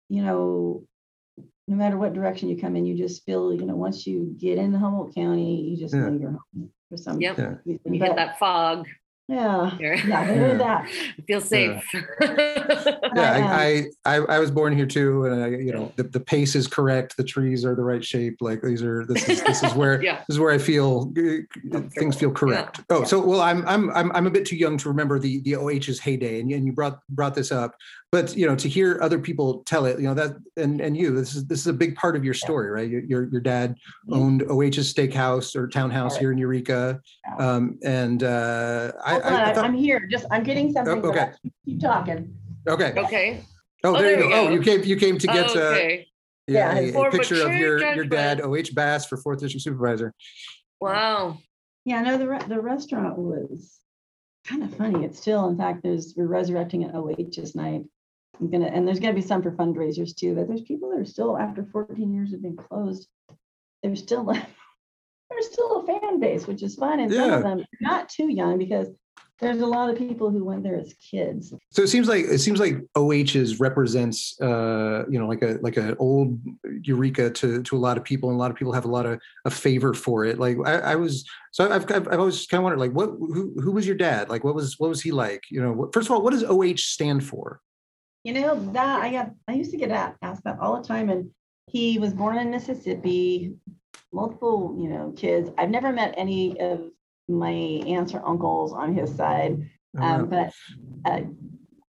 you 0.09 0.23
know, 0.23 0.85
no 1.67 1.77
matter 1.77 1.99
what 1.99 2.15
direction 2.15 2.49
you 2.49 2.59
come 2.59 2.77
in, 2.77 2.87
you 2.87 2.97
just 2.97 3.25
feel, 3.27 3.53
you 3.53 3.67
know, 3.67 3.77
once 3.77 4.07
you 4.07 4.35
get 4.39 4.57
into 4.57 4.79
Humboldt 4.79 5.15
County, 5.15 5.61
you 5.63 5.77
just 5.77 5.95
Yeah. 5.95 6.09
know 6.09 6.19
you're 6.19 6.31
home 6.31 6.71
for 6.89 6.97
some 6.97 7.21
Yep. 7.21 7.37
Yeah. 7.39 7.55
reason. 7.67 7.95
you 7.95 8.01
But, 8.01 8.07
get 8.07 8.17
that 8.17 8.39
fog. 8.39 8.87
Yeah, 9.29 9.77
Here. 9.77 9.95
yeah, 9.95 10.27
there 10.27 10.53
is 10.53 10.59
that. 10.65 10.91
Feel 11.27 11.41
safe. 11.41 11.85
Yeah, 13.15 13.33
I, 13.33 13.87
I 14.05 14.17
I 14.17 14.17
I 14.37 14.39
was 14.39 14.51
born 14.51 14.77
here 14.77 14.87
too, 14.87 15.25
and 15.25 15.43
I 15.43 15.49
you 15.49 15.73
know 15.73 15.93
the, 15.97 16.05
the 16.05 16.21
pace 16.21 16.55
is 16.55 16.67
correct. 16.67 17.17
The 17.17 17.25
trees 17.25 17.65
are 17.65 17.75
the 17.75 17.83
right 17.83 18.05
shape. 18.05 18.37
Like 18.41 18.63
these 18.63 18.83
are 18.83 19.05
this 19.07 19.29
is 19.29 19.43
this 19.43 19.63
is 19.63 19.75
where 19.75 20.03
yeah. 20.05 20.19
this 20.29 20.37
is 20.37 20.39
where 20.39 20.53
I 20.53 20.59
feel 20.59 21.13
uh, 21.75 21.81
things 21.99 22.17
feel 22.17 22.31
correct. 22.31 22.81
Oh, 22.91 23.05
so 23.05 23.21
well, 23.21 23.41
I'm 23.41 23.67
I'm 23.67 23.91
I'm 23.91 24.13
I'm 24.13 24.27
a 24.27 24.31
bit 24.31 24.45
too 24.45 24.57
young 24.57 24.77
to 24.79 24.89
remember 24.89 25.19
the 25.19 25.41
the 25.41 25.57
OH's 25.57 25.99
heyday, 25.99 26.41
and, 26.41 26.51
and 26.53 26.67
you 26.67 26.73
brought 26.73 27.01
brought 27.09 27.35
this 27.35 27.51
up, 27.51 27.75
but 28.11 28.35
you 28.37 28.47
know 28.47 28.57
to 28.57 28.69
hear 28.69 28.99
other 29.03 29.19
people 29.19 29.63
tell 29.67 29.85
it, 29.85 29.99
you 29.99 30.05
know 30.07 30.15
that 30.15 30.37
and 30.57 30.81
and 30.81 30.97
you, 30.97 31.15
this 31.15 31.35
is 31.35 31.47
this 31.47 31.61
is 31.61 31.67
a 31.67 31.73
big 31.73 31.95
part 31.95 32.17
of 32.17 32.25
your 32.25 32.33
story, 32.35 32.71
right? 32.71 32.89
Your 32.89 33.03
your, 33.03 33.29
your 33.31 33.41
dad 33.41 33.75
Yeah. 34.07 34.17
owned 34.17 34.43
OH's 34.45 34.93
steakhouse 34.95 35.55
or 35.55 35.69
townhouse 35.69 36.13
Right. 36.15 36.21
here 36.21 36.33
in 36.33 36.39
Eureka, 36.39 37.01
Yeah. 37.27 37.37
um, 37.37 37.79
and 37.85 38.23
uh, 38.23 38.93
I, 39.05 39.11
Hold 39.13 39.23
I, 39.25 39.27
on, 39.29 39.33
I 39.35 39.51
I 39.51 39.55
thought, 39.55 39.65
am 39.67 39.75
here. 39.75 40.07
Just 40.11 40.25
I'm 40.31 40.43
getting 40.43 40.73
something. 40.73 41.03
but 41.03 41.09
okay. 41.09 41.21
I- 41.45 41.51
Keep 41.67 41.81
talking. 41.81 42.35
okay, 42.67 42.95
Okay. 42.97 43.41
oh 43.85 43.95
Oh, 43.95 43.99
there 44.01 44.11
you 44.13 44.17
there 44.23 44.29
go. 44.31 44.49
Oh, 44.49 44.51
you 44.51 44.61
came 44.61 44.83
you 44.85 44.97
came 44.97 45.19
to 45.19 45.27
get 45.27 45.55
uh, 45.55 45.61
okay. 45.61 46.07
yeah, 46.47 46.81
Yeah, 46.81 46.99
a- 46.99 47.09
a, 47.09 47.11
picture 47.11 47.35
of 47.43 47.49
mature 47.53 47.79
your 47.79 47.95
your 47.95 48.05
dad. 48.07 48.41
OH 48.41 48.73
Bass 48.75 49.05
for 49.05 49.19
fourth 49.19 49.41
district 49.41 49.65
supervisor. 49.65 50.15
Wow. 50.81 51.39
Yeah, 51.85 52.01
no, 52.03 52.17
the 52.17 52.27
re- 52.29 52.45
the 52.49 52.61
restaurant 52.61 53.19
was 53.19 53.81
kind 54.47 54.63
of 54.63 54.75
funny. 54.75 55.05
It's 55.05 55.21
still, 55.21 55.47
in 55.49 55.59
fact, 55.59 55.83
there's 55.83 56.15
we're 56.17 56.27
resurrecting 56.27 56.85
an 56.85 56.93
OH's 56.95 57.55
night. 57.55 57.83
I'm 58.41 58.51
gonna 58.51 58.67
and 58.67 58.87
there's 58.87 59.01
gonna 59.01 59.15
be 59.15 59.21
some 59.21 59.43
for 59.43 59.53
fundraisers 59.53 60.15
too. 60.15 60.35
But 60.35 60.49
there's 60.49 60.63
people 60.63 60.91
that 60.91 61.01
are 61.01 61.05
still 61.05 61.37
after 61.37 61.67
14 61.73 62.13
years 62.13 62.33
of 62.33 62.43
being 62.43 62.57
closed. 62.57 63.09
There's 63.83 64.01
still 64.01 64.25
there's 65.31 65.47
still 65.47 65.81
a 65.81 65.87
fan 65.87 66.21
base, 66.21 66.47
which 66.47 66.63
is 66.63 66.77
fun, 66.77 67.01
and 67.01 67.13
some 67.13 67.33
of 67.33 67.43
them 67.43 67.65
not 67.81 68.09
too 68.09 68.29
young 68.29 68.59
because 68.59 68.89
there's 69.41 69.61
a 69.61 69.67
lot 69.67 69.89
of 69.89 69.97
people 69.97 70.31
who 70.31 70.45
went 70.45 70.65
there 70.65 70.77
as 70.77 70.95
kids. 70.95 71.55
So 71.71 71.83
it 71.83 71.89
seems 71.89 72.09
like 72.09 72.25
it 72.25 72.39
seems 72.39 72.59
like 72.59 72.79
OH's 72.97 73.61
represents 73.61 74.39
uh 74.41 75.05
you 75.09 75.19
know 75.19 75.29
like 75.29 75.43
a 75.43 75.59
like 75.63 75.77
an 75.77 75.97
old 75.99 76.41
Eureka 76.83 77.31
to 77.31 77.63
to 77.63 77.77
a 77.77 77.79
lot 77.79 77.97
of 77.97 78.05
people 78.05 78.31
and 78.31 78.37
a 78.37 78.41
lot 78.41 78.51
of 78.51 78.57
people 78.57 78.73
have 78.73 78.85
a 78.85 78.91
lot 78.91 79.07
of 79.07 79.21
a 79.45 79.51
favor 79.51 79.95
for 79.95 80.25
it. 80.25 80.39
Like 80.39 80.57
I, 80.65 80.79
I 80.79 80.95
was 80.97 81.25
so 81.53 81.71
I've, 81.71 81.91
I've 81.91 82.09
I've 82.09 82.19
always 82.19 82.47
kind 82.47 82.59
of 82.59 82.65
wondered 82.65 82.81
like 82.81 82.93
what 82.93 83.11
who 83.11 83.55
who 83.61 83.73
was 83.73 83.87
your 83.87 83.97
dad? 83.97 84.29
Like 84.29 84.43
what 84.43 84.55
was 84.55 84.79
what 84.79 84.91
was 84.91 85.03
he 85.03 85.13
like? 85.13 85.45
You 85.51 85.63
know, 85.63 85.73
what, 85.73 85.95
first 85.95 86.09
of 86.09 86.13
all, 86.13 86.23
what 86.23 86.33
does 86.33 86.45
OH 86.45 86.77
stand 86.77 87.25
for? 87.25 87.61
You 88.25 88.35
know 88.35 88.73
that 88.73 89.03
I 89.03 89.13
got 89.13 89.31
I 89.47 89.53
used 89.55 89.71
to 89.71 89.77
get 89.77 89.91
asked 90.23 90.45
that 90.45 90.59
all 90.61 90.81
the 90.81 90.87
time, 90.87 91.09
and 91.09 91.31
he 91.69 91.99
was 91.99 92.13
born 92.13 92.39
in 92.39 92.51
Mississippi, 92.51 93.55
multiple 94.13 94.77
you 94.79 94.89
know 94.89 95.13
kids. 95.17 95.51
I've 95.57 95.71
never 95.71 95.93
met 95.93 96.15
any 96.17 96.61
of 96.61 96.91
my 97.29 97.51
aunts 97.53 98.15
or 98.15 98.27
uncles 98.27 98.73
on 98.73 98.95
his 98.95 99.15
side, 99.15 99.71
Oh, 99.97 100.01
wow. 100.01 100.15
um, 100.17 100.29
but 100.29 100.53
uh, 101.05 101.21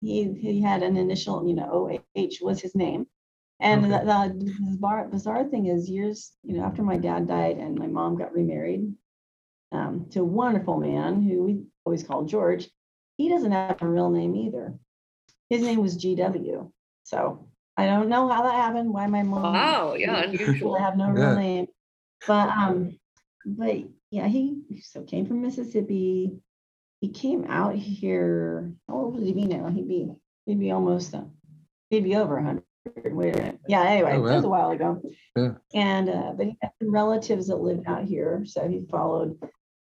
he 0.01 0.31
he 0.33 0.61
had 0.61 0.83
an 0.83 0.97
initial 0.97 1.47
you 1.47 1.55
know 1.55 1.89
OH 2.15 2.37
was 2.41 2.61
his 2.61 2.75
name, 2.75 3.07
and 3.59 3.85
Okay. 3.85 4.05
the, 4.05 4.33
the 4.33 4.53
bizarre 4.71 5.07
bizarre 5.07 5.45
thing 5.45 5.67
is 5.67 5.89
years 5.89 6.33
you 6.43 6.57
know 6.57 6.63
after 6.63 6.83
my 6.83 6.97
dad 6.97 7.27
died 7.27 7.57
and 7.57 7.77
my 7.77 7.87
mom 7.87 8.17
got 8.17 8.33
remarried 8.33 8.93
um, 9.71 10.05
to 10.11 10.21
a 10.21 10.25
wonderful 10.25 10.77
man 10.79 11.21
who 11.21 11.43
we 11.43 11.63
always 11.85 12.03
called 12.03 12.29
George. 12.29 12.69
He 13.17 13.29
doesn't 13.29 13.51
have 13.51 13.81
a 13.81 13.87
real 13.87 14.09
name 14.09 14.35
either. 14.35 14.73
His 15.49 15.61
name 15.61 15.81
was 15.81 15.97
GW. 15.97 16.71
So 17.03 17.47
I 17.77 17.85
don't 17.85 18.09
know 18.09 18.27
how 18.27 18.43
that 18.43 18.53
happened. 18.55 18.93
Why 18.93 19.07
my 19.07 19.23
mom? 19.23 19.53
Wow. 19.53 19.93
Yeah. 19.95 20.23
unusual. 20.23 20.45
I 20.45 20.47
Unusual. 20.49 20.75
have 20.79 20.97
no 20.97 21.05
Yeah. 21.07 21.11
real 21.29 21.35
name. 21.35 21.67
But 22.27 22.49
um, 22.49 22.99
but 23.45 23.75
yeah, 24.11 24.27
he 24.27 24.61
so 24.81 25.03
came 25.03 25.25
from 25.25 25.41
Mississippi. 25.41 26.39
He 27.01 27.09
came 27.09 27.45
out 27.45 27.75
here. 27.75 28.73
How 28.87 28.95
old 28.95 29.15
would 29.15 29.23
he 29.23 29.33
be 29.33 29.45
now? 29.45 29.67
He'd 29.69 29.87
be 29.87 30.11
he'd 30.45 30.59
be 30.59 30.71
almost 30.71 31.15
uh, 31.15 31.23
he'd 31.89 32.03
be 32.03 32.15
over 32.15 32.39
hundred 32.41 32.63
Wait 32.95 33.35
a 33.35 33.37
minute. 33.37 33.59
Yeah, 33.67 33.83
anyway, 33.83 34.13
Oh, 34.13 34.25
it 34.25 34.35
was 34.35 34.43
a 34.45 34.49
while 34.49 34.71
ago. 34.71 35.01
Yeah. 35.35 35.51
And, 35.73 36.09
uh, 36.09 36.31
but 36.35 36.47
he 36.47 36.57
had 36.61 36.71
some 36.81 36.91
relatives 36.91 37.47
that 37.47 37.57
lived 37.57 37.85
out 37.87 38.05
here, 38.05 38.43
so 38.45 38.67
he 38.67 38.85
followed. 38.89 39.37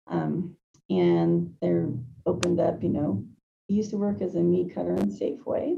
Um, 0.08 0.56
and 0.90 1.54
they're 1.62 1.88
opened 2.26 2.60
up, 2.60 2.84
you 2.84 2.90
know, 2.90 3.24
he 3.70 3.76
used 3.76 3.92
to 3.92 3.98
work 3.98 4.22
as 4.22 4.36
a 4.36 4.40
meat 4.42 4.74
cutter 4.74 4.96
in 4.96 5.10
Safeway 5.12 5.78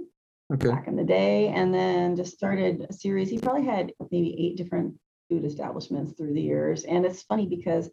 Okay. 0.52 0.68
back 0.70 0.88
in 0.88 0.96
the 0.96 1.04
day 1.04 1.48
and 1.50 1.74
then 1.74 2.16
just 2.16 2.34
started 2.34 2.86
a 2.90 2.94
series. 2.94 3.30
He 3.30 3.38
probably 3.38 3.66
had 3.66 3.94
maybe 4.12 4.36
eight 4.38 4.58
different 4.58 4.96
food 5.30 5.46
establishments 5.46 6.14
through 6.14 6.34
the 6.34 6.42
years. 6.42 6.84
And 6.84 7.06
it's 7.06 7.22
funny 7.24 7.48
because 7.48 7.90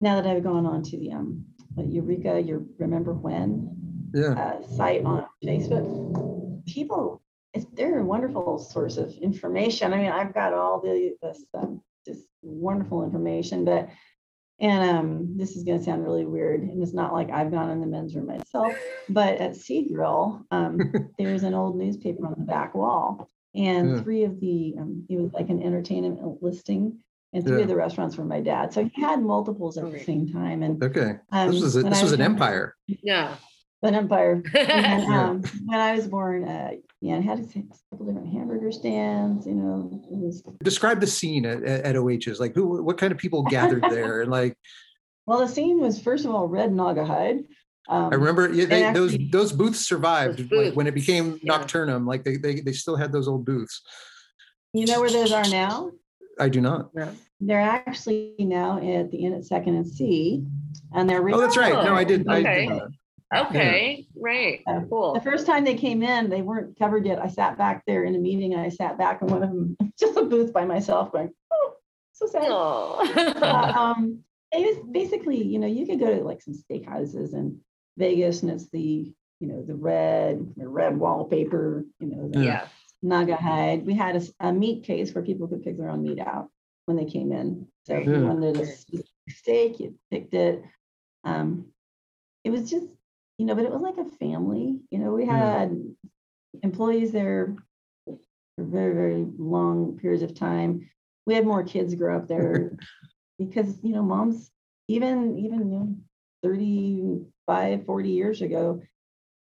now 0.00 0.20
that 0.20 0.26
I've 0.26 0.42
gone 0.42 0.66
on 0.66 0.82
to 0.84 0.98
the 0.98 1.12
um 1.12 1.44
Eureka, 1.76 2.40
you 2.40 2.68
remember 2.78 3.12
when 3.14 4.10
Yeah. 4.14 4.32
uh, 4.32 4.62
site 4.76 5.04
on 5.04 5.26
Facebook, 5.44 6.64
people, 6.66 7.22
it's, 7.54 7.66
they're 7.72 8.00
a 8.00 8.04
wonderful 8.04 8.58
source 8.58 8.96
of 8.98 9.10
information. 9.28 9.92
I 9.92 9.98
mean, 9.98 10.12
I've 10.12 10.34
got 10.34 10.52
all 10.52 10.80
the 10.80 11.14
this 11.22 11.44
um, 11.54 11.82
just 12.06 12.24
wonderful 12.42 13.04
information, 13.04 13.64
but 13.64 13.88
and 14.60 14.90
um, 14.98 15.36
this 15.36 15.56
is 15.56 15.64
going 15.64 15.78
to 15.78 15.84
sound 15.84 16.04
really 16.04 16.24
weird, 16.24 16.62
and 16.62 16.82
it's 16.82 16.94
not 16.94 17.12
like 17.12 17.30
I've 17.30 17.50
gone 17.50 17.70
in 17.70 17.80
the 17.80 17.86
men's 17.86 18.14
room 18.14 18.26
myself, 18.26 18.74
but 19.08 19.38
at 19.38 19.56
Sea 19.56 19.88
Grill, 19.92 20.44
um, 20.50 20.92
there's 21.18 21.42
an 21.42 21.54
old 21.54 21.76
newspaper 21.76 22.26
on 22.26 22.34
the 22.38 22.44
back 22.44 22.74
wall, 22.74 23.28
and 23.54 23.90
Yeah. 23.96 24.02
three 24.02 24.24
of 24.24 24.40
the 24.40 24.74
um, 24.78 25.04
it 25.08 25.16
was 25.20 25.32
like 25.32 25.48
an 25.50 25.62
entertainment 25.62 26.20
listing, 26.42 26.98
and 27.32 27.44
three 27.44 27.56
Yeah. 27.56 27.62
of 27.62 27.68
the 27.68 27.76
restaurants 27.76 28.16
were 28.16 28.24
my 28.24 28.40
dad, 28.40 28.72
so 28.72 28.84
he 28.94 29.00
had 29.02 29.22
multiples 29.22 29.78
at 29.78 29.90
the 29.90 29.98
same 30.00 30.30
time, 30.32 30.62
and 30.62 30.82
Okay. 30.82 31.16
um, 31.32 31.50
This 31.50 31.60
was 31.62 31.76
a, 31.76 31.82
this 31.82 32.02
was 32.02 32.12
an 32.12 32.20
empire. 32.22 32.76
Yeah. 32.86 33.36
An 33.82 33.94
empire. 33.94 34.42
And, 34.54 35.12
um, 35.12 35.42
when 35.66 35.78
I 35.80 35.94
was 35.94 36.06
born, 36.06 36.48
uh, 36.48 36.72
yeah, 37.00 37.16
it 37.16 37.22
had 37.22 37.40
a 37.40 37.42
couple 37.90 38.06
different 38.06 38.32
hamburger 38.32 38.70
stands, 38.72 39.46
you 39.46 39.54
know, 39.54 39.90
it 40.10 40.16
was, 40.16 40.42
Describe 40.62 41.00
the 41.00 41.06
scene 41.06 41.44
at, 41.46 41.62
at 41.64 41.84
at 41.84 41.96
OH's. 41.96 42.38
Like 42.40 42.54
who, 42.54 42.82
what 42.82 42.98
kind 42.98 43.12
of 43.12 43.18
people 43.18 43.42
gathered 43.58 43.82
there? 43.90 44.22
And 44.22 44.30
like, 44.30 44.56
well, 45.26 45.38
the 45.40 45.48
scene 45.48 45.80
was 45.80 46.00
first 46.00 46.24
of 46.24 46.32
all 46.34 46.48
red 46.48 46.70
Naugahyde. 46.70 47.44
Um, 47.88 48.12
I 48.12 48.14
remember 48.14 48.52
yeah, 48.52 48.66
they, 48.66 48.92
those 48.92 49.12
actually- 49.12 49.28
those 49.30 49.52
booths 49.52 49.80
survived 49.86 50.48
Those 50.50 50.66
like, 50.68 50.76
when 50.76 50.86
it 50.86 50.94
became 50.94 51.40
yeah. 51.42 51.58
Nocturnum. 51.58 52.06
Like 52.06 52.22
they, 52.22 52.36
they 52.36 52.60
they 52.60 52.72
still 52.72 52.96
had 52.96 53.12
those 53.12 53.26
old 53.26 53.44
booths. 53.44 53.82
You 54.72 54.86
know 54.86 55.00
where 55.00 55.10
those 55.10 55.32
are 55.32 55.48
now? 55.48 55.90
I 56.38 56.48
do 56.48 56.60
not. 56.60 56.90
They're 57.40 57.60
actually 57.60 58.36
now 58.38 58.78
at 58.78 59.10
the 59.10 59.18
Inn 59.24 59.34
at 59.34 59.44
Second 59.44 59.74
and 59.74 59.86
C, 59.86 60.44
and 60.94 61.10
they're. 61.10 61.28
Oh, 61.28 61.40
that's 61.40 61.56
right. 61.56 61.72
No, 61.84 61.94
I 61.94 62.04
did. 62.04 62.26
I 62.28 62.38
Okay. 62.38 62.60
did 62.60 62.68
not. 62.70 62.88
Okay. 63.34 64.06
Right. 64.16 64.60
Uh, 64.66 64.80
Cool. 64.88 65.14
The 65.14 65.20
first 65.20 65.46
time 65.46 65.64
they 65.64 65.74
came 65.74 66.02
in, 66.02 66.28
they 66.28 66.42
weren't 66.42 66.78
covered 66.78 67.06
yet. 67.06 67.18
I 67.20 67.28
sat 67.28 67.56
back 67.58 67.84
there 67.86 68.04
in 68.04 68.14
a 68.14 68.18
meeting, 68.18 68.52
and 68.54 68.62
I 68.62 68.68
sat 68.68 68.98
back 68.98 69.22
in 69.22 69.28
one 69.28 69.42
of 69.42 69.50
them, 69.50 69.76
just 69.98 70.16
a 70.16 70.24
booth 70.24 70.52
by 70.52 70.64
myself, 70.64 71.12
going, 71.12 71.30
"Oh, 71.52 71.74
so 72.12 72.26
sad." 72.26 72.50
Uh, 73.42 73.72
um, 73.96 74.20
it 74.52 74.76
was 74.76 74.84
basically, 74.90 75.42
you 75.42 75.58
know, 75.58 75.66
you 75.66 75.86
could 75.86 75.98
go 75.98 76.14
to 76.14 76.22
like 76.22 76.42
some 76.42 76.54
steakhouses 76.54 77.32
in 77.32 77.58
Vegas 77.96 78.42
and 78.42 78.50
it's 78.50 78.68
the, 78.70 79.12
you 79.40 79.48
know, 79.48 79.62
the 79.62 79.74
red, 79.74 80.52
the 80.56 80.68
red 80.68 80.96
wallpaper, 80.98 81.84
you 82.00 82.06
know, 82.08 82.28
the 82.28 82.40
yeah. 82.40 82.66
Naugahyde. 83.02 83.84
We 83.84 83.94
had 83.94 84.22
a 84.40 84.52
meat 84.52 84.84
case 84.84 85.14
where 85.14 85.24
people 85.24 85.48
could 85.48 85.62
pick 85.64 85.78
their 85.78 85.88
own 85.88 86.02
meat 86.02 86.18
out 86.20 86.50
when 86.84 86.96
they 86.96 87.06
came 87.06 87.32
in. 87.32 87.66
So 87.86 87.96
if 87.96 88.06
Yeah. 88.06 88.18
you 88.18 88.26
wanted 88.26 88.60
a 88.60 88.66
steak, 89.32 89.80
you 89.80 89.98
picked 90.10 90.34
it. 90.34 90.62
Um, 91.24 91.68
it 92.44 92.50
was 92.50 92.68
just, 92.68 92.86
you 93.42 93.48
know, 93.48 93.56
but 93.56 93.64
it 93.64 93.72
was 93.72 93.82
like 93.82 93.98
a 93.98 94.08
family. 94.18 94.78
You 94.92 95.00
know, 95.00 95.12
we 95.14 95.26
Yeah. 95.28 95.48
had 95.50 95.76
employees 96.62 97.10
there 97.10 97.56
for 98.06 98.64
very, 98.64 98.94
very 98.94 99.26
long 99.36 99.98
periods 99.98 100.22
of 100.22 100.32
time. 100.32 100.88
We 101.26 101.34
had 101.34 101.44
more 101.44 101.64
kids 101.64 101.96
grow 101.96 102.16
up 102.16 102.28
there 102.28 102.70
because, 103.40 103.82
you 103.82 103.92
know, 103.92 104.02
moms, 104.04 104.52
even, 104.86 105.36
even 105.38 105.72
you 105.72 105.78
know, 105.80 105.96
35, 106.44 107.84
40 107.84 108.10
years 108.10 108.42
ago, 108.42 108.80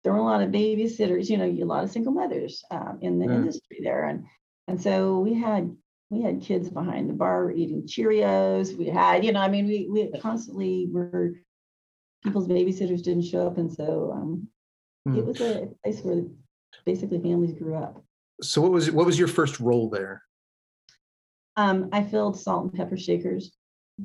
there 0.04 0.12
were 0.12 0.20
a 0.20 0.24
lot 0.24 0.42
of 0.42 0.50
babysitters, 0.50 1.28
you 1.28 1.36
know, 1.36 1.44
a 1.46 1.64
lot 1.64 1.82
of 1.82 1.90
single 1.90 2.12
mothers 2.12 2.62
um, 2.70 3.00
in 3.02 3.18
the 3.18 3.26
Yeah. 3.26 3.32
industry 3.34 3.80
there. 3.82 4.04
And, 4.04 4.24
and 4.68 4.80
so 4.80 5.18
we 5.18 5.34
had, 5.34 5.76
we 6.10 6.22
had 6.22 6.42
kids 6.42 6.70
behind 6.70 7.10
the 7.10 7.14
bar 7.14 7.50
eating 7.50 7.88
Cheerios. 7.88 8.78
We 8.78 8.86
had, 8.86 9.24
you 9.24 9.32
know, 9.32 9.40
I 9.40 9.48
mean, 9.48 9.66
we, 9.66 9.88
we 9.90 10.20
constantly 10.20 10.86
were, 10.92 11.34
people's 12.22 12.48
babysitters 12.48 13.02
didn't 13.02 13.22
show 13.24 13.46
up. 13.46 13.58
And 13.58 13.72
so 13.72 14.12
um, 14.14 14.48
Hmm. 15.06 15.16
it 15.16 15.24
was 15.24 15.40
a 15.40 15.70
place 15.82 16.00
where 16.02 16.24
basically 16.84 17.18
families 17.20 17.54
grew 17.54 17.74
up. 17.74 18.04
So 18.42 18.60
what 18.60 18.70
was 18.70 18.90
what 18.90 19.06
was 19.06 19.18
your 19.18 19.28
first 19.28 19.58
role 19.60 19.88
there? 19.88 20.22
Um, 21.56 21.88
I 21.92 22.02
filled 22.02 22.38
salt 22.38 22.64
and 22.64 22.74
pepper 22.74 22.96
shakers. 22.98 23.52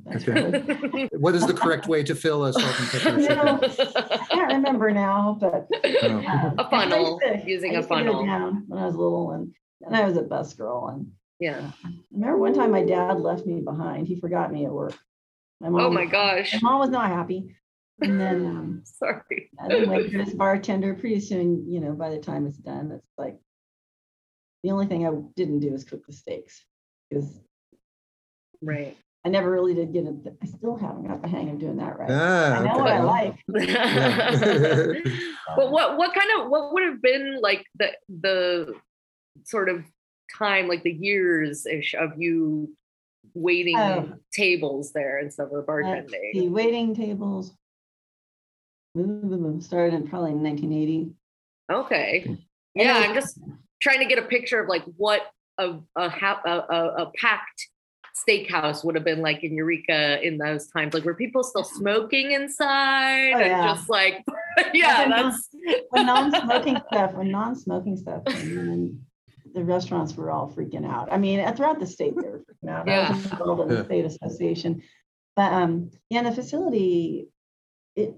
That's 0.06 0.28
Okay. 0.28 0.49
really- 0.62 1.10
What 1.13 1.36
is 1.36 1.45
the 1.47 1.54
correct 1.54 1.88
way 1.88 2.04
to 2.04 2.15
fill 2.15 2.45
a 2.45 2.54
salt 2.54 2.80
and 2.80 2.89
pepper 2.89 3.19
You 3.19 3.30
know, 3.30 3.60
shaker? 3.69 3.91
I 3.95 4.17
can't 4.30 4.54
remember 4.54 4.91
now, 4.91 5.38
but 5.39 5.67
Oh. 6.04 6.23
uh, 6.25 6.51
A 6.58 6.69
funnel, 6.69 7.19
to- 7.19 7.43
using 7.45 7.71
I 7.71 7.75
a 7.75 7.78
used 7.78 7.89
to 7.89 7.95
go 7.95 7.97
funnel. 8.12 8.25
down 8.25 8.63
When 8.67 8.82
I 8.82 8.86
was 8.86 8.95
little 8.95 9.32
and, 9.32 9.54
and 9.86 9.95
I 9.95 10.06
was 10.06 10.15
a 10.17 10.21
bus 10.21 10.54
girl 10.54 10.88
and 10.93 11.12
Yeah. 11.39 11.71
I 11.86 11.89
remember 12.12 12.38
one 12.38 12.54
time 12.54 12.71
my 12.71 12.84
dad 12.84 13.19
left 13.19 13.45
me 13.45 13.62
behind. 13.62 14.08
He 14.08 14.19
forgot 14.19 14.51
me 14.51 14.65
at 14.65 14.71
work. 14.71 14.97
My 15.62 15.69
mom, 15.69 15.82
Oh 15.82 15.89
my 15.91 16.06
gosh. 16.06 16.54
My 16.62 16.71
mom 16.71 16.80
was 16.80 16.89
not 16.89 17.08
happy. 17.10 17.56
And 18.01 18.19
then, 18.19 18.45
um, 18.47 18.81
Sorry. 18.84 19.49
I 19.60 19.67
then 19.67 19.89
went 19.89 20.12
to 20.12 20.17
this 20.23 20.34
bartender. 20.34 20.93
Pretty 20.93 21.19
soon, 21.19 21.71
you 21.71 21.79
know, 21.79 21.93
by 21.93 22.10
the 22.10 22.19
time 22.19 22.45
it's 22.47 22.58
done, 22.58 22.91
it's 22.91 23.12
like 23.17 23.38
the 24.63 24.71
only 24.71 24.88
thing 24.88 25.05
I 25.08 25.12
didn't 25.36 25.60
do 25.60 25.73
is 25.73 25.84
cook 25.84 26.05
the 26.05 26.13
steaks 26.13 26.63
because 27.10 27.39
Right. 28.62 28.97
I 29.25 29.29
never 29.29 29.49
really 29.49 29.73
did 29.73 29.91
get 29.91 30.05
it. 30.05 30.15
I 30.41 30.45
still 30.45 30.75
haven't 30.75 31.08
got 31.08 31.21
the 31.21 31.27
hang 31.27 31.49
of 31.49 31.60
doing 31.60 31.77
that 31.77 31.97
right. 31.97 32.10
Ah, 32.12 32.60
I 32.60 32.63
know 32.63 32.71
okay. 32.71 32.81
what 32.81 32.91
I 32.91 33.01
like. 33.01 33.36
but 35.55 35.71
what 35.71 35.97
what 35.97 36.13
kind 36.13 36.29
of 36.39 36.49
what 36.49 36.73
would 36.73 36.84
have 36.84 37.01
been 37.01 37.39
like 37.41 37.65
the 37.75 37.91
the 38.21 38.75
sort 39.43 39.67
of 39.69 39.84
time 40.38 40.67
like 40.67 40.84
the 40.84 40.91
years 40.93 41.65
ish 41.65 41.95
of 41.95 42.12
you 42.17 42.71
waiting 43.34 43.77
Oh. 43.77 44.13
tables 44.31 44.91
there 44.93 45.17
instead 45.19 45.45
of 45.47 45.51
Let's 45.53 45.67
bartending 45.67 46.31
see, 46.34 46.47
waiting 46.47 46.95
tables. 46.95 47.51
Ooh, 48.97 49.60
Started 49.62 49.93
in 49.95 50.08
probably 50.08 50.31
1980. 50.34 51.12
okay 51.71 52.38
yeah 52.73 52.93
know- 52.93 53.08
i'm 53.08 53.13
just 53.15 53.39
trying 53.81 53.99
to 53.99 54.05
get 54.05 54.17
a 54.17 54.23
picture 54.23 54.62
of 54.62 54.69
like 54.69 54.84
what 54.97 55.21
a 55.58 55.77
a, 55.95 56.10
ha- 56.10 56.41
a, 56.45 56.49
a, 56.73 56.88
a 57.05 57.12
packed 57.19 57.69
steakhouse 58.27 58.84
would 58.86 58.95
have 58.95 59.03
been 59.03 59.21
like 59.21 59.43
in 59.43 59.53
eureka 59.53 60.25
in 60.25 60.38
those 60.38 60.67
times 60.67 60.93
like 60.93 61.03
were 61.03 61.13
people 61.15 61.43
still 61.43 61.63
smoking 61.65 62.31
inside 62.31 63.34
Oh, 63.34 63.39
and 63.39 63.77
just 63.77 63.89
like 63.89 64.23
yeah 64.73 65.05
Nothing 65.05 65.31
that's 65.31 65.49
When 65.89 66.05
non-smoking 66.05 66.77
stuff, 66.91 67.13
when 67.13 67.31
non-smoking 67.31 67.97
stuff 67.97 68.23
came 68.25 68.58
in, 68.58 69.01
the 69.53 69.63
restaurants 69.63 70.15
were 70.15 70.31
all 70.31 70.49
freaking 70.49 70.86
out. 70.89 71.12
I 71.12 71.17
mean, 71.17 71.39
throughout 71.55 71.79
the 71.79 71.88
state, 71.88 72.13
they 72.15 72.27
were 72.29 72.39
freaking 72.39 72.69
out. 72.69 72.88
I 72.89 73.10
was 73.12 73.31
involved 73.31 73.62
in 73.63 73.67
the 73.77 73.84
state 73.86 74.05
association. 74.05 74.81
But 75.36 75.51
um, 75.53 75.91
yeah, 76.10 76.19
and 76.19 76.27
the 76.27 76.31
facility, 76.31 77.27
it 77.95 78.15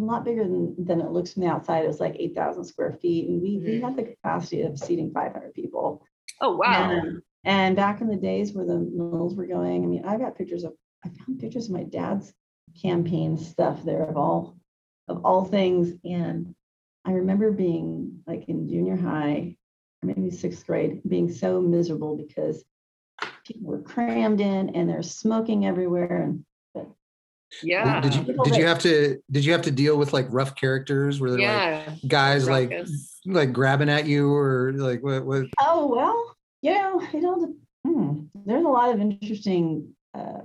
a 0.00 0.04
lot 0.04 0.24
bigger 0.24 0.44
than, 0.44 0.74
than 0.78 1.00
it 1.00 1.10
looks 1.10 1.32
from 1.32 1.42
the 1.42 1.48
outside. 1.48 1.84
It 1.84 1.88
was 1.88 2.00
like 2.00 2.16
8,000 2.18 2.64
square 2.64 2.92
feet. 2.92 3.28
And 3.28 3.40
we, 3.40 3.58
we 3.58 3.80
had 3.80 3.96
the 3.96 4.02
mm-hmm. 4.02 4.12
capacity 4.12 4.62
of 4.62 4.78
seating 4.78 5.12
500 5.12 5.54
people. 5.54 6.04
oh 6.40 6.56
wow 6.56 6.90
And, 6.90 7.22
and 7.44 7.76
back 7.76 8.00
in 8.00 8.08
the 8.08 8.16
days 8.16 8.52
where 8.52 8.66
the 8.66 8.78
mills 8.78 9.34
were 9.34 9.46
going, 9.46 9.84
I 9.84 9.86
mean, 9.86 10.04
I 10.04 10.18
got 10.18 10.36
pictures 10.36 10.64
of, 10.64 10.74
I 11.04 11.08
found 11.08 11.40
pictures 11.40 11.66
of 11.66 11.72
my 11.72 11.84
dad's 11.84 12.32
campaign 12.80 13.36
stuff 13.36 13.82
there 13.84 14.04
of 14.04 14.16
all, 14.16 14.56
of 15.08 15.24
all 15.24 15.44
things. 15.44 15.92
And 16.04 16.54
I 17.04 17.12
remember 17.12 17.52
being 17.52 18.20
like 18.26 18.48
in 18.48 18.68
junior 18.68 18.96
high, 18.96 19.56
or 20.02 20.06
maybe 20.06 20.30
sixth 20.30 20.66
grade, 20.66 21.00
being 21.06 21.30
so 21.32 21.60
miserable 21.60 22.16
because 22.16 22.64
people 23.44 23.68
were 23.68 23.80
crammed 23.80 24.40
in 24.40 24.70
and 24.74 24.88
they're 24.88 25.02
smoking 25.02 25.66
everywhere. 25.66 26.22
And 26.22 26.44
yeah 27.62 28.00
Did 28.00 28.14
you 28.14 28.22
People 28.24 28.44
did 28.44 28.56
you 28.56 28.66
have 28.66 28.78
to 28.80 29.18
did 29.30 29.44
you 29.44 29.52
have 29.52 29.62
to 29.62 29.70
deal 29.70 29.96
with 29.96 30.12
like 30.12 30.26
rough 30.30 30.54
characters 30.56 31.20
where 31.20 31.30
they're 31.30 31.86
like 31.86 32.08
guys 32.08 32.48
like 32.48 32.70
Ruckus. 32.70 33.20
like 33.24 33.52
grabbing 33.52 33.88
at 33.88 34.06
you 34.06 34.32
or 34.34 34.72
like 34.74 35.02
what 35.02 35.24
what 35.24 35.46
Oh, 35.60 35.86
well, 35.86 36.36
you 36.62 36.72
know, 36.74 37.00
you 37.12 37.20
know, 37.20 37.54
hmm, 37.84 38.24
there's 38.44 38.64
a 38.64 38.68
lot 38.68 38.92
of 38.92 39.00
interesting 39.00 39.94
uh, 40.14 40.40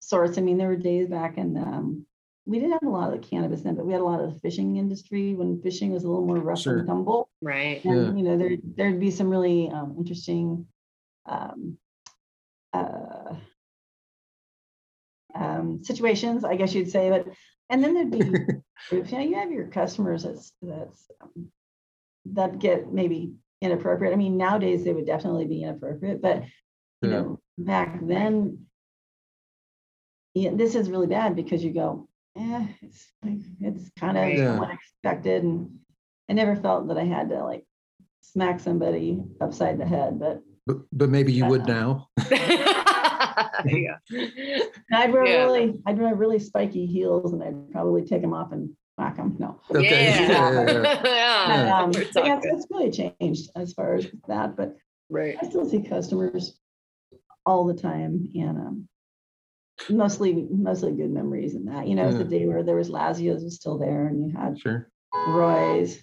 sorts. 0.00 0.38
I 0.38 0.40
mean, 0.42 0.58
there 0.58 0.68
were 0.68 0.76
days 0.76 1.08
back 1.08 1.38
in, 1.38 1.56
um, 1.56 2.06
we 2.46 2.58
didn't 2.58 2.72
have 2.72 2.82
a 2.84 2.88
lot 2.88 3.12
of 3.12 3.20
the 3.20 3.26
cannabis 3.26 3.62
then, 3.62 3.74
but 3.74 3.86
we 3.86 3.92
had 3.92 4.00
a 4.00 4.04
lot 4.04 4.20
of 4.20 4.32
the 4.32 4.40
fishing 4.40 4.76
industry 4.76 5.34
when 5.34 5.60
fishing 5.62 5.92
was 5.92 6.04
a 6.04 6.08
little 6.08 6.26
more 6.26 6.38
rough 6.38 6.60
Sure. 6.60 6.78
and 6.78 6.86
tumble. 6.88 7.28
right 7.40 7.84
And, 7.84 8.18
you 8.18 8.24
know, 8.24 8.36
there, 8.36 8.56
there'd 8.76 9.00
be 9.00 9.10
some 9.10 9.28
really 9.28 9.70
um, 9.70 9.94
interesting 9.98 10.66
um, 11.26 11.78
uh, 12.72 13.34
um, 15.34 15.82
situations, 15.82 16.44
I 16.44 16.56
guess 16.56 16.74
you'd 16.74 16.90
say, 16.90 17.10
but, 17.10 17.26
and 17.70 17.82
then 17.82 17.94
there'd 17.94 18.10
be 18.10 18.18
groups, 18.90 19.12
you 19.12 19.18
know, 19.18 19.24
you 19.24 19.34
have 19.36 19.50
your 19.50 19.66
customers 19.68 20.24
that's, 20.24 20.52
that's, 20.62 21.10
um, 21.20 21.50
that 22.26 22.58
get 22.58 22.92
maybe 22.92 23.34
inappropriate. 23.60 24.12
I 24.12 24.16
mean, 24.16 24.36
nowadays 24.36 24.84
they 24.84 24.92
would 24.92 25.06
definitely 25.06 25.46
be 25.46 25.62
inappropriate, 25.62 26.20
but 26.22 26.42
you 27.02 27.10
Yeah. 27.10 27.10
know, 27.10 27.40
back 27.58 28.00
then, 28.06 28.66
yeah, 30.34 30.50
this 30.54 30.74
is 30.74 30.90
really 30.90 31.08
bad 31.08 31.36
because 31.36 31.62
you 31.62 31.72
go, 31.72 32.08
eh, 32.36 32.66
it's 32.80 33.06
like, 33.24 33.38
it's 33.60 33.90
kind 33.98 34.16
of 34.16 34.28
Yeah. 34.38 34.58
unexpected, 34.60 35.42
and 35.42 35.78
I 36.28 36.32
never 36.32 36.56
felt 36.56 36.88
that 36.88 36.96
I 36.96 37.04
had 37.04 37.28
to 37.30 37.44
like 37.44 37.66
smack 38.22 38.60
somebody 38.60 39.22
upside 39.40 39.78
the 39.78 39.84
head, 39.86 40.18
but 40.18 40.42
But, 40.66 40.78
but 40.92 41.10
maybe 41.10 41.32
you 41.32 41.44
would 41.46 41.62
Uh, 41.62 41.66
now. 41.66 42.08
yeah. 43.66 43.96
I'd 44.92 45.12
wear 45.12 45.24
Yeah. 45.26 45.42
really, 45.44 45.80
I'd 45.86 45.98
wear 45.98 46.14
really 46.14 46.38
spiky 46.38 46.86
heels, 46.86 47.32
and 47.32 47.42
I'd 47.42 47.70
probably 47.72 48.04
take 48.04 48.22
them 48.22 48.34
off 48.34 48.52
and 48.52 48.70
whack 48.98 49.16
them. 49.16 49.36
No. 49.38 49.60
Okay. 49.70 49.88
Yeah. 50.18 50.28
Yeah, 50.28 51.02
yeah, 51.04 51.92
But, 52.14 52.24
um, 52.24 52.26
yeah, 52.26 52.36
it's, 52.38 52.46
it's 52.46 52.66
really 52.70 52.90
changed 52.90 53.50
as 53.56 53.72
far 53.72 53.94
as 53.94 54.06
that, 54.28 54.56
but 54.56 54.76
Right. 55.10 55.36
I 55.42 55.46
still 55.48 55.68
see 55.68 55.82
customers 55.82 56.58
all 57.44 57.66
the 57.66 57.74
time 57.74 58.28
and 58.34 58.56
um, 58.58 58.88
mostly, 59.90 60.46
mostly 60.50 60.92
good 60.92 61.10
memories 61.10 61.54
in 61.54 61.66
that. 61.66 61.86
You 61.86 61.96
know, 61.96 62.08
it's 62.08 62.16
the 62.18 62.24
day 62.24 62.46
where 62.46 62.62
there 62.62 62.76
was 62.76 62.88
Lazio's 62.88 63.44
was 63.44 63.56
still 63.56 63.76
there 63.78 64.06
and 64.06 64.26
you 64.30 64.36
had 64.36 64.58
Sure. 64.58 64.88
Roy's. 65.28 66.00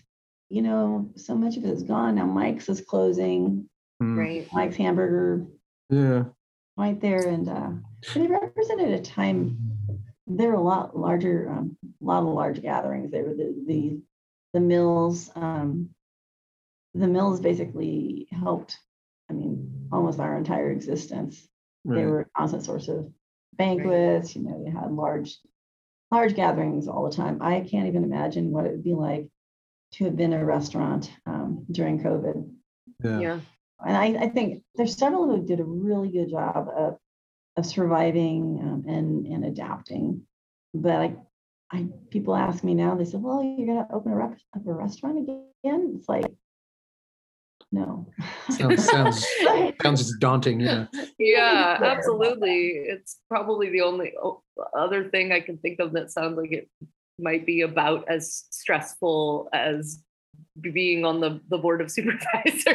You 0.50 0.62
know, 0.64 1.12
so 1.16 1.36
much 1.36 1.58
of 1.58 1.64
it 1.64 1.70
is 1.70 1.84
gone 1.84 2.16
now. 2.16 2.26
Mike's 2.26 2.70
is 2.70 2.82
closing. 2.82 3.70
Mm, 4.02 4.18
Right. 4.18 4.48
Mike's 4.54 4.76
Hamburger 4.78 5.46
Yeah. 5.90 6.26
Right 6.80 7.00
there, 7.00 7.28
and 7.28 7.48
uh, 7.48 7.72
and 8.16 8.24
it 8.26 8.30
represented 8.30 8.92
a 8.92 9.02
time. 9.02 9.58
There 10.26 10.50
were 10.50 10.56
a 10.56 10.62
lot 10.62 10.98
larger, 10.98 11.50
um, 11.50 11.78
a 11.84 12.06
lot 12.06 12.24
of 12.24 12.30
large 12.30 12.62
gatherings. 12.62 13.12
There 13.12 13.24
were 13.24 13.36
the 13.36 13.54
the 13.68 14.02
the 14.54 14.60
mills. 14.60 15.30
Um, 15.36 15.90
the 16.94 17.08
mills 17.08 17.40
basically 17.40 18.28
helped. 18.32 18.78
I 19.30 19.34
mean, 19.34 19.88
almost 19.92 20.20
our 20.20 20.38
entire 20.38 20.72
existence. 20.72 21.48
They 21.86 22.06
were 22.06 22.22
a 22.22 22.26
constant 22.38 22.66
source 22.66 22.88
of 22.88 23.12
banquets. 23.54 24.36
You 24.36 24.44
know, 24.44 24.64
you 24.66 24.72
had 24.72 24.92
large, 24.92 25.38
large 26.12 26.36
gatherings 26.36 26.88
all 26.88 27.10
the 27.10 27.16
time. 27.16 27.42
I 27.42 27.62
can't 27.62 27.88
even 27.88 28.04
imagine 28.04 28.52
what 28.52 28.66
it 28.66 28.72
would 28.72 28.84
be 28.84 28.94
like 28.94 29.28
to 29.94 30.06
have 30.06 30.18
been 30.18 30.34
a 30.34 30.46
restaurant 30.46 31.12
um, 31.26 31.66
during 31.72 32.04
COVID. 32.04 32.52
Yeah. 33.04 33.20
Yeah. 33.20 33.40
And 33.86 33.96
I, 33.96 34.26
I 34.26 34.30
think 34.30 34.64
there's 34.76 34.98
several 34.98 35.26
who 35.28 35.46
did 35.46 35.60
a 35.60 35.64
really 35.64 36.10
good 36.12 36.30
job 36.30 36.68
of 36.76 36.98
of 37.58 37.66
surviving 37.66 38.60
um, 38.62 38.84
and 38.88 39.26
and 39.26 39.46
adapting. 39.46 40.22
But 40.74 40.96
I, 40.96 41.16
I 41.72 41.88
people 42.10 42.36
ask 42.36 42.64
me 42.64 42.74
now. 42.74 42.96
They 42.96 43.06
said, 43.06 43.22
"Well, 43.22 43.44
you're 43.44 43.68
gonna 43.68 43.88
open 43.92 44.12
a, 44.12 44.16
rep, 44.16 44.38
up 44.56 44.68
a 44.68 44.74
restaurant 44.74 45.20
again?" 45.20 45.96
It's 45.98 46.10
like, 46.10 46.26
no. 47.72 48.08
Sounds 48.50 48.90
sounds 48.90 49.26
sounds 49.82 50.18
daunting. 50.18 50.60
Yeah. 50.60 50.88
Yeah, 51.18 51.78
absolutely. 51.82 52.70
It's 52.70 53.20
probably 53.30 53.70
the 53.70 53.82
only 53.82 54.14
other 54.76 55.10
thing 55.10 55.32
I 55.32 55.42
can 55.42 55.58
think 55.58 55.80
of 55.80 55.94
that 55.94 56.12
sounds 56.12 56.38
like 56.38 56.52
it 56.52 56.70
might 57.20 57.46
be 57.46 57.62
about 57.62 58.10
as 58.10 58.46
stressful 58.50 59.50
as 59.54 60.04
being 60.62 61.06
on 61.06 61.20
the, 61.20 61.40
the 61.50 61.58
board 61.58 61.82
of 61.82 61.92
supervisors. 61.98 62.66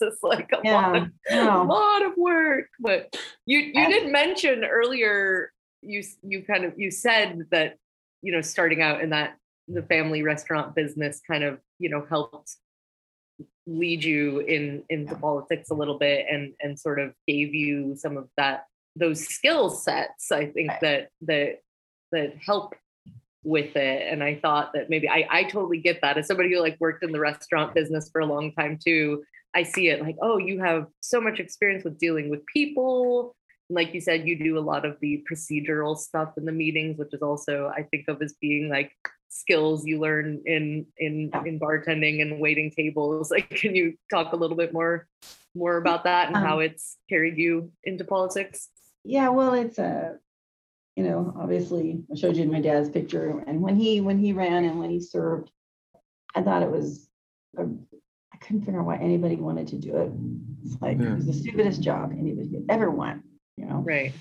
is 0.00 0.18
like 0.22 0.50
a 0.52 0.56
lot, 0.56 0.64
Yeah, 0.64 0.96
of, 0.96 1.10
no. 1.30 1.62
lot 1.64 2.04
of 2.04 2.12
work. 2.16 2.66
But 2.80 3.16
you 3.46 3.58
you 3.60 3.88
did 3.88 4.10
mention 4.12 4.64
earlier 4.64 5.50
you 5.82 6.02
you 6.22 6.42
kind 6.44 6.64
of 6.64 6.74
you 6.78 6.90
said 6.90 7.40
that 7.50 7.76
you 8.22 8.32
know 8.32 8.40
starting 8.40 8.80
out 8.82 9.00
in 9.00 9.10
that 9.10 9.36
the 9.68 9.82
family 9.82 10.22
restaurant 10.22 10.74
business 10.74 11.20
kind 11.28 11.42
of 11.44 11.58
you 11.78 11.88
know 11.90 12.04
helped 12.08 12.56
lead 13.66 14.02
you 14.04 14.40
in 14.40 14.82
into 14.90 15.14
Yeah. 15.14 15.20
politics 15.20 15.70
a 15.70 15.74
little 15.74 15.98
bit 15.98 16.26
and 16.30 16.52
and 16.60 16.78
sort 16.78 16.98
of 17.00 17.14
gave 17.26 17.54
you 17.54 17.94
some 17.96 18.16
of 18.16 18.28
that 18.36 18.66
those 18.96 19.26
skill 19.26 19.70
sets 19.70 20.30
i 20.32 20.46
think 20.46 20.68
Right. 20.70 20.80
that 20.80 21.08
that 21.22 21.58
that 22.12 22.34
help 22.44 22.74
with 23.44 23.76
it 23.76 24.12
and 24.12 24.22
i 24.22 24.34
thought 24.36 24.72
that 24.72 24.88
maybe 24.88 25.08
i 25.08 25.26
i 25.30 25.42
totally 25.44 25.78
get 25.78 26.00
that 26.00 26.16
as 26.16 26.26
somebody 26.26 26.52
who 26.52 26.60
like 26.60 26.76
worked 26.80 27.02
in 27.02 27.12
the 27.12 27.20
restaurant 27.20 27.74
business 27.74 28.08
for 28.10 28.20
a 28.20 28.26
long 28.26 28.52
time 28.52 28.78
too 28.82 29.22
i 29.54 29.62
see 29.62 29.88
it 29.88 30.00
like 30.00 30.16
oh 30.22 30.38
you 30.38 30.60
have 30.60 30.86
so 31.00 31.20
much 31.20 31.40
experience 31.40 31.84
with 31.84 31.98
dealing 31.98 32.28
with 32.30 32.44
people. 32.46 33.34
Like 33.70 33.94
you 33.94 34.02
said 34.02 34.28
you 34.28 34.36
do 34.36 34.58
a 34.58 34.60
lot 34.60 34.84
of 34.84 34.98
the 35.00 35.24
procedural 35.30 35.96
stuff 35.96 36.34
in 36.36 36.44
the 36.44 36.52
meetings 36.52 36.98
which 36.98 37.14
is 37.14 37.22
also 37.22 37.72
i 37.74 37.82
think 37.84 38.04
of 38.08 38.20
as 38.20 38.34
being 38.38 38.68
like 38.68 38.92
skills 39.32 39.86
you 39.86 39.98
learn 39.98 40.42
in 40.44 40.86
in 40.98 41.30
in 41.46 41.58
bartending 41.58 42.20
and 42.20 42.38
waiting 42.38 42.70
tables. 42.70 43.30
Like 43.32 43.48
can 43.48 43.74
you 43.74 43.96
talk 44.10 44.32
a 44.32 44.36
little 44.36 44.56
bit 44.56 44.72
more 44.72 45.08
more 45.54 45.78
about 45.78 46.04
that 46.04 46.28
and 46.28 46.36
how 46.36 46.56
Um, 46.56 46.62
it's 46.62 46.98
carried 47.08 47.38
you 47.38 47.72
into 47.84 48.04
politics? 48.04 48.68
Yeah, 49.04 49.30
well, 49.30 49.54
it's 49.54 49.78
a, 49.78 50.18
you 50.96 51.04
know, 51.04 51.34
obviously 51.38 52.02
I 52.12 52.16
showed 52.16 52.36
you 52.36 52.44
my 52.50 52.60
dad's 52.60 52.90
picture 52.90 53.42
and 53.46 53.60
when 53.60 53.76
he, 53.76 54.00
when 54.00 54.18
he 54.18 54.32
ran 54.32 54.64
and 54.64 54.78
when 54.78 54.90
he 54.90 55.00
served, 55.00 55.50
I 56.34 56.42
thought 56.42 56.62
it 56.62 56.70
was, 56.70 57.08
a- 57.56 57.64
I 58.32 58.36
couldn't 58.38 58.62
figure 58.62 58.80
out 58.80 58.86
why 58.86 58.96
anybody 58.96 59.36
wanted 59.36 59.68
to 59.68 59.76
do 59.76 59.96
it. 59.96 60.12
It's 60.64 60.80
like, 60.82 60.98
Yeah. 60.98 61.12
it 61.12 61.16
was 61.16 61.26
the 61.26 61.32
stupidest 61.32 61.80
job 61.82 62.12
anybody 62.12 62.48
could 62.48 62.66
ever 62.68 62.90
want, 62.90 63.22
you 63.56 63.66
know? 63.66 63.76
right 63.86 64.12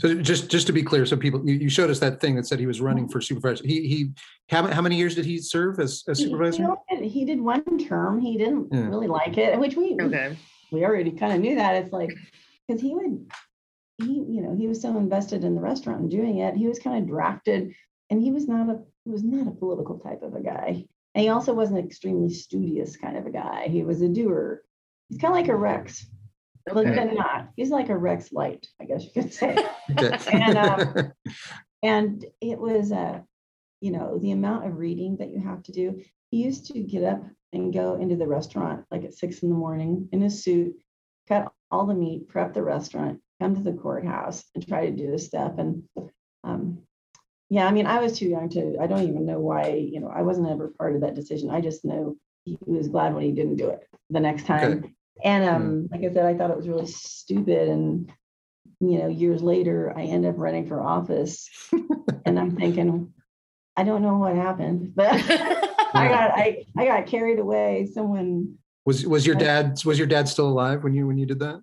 So 0.00 0.14
just 0.20 0.48
just 0.50 0.66
to 0.66 0.72
be 0.72 0.82
clear, 0.82 1.06
so 1.06 1.16
people 1.16 1.40
you, 1.48 1.54
you 1.54 1.68
showed 1.68 1.88
us 1.90 2.00
that 2.00 2.20
thing 2.20 2.34
that 2.36 2.46
said 2.46 2.58
he 2.58 2.66
was 2.66 2.80
running 2.80 3.08
for 3.08 3.20
supervisor. 3.20 3.64
He 3.64 3.86
he 3.86 4.10
how, 4.48 4.66
how 4.66 4.82
many 4.82 4.96
years 4.96 5.14
did 5.14 5.24
he 5.24 5.38
serve 5.38 5.78
as, 5.78 6.02
as 6.08 6.18
He- 6.18 6.24
he 6.24 6.30
supervisor? 6.30 6.76
only 6.90 7.08
He 7.08 7.24
did 7.24 7.40
one 7.40 7.62
term. 7.78 8.20
He 8.20 8.36
didn't 8.36 8.68
Yeah. 8.72 8.88
really 8.88 9.06
like 9.06 9.38
it, 9.38 9.56
which 9.60 9.76
we, 9.76 9.96
okay 10.00 10.36
we 10.72 10.84
already 10.84 11.12
kind 11.12 11.32
of 11.32 11.40
knew 11.40 11.54
that. 11.54 11.76
It's 11.76 11.92
like, 11.92 12.10
because 12.66 12.82
he 12.82 12.92
would, 12.94 13.30
he, 13.98 14.24
you 14.28 14.42
know, 14.42 14.54
he 14.54 14.66
was 14.66 14.80
so 14.80 14.96
invested 14.96 15.44
in 15.44 15.54
the 15.54 15.60
restaurant 15.60 16.00
and 16.00 16.10
doing 16.10 16.38
it, 16.38 16.56
he 16.56 16.68
was 16.68 16.78
kind 16.78 17.02
of 17.02 17.08
drafted, 17.08 17.74
and 18.10 18.22
he 18.22 18.30
was 18.30 18.46
not 18.48 18.68
a, 18.68 18.80
he 19.04 19.10
was 19.10 19.24
not 19.24 19.48
a 19.48 19.56
political 19.56 19.98
type 19.98 20.22
of 20.22 20.34
a 20.34 20.40
guy. 20.40 20.84
And 21.14 21.22
he 21.22 21.28
also 21.28 21.52
wasn't 21.52 21.84
extremely 21.84 22.32
studious 22.32 22.96
kind 22.96 23.16
of 23.16 23.26
a 23.26 23.30
guy. 23.30 23.68
He 23.68 23.82
was 23.82 24.02
a 24.02 24.08
doer. 24.08 24.62
He's 25.08 25.18
kind 25.18 25.32
of 25.32 25.40
like 25.40 25.48
a 25.48 25.56
Rex, 25.56 26.06
but 26.66 26.86
okay 26.86 26.94
but 26.94 27.14
not. 27.14 27.48
He's 27.56 27.70
like 27.70 27.88
a 27.88 27.96
Rex 27.96 28.30
light, 28.32 28.66
I 28.80 28.84
guess 28.84 29.04
you 29.04 29.10
could 29.10 29.32
say. 29.32 29.56
And, 30.32 30.56
um, 30.56 31.12
And 31.82 32.24
it 32.40 32.58
was, 32.58 32.92
uh, 32.92 33.20
you 33.80 33.92
know, 33.92 34.18
the 34.18 34.32
amount 34.32 34.66
of 34.66 34.78
reading 34.78 35.16
that 35.18 35.30
you 35.30 35.40
have 35.40 35.62
to 35.64 35.72
do. 35.72 36.02
He 36.30 36.42
used 36.42 36.66
to 36.66 36.80
get 36.80 37.04
up 37.04 37.22
and 37.52 37.72
go 37.72 37.94
into 37.94 38.16
the 38.16 38.26
restaurant 38.26 38.84
like 38.90 39.04
at 39.04 39.14
six 39.14 39.42
in 39.42 39.48
the 39.48 39.54
morning 39.54 40.08
in 40.12 40.20
his 40.20 40.42
suit, 40.42 40.76
cut 41.28 41.52
all 41.70 41.86
the 41.86 41.94
meat, 41.94 42.28
prep 42.28 42.52
the 42.52 42.62
restaurant, 42.62 43.20
come 43.40 43.54
to 43.54 43.62
the 43.62 43.72
courthouse 43.72 44.44
and 44.54 44.66
try 44.66 44.86
to 44.86 44.96
do 44.96 45.10
this 45.10 45.26
stuff. 45.26 45.52
And 45.58 45.84
um, 46.44 46.78
yeah, 47.50 47.66
I 47.66 47.72
mean, 47.72 47.86
I 47.86 48.00
was 48.00 48.18
too 48.18 48.28
young 48.28 48.48
to, 48.50 48.76
I 48.80 48.86
don't 48.86 49.08
even 49.08 49.26
know 49.26 49.40
why, 49.40 49.68
you 49.68 50.00
know, 50.00 50.08
I 50.08 50.22
wasn't 50.22 50.50
ever 50.50 50.72
part 50.78 50.94
of 50.94 51.02
that 51.02 51.14
decision. 51.14 51.50
I 51.50 51.60
just 51.60 51.84
know 51.84 52.16
he 52.44 52.58
was 52.66 52.88
glad 52.88 53.14
when 53.14 53.24
he 53.24 53.32
didn't 53.32 53.56
do 53.56 53.68
it 53.70 53.80
the 54.10 54.20
next 54.20 54.46
time. 54.46 54.94
And 55.24 55.44
um, 55.44 55.88
like 55.90 56.04
I 56.04 56.12
said, 56.12 56.26
I 56.26 56.34
thought 56.36 56.50
it 56.50 56.56
was 56.56 56.68
really 56.68 56.86
stupid. 56.86 57.68
And, 57.68 58.12
you 58.80 58.98
know, 58.98 59.08
years 59.08 59.42
later, 59.42 59.92
I 59.96 60.02
end 60.02 60.26
up 60.26 60.36
running 60.38 60.66
for 60.66 60.80
office 60.80 61.48
and 62.24 62.38
I'm 62.38 62.56
thinking, 62.56 63.12
I 63.76 63.84
don't 63.84 64.02
know 64.02 64.18
what 64.18 64.34
happened, 64.34 64.92
but 64.94 65.12
I 65.94 66.08
got 66.08 66.30
I, 66.34 66.66
I 66.76 66.84
got 66.86 67.06
carried 67.06 67.38
away. 67.38 67.88
Someone 67.92 68.56
was 68.84 69.06
was 69.06 69.26
your 69.26 69.36
dad 69.36 69.78
was 69.84 69.98
your 69.98 70.06
dad 70.06 70.28
still 70.28 70.48
alive 70.48 70.82
when 70.82 70.94
you 70.94 71.06
when 71.06 71.16
you 71.16 71.26
did 71.26 71.38
that? 71.40 71.62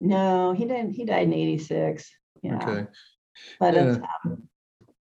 No, 0.00 0.52
he 0.52 0.64
didn't. 0.64 0.92
He 0.92 1.04
died 1.04 1.24
in 1.24 1.32
'86. 1.32 2.10
Yeah, 2.42 2.56
Okay. 2.56 2.86
but 3.58 3.74
it's, 3.74 3.98
um, 4.24 4.48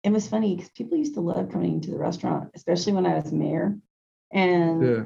it 0.02 0.12
was 0.12 0.28
funny 0.28 0.54
because 0.54 0.70
people 0.70 0.96
used 0.98 1.14
to 1.14 1.20
love 1.20 1.50
coming 1.50 1.80
to 1.80 1.90
the 1.90 1.98
restaurant, 1.98 2.50
especially 2.54 2.92
when 2.92 3.06
I 3.06 3.16
was 3.16 3.32
mayor. 3.32 3.76
And 4.32 4.82
Yeah. 4.82 5.04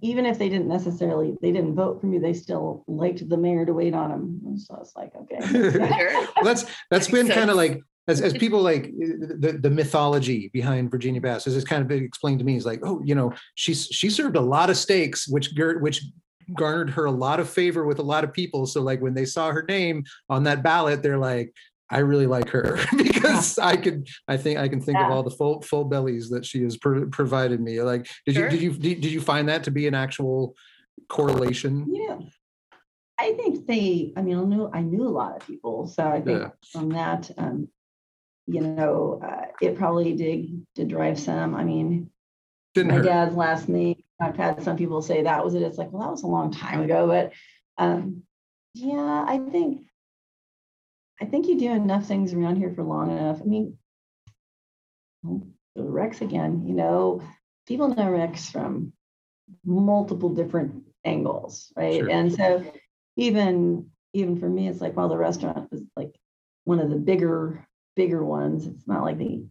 even 0.00 0.26
if 0.26 0.38
they 0.38 0.48
didn't 0.48 0.68
necessarily, 0.68 1.36
they 1.40 1.52
didn't 1.52 1.74
vote 1.74 2.00
for 2.00 2.06
me, 2.06 2.18
they 2.18 2.32
still 2.32 2.84
liked 2.88 3.28
the 3.28 3.36
mayor 3.36 3.64
to 3.64 3.72
wait 3.72 3.94
on 3.94 4.10
them. 4.10 4.58
So 4.58 4.76
it's 4.80 4.96
like, 4.96 5.12
okay. 5.14 5.40
Sure. 5.46 5.80
Well, 6.36 6.44
that's 6.44 6.64
that's 6.90 7.12
Makes 7.12 7.28
been 7.28 7.36
kind 7.36 7.50
of 7.50 7.56
like 7.56 7.80
as, 8.08 8.20
as 8.20 8.32
people 8.32 8.60
like 8.60 8.90
the, 8.92 9.58
the 9.62 9.70
mythology 9.70 10.50
behind 10.52 10.90
Virginia 10.90 11.20
Bass 11.20 11.46
as 11.46 11.54
it's 11.56 11.64
kind 11.64 11.82
of 11.82 11.88
been 11.88 12.02
explained 12.02 12.40
to 12.40 12.44
me 12.44 12.56
is 12.56 12.66
like 12.66 12.80
oh 12.82 13.00
you 13.04 13.14
know 13.14 13.32
she's 13.54 13.86
she 13.86 14.10
served 14.10 14.34
a 14.36 14.40
lot 14.40 14.70
of 14.70 14.76
steaks 14.76 15.28
which 15.28 15.54
gar- 15.54 15.78
which 15.78 16.04
garnered 16.54 16.90
her 16.90 17.04
a 17.06 17.10
lot 17.10 17.40
of 17.40 17.48
favor 17.48 17.84
with 17.84 17.98
a 17.98 18.02
lot 18.02 18.24
of 18.24 18.32
people 18.32 18.66
so 18.66 18.80
like 18.82 19.00
when 19.00 19.14
they 19.14 19.24
saw 19.24 19.50
her 19.50 19.62
name 19.68 20.04
on 20.28 20.44
that 20.44 20.62
ballot 20.62 21.02
they're 21.02 21.18
like 21.18 21.54
I 21.90 21.98
really 21.98 22.26
like 22.26 22.48
her 22.50 22.78
because 22.96 23.58
I 23.58 23.76
could 23.76 24.08
I 24.26 24.36
think 24.36 24.58
I 24.58 24.68
can 24.68 24.80
think 24.80 24.98
of 24.98 25.10
all 25.10 25.22
the 25.22 25.30
full 25.30 25.60
full 25.62 25.84
bellies 25.84 26.30
that 26.30 26.44
she 26.46 26.62
has 26.62 26.76
pro- 26.76 27.06
provided 27.08 27.60
me 27.60 27.82
like 27.82 28.08
did 28.26 28.34
Sure. 28.34 28.44
you 28.44 28.50
did 28.50 28.62
you 28.62 28.70
did, 28.72 29.00
did 29.02 29.12
you 29.12 29.20
find 29.20 29.48
that 29.48 29.64
to 29.64 29.70
be 29.70 29.86
an 29.86 29.94
actual 29.94 30.54
correlation 31.08 31.86
Yeah, 31.90 32.18
I 33.18 33.34
think 33.34 33.66
they, 33.66 34.12
I 34.16 34.22
mean, 34.22 34.38
I 34.38 34.42
knew, 34.44 34.70
I 34.72 34.80
knew 34.80 35.06
a 35.06 35.10
lot 35.10 35.36
of 35.36 35.46
people, 35.46 35.86
so 35.86 36.02
I 36.08 36.20
think 36.20 36.40
Yeah. 36.40 36.48
from 36.72 36.88
that, 36.90 37.30
um, 37.38 37.68
you 38.46 38.60
know, 38.62 39.20
uh, 39.24 39.46
it 39.60 39.76
probably 39.76 40.14
did, 40.16 40.66
did 40.74 40.88
drive 40.88 41.20
some, 41.20 41.54
I 41.54 41.62
mean, 41.64 42.10
Didn't 42.74 42.88
my 42.90 42.96
hurt. 42.96 43.04
dad's 43.04 43.36
last 43.36 43.68
name. 43.68 44.02
I've 44.22 44.36
had 44.36 44.62
some 44.62 44.76
people 44.76 45.02
say 45.02 45.22
that 45.22 45.44
was 45.44 45.54
it. 45.54 45.62
It's 45.62 45.78
like, 45.78 45.92
well, 45.92 46.02
that 46.02 46.10
was 46.10 46.22
a 46.22 46.28
long 46.28 46.52
time 46.52 46.82
ago, 46.82 47.06
but 47.06 47.32
um, 47.78 48.22
yeah, 48.74 49.24
I 49.26 49.38
think 49.38 49.86
I 51.20 51.24
think 51.24 51.46
you 51.46 51.58
do 51.58 51.70
enough 51.70 52.06
things 52.06 52.32
around 52.32 52.56
here 52.56 52.72
for 52.74 52.82
long 52.82 53.10
enough. 53.10 53.40
I 53.40 53.44
mean, 53.44 53.78
Rex 55.76 56.20
again, 56.20 56.64
you 56.66 56.74
know, 56.74 57.22
people 57.66 57.88
know 57.88 58.10
Rex 58.10 58.50
from 58.50 58.92
multiple 59.64 60.30
different 60.30 60.84
angles, 61.04 61.72
right? 61.76 62.00
Sure. 62.00 62.10
And 62.10 62.32
so 62.32 62.64
even 63.16 63.90
even 64.14 64.38
for 64.38 64.48
me, 64.48 64.68
it's 64.68 64.80
like, 64.80 64.96
well, 64.96 65.08
the 65.08 65.16
restaurant 65.16 65.68
is 65.72 65.82
like 65.96 66.14
one 66.64 66.80
of 66.80 66.90
the 66.90 66.96
bigger, 66.96 67.66
bigger 67.96 68.24
ones. 68.24 68.66
It's 68.66 68.86
not 68.86 69.02
like 69.02 69.18
the 69.18 69.44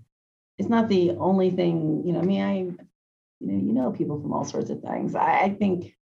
it's 0.57 0.69
not 0.69 0.89
the 0.89 1.11
only 1.11 1.49
thing, 1.49 2.03
you 2.05 2.13
know, 2.13 2.19
I 2.19 2.23
mean, 2.23 2.41
I 2.41 2.83
you 3.41 3.47
know, 3.47 3.57
you 3.65 3.73
know 3.73 3.91
people 3.91 4.21
from 4.21 4.33
all 4.33 4.45
sorts 4.45 4.69
of 4.69 4.81
things. 4.81 5.15
I, 5.15 5.41
I 5.41 5.49
think, 5.49 5.95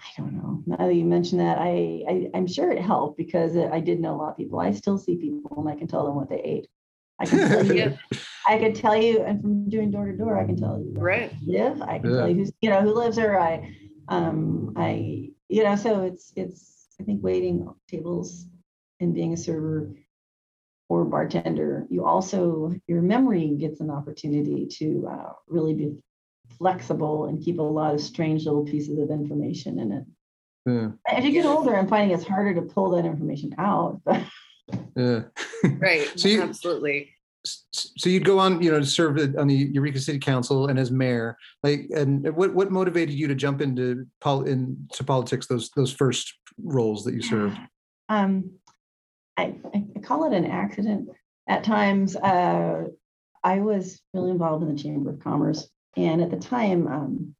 I 0.00 0.06
don't 0.16 0.34
know. 0.34 0.62
Now 0.66 0.86
that 0.86 0.94
you 0.94 1.04
mention 1.04 1.38
that, 1.38 1.58
I, 1.58 2.04
I 2.08 2.30
I'm 2.34 2.46
sure 2.46 2.70
it 2.70 2.82
helped 2.82 3.16
because 3.16 3.56
I 3.56 3.80
did 3.80 4.00
know 4.00 4.14
a 4.14 4.18
lot 4.18 4.30
of 4.30 4.36
people. 4.36 4.60
I 4.60 4.72
still 4.72 4.98
see 4.98 5.16
people 5.16 5.54
and 5.58 5.68
I 5.68 5.78
can 5.78 5.86
tell 5.86 6.04
them 6.04 6.16
what 6.16 6.28
they 6.28 6.40
ate. 6.42 6.68
I 7.20 7.26
can 7.26 7.48
tell 7.48 7.64
you, 7.64 7.96
I 8.48 8.58
could 8.58 8.74
tell 8.74 8.96
you, 8.96 9.22
and 9.22 9.40
from 9.40 9.68
doing 9.68 9.90
door 9.90 10.06
to 10.06 10.16
door, 10.16 10.38
I 10.40 10.44
can 10.44 10.56
tell 10.56 10.78
you 10.78 10.92
Right. 10.96 11.32
they 11.46 11.58
live. 11.58 11.82
I 11.82 11.98
can 11.98 12.10
Yeah. 12.10 12.18
tell 12.18 12.28
you 12.28 12.34
who's, 12.36 12.52
you 12.60 12.70
know, 12.70 12.80
who 12.80 12.94
lives 12.94 13.16
there. 13.16 13.38
I, 13.40 13.74
um, 14.08 14.72
I, 14.76 15.30
you 15.48 15.64
know, 15.64 15.76
so 15.76 16.02
it's 16.02 16.32
it's. 16.36 16.78
I 17.00 17.04
think 17.04 17.22
waiting 17.24 17.66
tables 17.88 18.46
and 19.00 19.12
being 19.14 19.32
a 19.32 19.36
server 19.36 19.92
or 20.88 21.04
bartender, 21.04 21.86
you 21.90 22.04
also 22.04 22.74
your 22.86 23.02
memory 23.02 23.56
gets 23.58 23.80
an 23.80 23.90
opportunity 23.90 24.66
to 24.78 25.08
uh, 25.10 25.32
really 25.48 25.74
be 25.74 25.96
flexible 26.58 27.26
and 27.26 27.42
keep 27.42 27.58
a 27.58 27.62
lot 27.62 27.94
of 27.94 28.00
strange 28.00 28.44
little 28.44 28.64
pieces 28.64 28.98
of 28.98 29.10
information 29.10 29.78
in 29.78 29.92
it. 29.92 30.04
Yeah, 30.64 30.88
As 31.08 31.24
you 31.24 31.32
get 31.32 31.44
older, 31.44 31.74
I'm 31.76 31.88
finding 31.88 32.16
it's 32.16 32.26
harder 32.26 32.54
to 32.54 32.62
pull 32.62 32.90
that 32.90 33.04
information 33.04 33.54
out. 33.58 34.00
Yeah. 34.96 35.22
Right. 35.64 36.08
So 36.18 36.28
you- 36.28 36.40
Absolutely. 36.40 37.10
S- 37.44 37.64
s- 37.74 37.90
So 37.98 38.08
you'd 38.08 38.24
go 38.24 38.38
on, 38.38 38.62
you 38.62 38.70
know, 38.70 38.78
to 38.78 38.86
serve 38.86 39.18
on 39.36 39.48
the 39.48 39.54
Eureka 39.54 39.98
City 39.98 40.20
Council 40.20 40.68
and 40.68 40.78
as 40.78 40.90
mayor. 40.92 41.36
Like, 41.64 41.88
and 41.94 42.34
what 42.36 42.54
what 42.54 42.70
motivated 42.70 43.14
you 43.14 43.26
to 43.26 43.34
jump 43.34 43.60
into 43.60 44.06
pol 44.20 44.44
into 44.44 45.02
politics? 45.04 45.46
Those 45.48 45.70
those 45.76 45.92
first 45.92 46.32
roles 46.62 47.04
that 47.04 47.14
you 47.14 47.22
served. 47.22 47.58
um, 48.08 48.52
I, 49.36 49.56
I 49.74 49.84
I 49.96 49.98
call 50.00 50.30
it 50.32 50.36
an 50.36 50.46
accident. 50.46 51.08
At 51.48 51.64
times, 51.64 52.14
uh, 52.16 52.84
I 53.42 53.58
was 53.58 54.00
really 54.14 54.30
involved 54.30 54.62
in 54.62 54.74
the 54.74 54.80
Chamber 54.80 55.10
of 55.10 55.18
Commerce, 55.20 55.68
and 55.96 56.22
at 56.22 56.30
the 56.30 56.36
time, 56.36 56.86
um, 56.86 57.34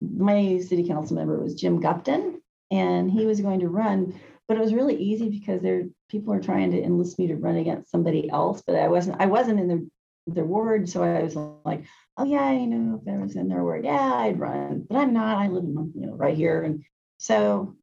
my 0.00 0.58
city 0.60 0.86
council 0.86 1.16
member 1.16 1.38
was 1.38 1.54
Jim 1.54 1.80
Gupton, 1.80 2.40
and 2.70 3.10
he 3.10 3.26
was 3.26 3.40
going 3.40 3.60
to 3.60 3.68
run. 3.68 4.18
But 4.46 4.56
it 4.56 4.60
was 4.60 4.72
really 4.72 4.96
easy 4.96 5.28
because 5.28 5.60
there 5.60 5.84
people 6.08 6.32
were 6.32 6.40
trying 6.40 6.70
to 6.70 6.82
enlist 6.82 7.18
me 7.18 7.26
to 7.26 7.36
run 7.36 7.56
against 7.56 7.90
somebody 7.90 8.30
else, 8.30 8.62
but 8.66 8.76
I 8.76 8.88
wasn't. 8.88 9.20
I 9.20 9.26
wasn't 9.26 9.60
in 9.60 9.68
their 9.68 9.80
their 10.26 10.44
ward, 10.44 10.88
so 10.88 11.02
I 11.02 11.22
was 11.22 11.36
like, 11.64 11.84
oh 12.16 12.24
yeah, 12.24 12.52
you 12.52 12.66
know, 12.66 13.00
if 13.02 13.12
I 13.12 13.18
was 13.18 13.36
in 13.36 13.48
their 13.48 13.62
ward, 13.62 13.84
yeah, 13.84 14.14
I'd 14.14 14.38
run. 14.38 14.86
But 14.88 14.98
I'm 14.98 15.12
not. 15.12 15.38
I 15.38 15.48
live 15.48 15.64
in 15.64 15.92
you 15.94 16.06
know 16.06 16.14
right 16.14 16.36
here, 16.36 16.62
and 16.62 16.84
so 17.18 17.76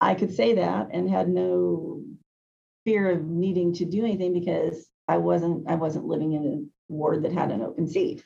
I 0.00 0.14
could 0.14 0.34
say 0.34 0.54
that 0.54 0.88
and 0.92 1.10
had 1.10 1.28
no 1.28 2.02
fear 2.84 3.10
of 3.10 3.24
needing 3.24 3.74
to 3.74 3.84
do 3.84 4.04
anything 4.04 4.32
because 4.32 4.88
I 5.06 5.18
wasn't 5.18 5.68
I 5.68 5.74
wasn't 5.74 6.06
living 6.06 6.32
in 6.32 6.44
a 6.44 6.77
ward 6.88 7.22
that 7.22 7.32
had 7.32 7.50
an 7.50 7.62
open 7.62 7.86
seat. 7.86 8.24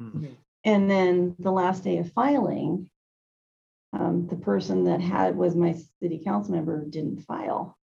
Mhm. 0.00 0.36
And 0.64 0.90
then 0.90 1.34
the 1.38 1.50
last 1.52 1.82
day 1.84 1.98
of 1.98 2.12
filing, 2.12 2.88
um, 3.92 4.26
the 4.28 4.36
person 4.36 4.84
that 4.84 5.00
had 5.00 5.36
was 5.36 5.54
my 5.54 5.72
city 6.00 6.18
council 6.24 6.54
member 6.54 6.84
didn't 6.84 7.20
file, 7.22 7.76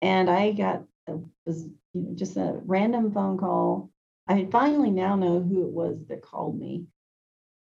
and 0.00 0.30
I 0.30 0.52
got 0.52 0.84
a, 1.08 1.18
was 1.44 1.64
you 1.94 2.02
know 2.02 2.14
just 2.14 2.36
a 2.36 2.60
random 2.64 3.12
phone 3.12 3.38
call. 3.38 3.90
I 4.28 4.44
finally 4.46 4.90
now 4.90 5.16
know 5.16 5.40
who 5.40 5.62
it 5.66 5.72
was 5.72 6.04
that 6.08 6.22
called 6.22 6.58
me, 6.58 6.86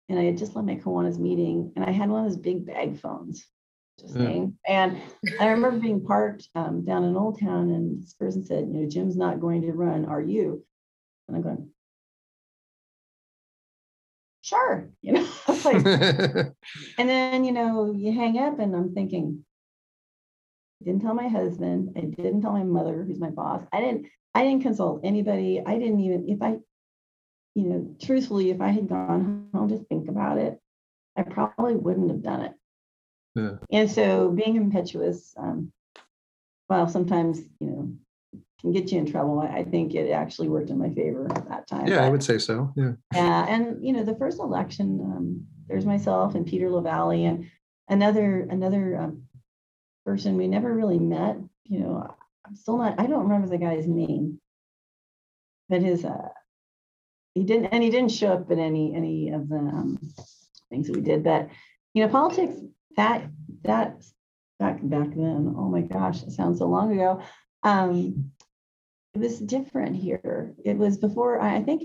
and 0.09 0.19
I 0.19 0.23
had 0.23 0.37
just 0.37 0.55
left 0.55 0.67
my 0.67 0.75
Kiwanis 0.75 1.17
meeting, 1.17 1.71
and 1.75 1.85
I 1.85 1.91
had 1.91 2.09
one 2.09 2.25
of 2.25 2.29
those 2.31 2.37
big 2.37 2.65
bag 2.65 2.99
phones, 2.99 3.47
just 3.99 4.15
Yeah. 4.15 4.25
saying. 4.25 4.57
And 4.67 4.97
I 5.39 5.47
remember 5.49 5.79
being 5.79 6.05
parked 6.05 6.49
um, 6.55 6.83
down 6.85 7.03
in 7.05 7.15
Old 7.15 7.39
Town, 7.39 7.71
and 7.71 8.01
this 8.03 8.13
person 8.13 8.43
said, 8.43 8.67
"You 8.67 8.73
know, 8.81 8.89
Jim's 8.89 9.17
not 9.17 9.39
going 9.39 9.61
to 9.63 9.71
run. 9.73 10.05
Are 10.05 10.21
you?" 10.21 10.63
And 11.29 11.37
I'm 11.37 11.43
going, 11.43 11.69
"Sure." 14.41 14.89
You 15.01 15.13
know, 15.13 15.27
like, 15.63 15.85
and 16.97 17.09
then 17.09 17.43
you 17.45 17.51
know, 17.51 17.93
you 17.95 18.11
hang 18.11 18.37
up, 18.37 18.59
and 18.59 18.75
I'm 18.75 18.93
thinking, 18.93 19.45
I 20.81 20.85
didn't 20.85 21.01
tell 21.01 21.13
my 21.13 21.27
husband. 21.27 21.93
I 21.95 22.01
didn't 22.01 22.41
tell 22.41 22.53
my 22.53 22.63
mother, 22.63 23.03
who's 23.03 23.19
my 23.19 23.29
boss. 23.29 23.61
I 23.71 23.79
didn't. 23.79 24.07
I 24.33 24.43
didn't 24.43 24.63
consult 24.63 25.01
anybody. 25.03 25.61
I 25.65 25.77
didn't 25.77 25.99
even. 25.99 26.27
If 26.27 26.41
I, 26.41 26.57
you 27.55 27.65
know, 27.65 27.95
truthfully, 28.01 28.49
if 28.49 28.59
I 28.61 28.69
had 28.69 28.89
gone 28.89 29.49
home 29.53 29.69
to 29.69 29.77
think 29.77 30.09
about 30.09 30.37
it, 30.37 30.59
I 31.15 31.23
probably 31.23 31.75
wouldn't 31.75 32.09
have 32.09 32.23
done 32.23 32.41
it. 32.41 32.53
Yeah. 33.35 33.55
And 33.71 33.89
so, 33.89 34.31
being 34.31 34.55
impetuous, 34.55 35.33
um, 35.37 35.71
well, 36.67 36.87
sometimes 36.87 37.39
you 37.59 37.67
know, 37.67 37.93
can 38.61 38.71
get 38.71 38.91
you 38.91 38.99
in 38.99 39.09
trouble. 39.09 39.39
I, 39.39 39.63
think 39.63 39.95
it 39.95 40.11
actually 40.11 40.49
worked 40.49 40.69
in 40.69 40.77
my 40.77 40.89
favor 40.89 41.27
at 41.31 41.47
that 41.49 41.67
time. 41.67 41.87
yeah, 41.87 42.05
I 42.05 42.09
would 42.09 42.23
say 42.23 42.37
so. 42.37 42.73
Yeah. 42.75 42.91
yeah, 43.13 43.45
and 43.47 43.83
you 43.85 43.93
know, 43.93 44.03
the 44.03 44.15
first 44.15 44.39
election, 44.39 44.99
um, 45.01 45.45
there's 45.67 45.85
myself 45.85 46.35
and 46.35 46.45
Peter 46.45 46.69
La 46.69 46.81
Vallee 46.81 47.25
and 47.25 47.49
another 47.87 48.47
another 48.49 48.97
um, 48.97 49.23
person 50.05 50.35
we 50.35 50.47
never 50.47 50.73
really 50.73 50.99
met. 50.99 51.37
You 51.65 51.79
know, 51.79 52.15
I'm 52.45 52.55
still 52.55 52.77
not. 52.77 52.99
I 52.99 53.05
don't 53.07 53.23
remember 53.23 53.47
the 53.47 53.57
guy's 53.57 53.87
name, 53.87 54.39
but 55.69 55.81
his 55.81 56.03
uh, 56.03 56.29
he 57.35 57.43
didn't, 57.43 57.67
and 57.67 57.83
he 57.83 57.89
didn't 57.89 58.11
show 58.11 58.33
up 58.33 58.51
at 58.51 58.57
any 58.57 58.93
any 58.93 59.29
of 59.29 59.47
the 59.47 59.57
um, 59.57 59.99
things 60.69 60.87
that 60.87 60.95
we 60.95 61.01
did. 61.01 61.23
But 61.23 61.49
you 61.93 62.03
know, 62.03 62.11
politics 62.11 62.59
that 62.97 63.29
that 63.63 64.03
back 64.59 64.79
back 64.81 65.09
then. 65.11 65.53
Oh 65.57 65.69
my 65.69 65.81
gosh, 65.81 66.23
it 66.23 66.31
sounds 66.31 66.59
so 66.59 66.67
long 66.67 66.91
ago. 66.91 67.21
Um, 67.63 68.31
it 69.13 69.19
was 69.19 69.39
different 69.39 69.95
here. 69.95 70.53
It 70.63 70.77
was 70.77 70.97
before. 70.97 71.39
I 71.39 71.57
I 71.57 71.63
think 71.63 71.83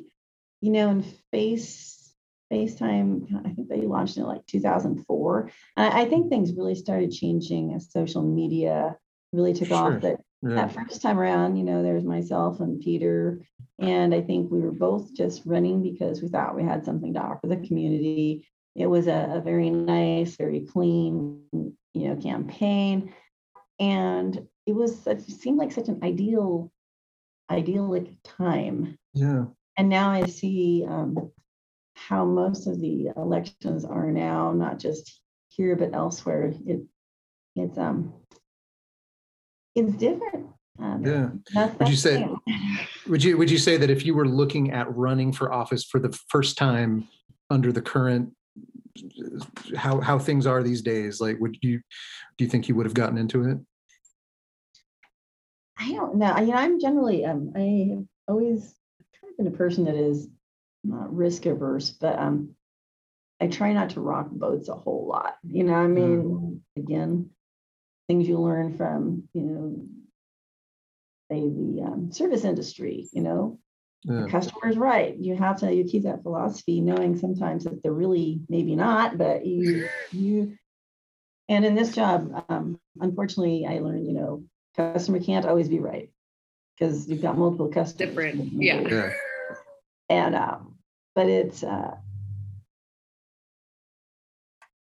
you 0.60 0.70
know, 0.70 0.88
in 0.90 1.02
Face 1.30 2.14
FaceTime, 2.52 3.46
I 3.46 3.50
think 3.50 3.68
they 3.68 3.82
launched 3.82 4.16
in 4.16 4.24
like 4.24 4.46
2004. 4.46 5.50
And 5.76 5.92
I 5.92 6.02
I 6.02 6.04
think 6.06 6.28
things 6.28 6.52
really 6.54 6.74
started 6.74 7.10
changing 7.12 7.74
as 7.74 7.90
social 7.90 8.22
media 8.22 8.96
really 9.32 9.52
took 9.52 9.68
Sure. 9.68 9.76
off. 9.94 10.00
But 10.02 10.20
Yeah. 10.42 10.56
that 10.56 10.72
first 10.72 11.02
time 11.02 11.18
around, 11.18 11.56
you 11.56 11.64
know, 11.64 11.82
there's 11.82 12.04
myself 12.04 12.60
and 12.60 12.80
Peter, 12.80 13.40
and 13.78 14.14
I 14.14 14.20
think 14.20 14.50
we 14.50 14.60
were 14.60 14.72
both 14.72 15.12
just 15.14 15.44
running 15.46 15.82
because 15.82 16.22
we 16.22 16.28
thought 16.28 16.54
we 16.56 16.62
had 16.62 16.84
something 16.84 17.14
to 17.14 17.20
offer 17.20 17.46
the 17.46 17.56
community. 17.66 18.46
It 18.76 18.86
was 18.86 19.06
a, 19.06 19.34
a 19.36 19.40
very 19.40 19.70
nice, 19.70 20.36
very 20.36 20.60
clean, 20.60 21.40
you 21.52 22.08
know, 22.08 22.16
campaign, 22.16 23.12
and 23.78 24.46
it 24.66 24.74
was 24.74 25.06
it 25.06 25.22
seemed 25.22 25.58
like 25.58 25.72
such 25.72 25.88
an 25.88 26.00
ideal, 26.02 26.70
idyllic 27.50 28.10
time. 28.24 28.98
Yeah. 29.12 29.44
And 29.76 29.88
now 29.88 30.10
I 30.10 30.26
see 30.26 30.84
um, 30.88 31.30
how 31.94 32.24
most 32.24 32.66
of 32.66 32.80
the 32.80 33.08
elections 33.16 33.84
are 33.84 34.10
now, 34.10 34.52
not 34.52 34.78
just 34.78 35.20
here 35.48 35.76
but 35.76 35.94
elsewhere. 35.94 36.52
It 36.66 36.82
it's 37.56 37.78
um 37.78 38.12
it's 39.74 39.92
different. 39.96 40.46
Um, 40.78 41.04
Yeah. 41.04 41.30
that's- 41.52 41.78
Would 41.78 41.88
you 41.88 41.96
say- 41.96 42.28
Would 43.08 43.22
you 43.22 43.36
would 43.36 43.50
you 43.50 43.58
say 43.58 43.76
that 43.76 43.90
if 43.90 44.04
you 44.06 44.14
were 44.14 44.26
looking 44.26 44.70
at 44.72 44.92
running 44.94 45.30
for 45.32 45.52
office 45.52 45.84
for 45.84 45.98
the 46.00 46.16
first 46.28 46.56
time 46.56 47.06
under 47.50 47.70
the 47.70 47.82
current 47.82 48.32
how 49.76 50.00
how 50.00 50.18
things 50.18 50.46
are 50.46 50.62
these 50.62 50.80
days, 50.82 51.20
like 51.20 51.38
would 51.40 51.58
you 51.62 51.80
do 52.38 52.44
you 52.44 52.48
think 52.48 52.68
you 52.68 52.74
would 52.76 52.86
have 52.86 52.94
gotten 52.94 53.18
into 53.18 53.44
it? 53.44 53.58
I 55.84 55.92
don't 55.92 56.16
know. 56.16 56.32
I, 56.32 56.40
you 56.42 56.48
know, 56.48 56.54
I'm 56.54 56.80
generally 56.80 57.24
um 57.26 57.52
I 57.54 57.94
have 57.94 58.04
always 58.28 58.74
kind 59.20 59.30
of 59.30 59.36
been 59.36 59.46
a 59.48 59.50
person 59.56 59.84
that 59.84 59.94
is 59.96 60.28
not 60.82 61.14
risk 61.14 61.46
averse, 61.46 61.90
but 61.90 62.18
um 62.18 62.56
I 63.40 63.48
try 63.48 63.72
not 63.74 63.90
to 63.90 64.00
rock 64.00 64.30
boats 64.30 64.68
a 64.68 64.74
whole 64.74 65.06
lot. 65.06 65.36
You 65.46 65.64
know, 65.64 65.74
I 65.74 65.86
mean, 65.88 66.62
again, 66.76 67.30
things 68.08 68.28
you 68.28 68.38
learn 68.38 68.76
from, 68.76 69.28
you 69.34 69.42
know, 69.42 69.86
say 71.30 71.40
the 71.40 71.82
um, 71.82 72.12
service 72.12 72.44
industry, 72.44 73.08
you 73.12 73.22
know, 73.22 73.58
Yeah. 74.04 74.22
the 74.22 74.30
customer's 74.30 74.76
right. 74.78 75.16
You 75.18 75.36
have 75.36 75.56
to 75.60 75.74
you 75.74 75.84
keep 75.84 76.04
that 76.04 76.22
philosophy, 76.22 76.80
knowing 76.80 77.18
sometimes 77.18 77.64
that 77.64 77.82
they're 77.82 77.92
really 77.92 78.40
maybe 78.48 78.76
not, 78.76 79.18
but 79.18 79.44
you 79.44 79.88
you 80.12 80.56
and 81.48 81.64
in 81.64 81.74
this 81.74 81.94
job, 81.94 82.44
um, 82.48 82.80
unfortunately, 83.00 83.66
I 83.66 83.80
learned, 83.80 84.06
you 84.06 84.14
know, 84.14 84.44
customer 84.76 85.20
can't 85.20 85.46
always 85.46 85.68
be 85.68 85.78
right 85.78 86.10
because 86.78 87.08
you've 87.08 87.22
got 87.22 87.38
multiple 87.38 87.68
customers. 87.68 88.14
Different. 88.14 88.52
Yeah. 88.52 88.80
Yeah. 88.80 89.12
And 90.10 90.34
um, 90.34 90.74
but 91.14 91.28
it's, 91.28 91.62
uh, 91.62 91.92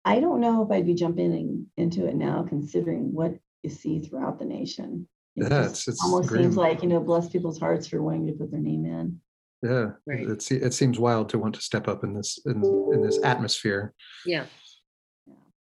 I 0.03 0.19
don't 0.19 0.39
know 0.41 0.63
if 0.63 0.71
I'd 0.71 0.85
be 0.85 0.93
jumping 0.93 1.33
in- 1.33 1.67
into 1.77 2.05
it 2.07 2.15
now, 2.15 2.43
considering 2.47 3.13
what 3.13 3.37
you 3.63 3.69
see 3.69 3.99
throughout 3.99 4.37
the 4.39 4.45
nation. 4.45 5.07
It 5.35 5.43
Yeah, 5.43 5.49
just 5.49 5.59
it's- 5.59 5.87
it's 5.87 6.03
Almost 6.03 6.29
grim. 6.29 6.43
seems 6.43 6.57
like, 6.57 6.83
you 6.83 6.89
know, 6.89 6.99
bless 6.99 7.29
people's 7.29 7.59
hearts 7.59 7.87
for 7.87 8.01
wanting 8.01 8.27
to 8.27 8.33
put 8.33 8.51
their 8.51 8.59
name 8.59 8.85
in. 8.85 9.19
Yeah, 9.63 9.91
Right. 10.05 10.27
it, 10.29 10.51
it 10.51 10.73
seems 10.73 10.99
wild 10.99 11.29
to 11.29 11.39
want 11.39 11.55
to 11.55 11.61
step 11.61 11.87
up 11.87 12.03
in 12.03 12.13
this 12.13 12.39
in, 12.45 12.63
in 12.93 13.01
this 13.01 13.19
atmosphere. 13.23 13.93
Yeah. 14.25 14.45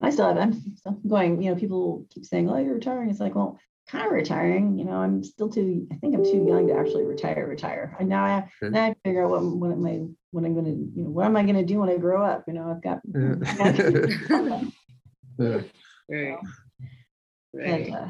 I 0.02 0.10
still 0.10 0.26
have, 0.28 0.36
I'm 0.36 0.76
still 0.76 0.92
going, 1.08 1.40
you 1.42 1.50
know, 1.54 1.58
people 1.58 2.06
keep 2.10 2.26
saying, 2.26 2.50
oh, 2.50 2.58
you're 2.58 2.74
retiring. 2.74 3.08
It's 3.08 3.20
like, 3.20 3.34
well, 3.34 3.58
kind 3.88 4.06
of 4.06 4.12
retiring, 4.12 4.78
you 4.78 4.84
know, 4.84 4.96
I'm 4.96 5.22
still 5.22 5.48
too, 5.48 5.86
I 5.92 5.96
think 5.96 6.14
I'm 6.14 6.24
too 6.24 6.44
young 6.46 6.66
to 6.68 6.74
actually 6.74 7.04
retire, 7.04 7.46
retire. 7.46 7.96
And 8.00 8.08
now 8.08 8.24
I, 8.24 8.48
Okay. 8.62 8.70
now 8.72 8.86
I 8.86 8.94
figure 9.04 9.24
out 9.24 9.30
what, 9.30 9.42
what 9.44 9.70
am 9.72 9.86
I, 9.86 10.02
what 10.32 10.44
I'm 10.44 10.54
gonna, 10.54 10.70
you 10.70 11.04
know, 11.04 11.10
what 11.10 11.26
am 11.26 11.36
I 11.36 11.44
gonna 11.44 11.64
do 11.64 11.78
when 11.80 11.88
I 11.88 11.96
grow 11.96 12.24
up? 12.24 12.44
You 12.48 12.54
know, 12.54 12.70
I've 12.70 12.82
got. 12.82 13.00
Yeah. 13.14 14.60
Yeah. 15.38 15.60
Right. 16.08 16.38
But, 17.52 17.60
Right. 17.60 17.92
uh, 17.92 18.08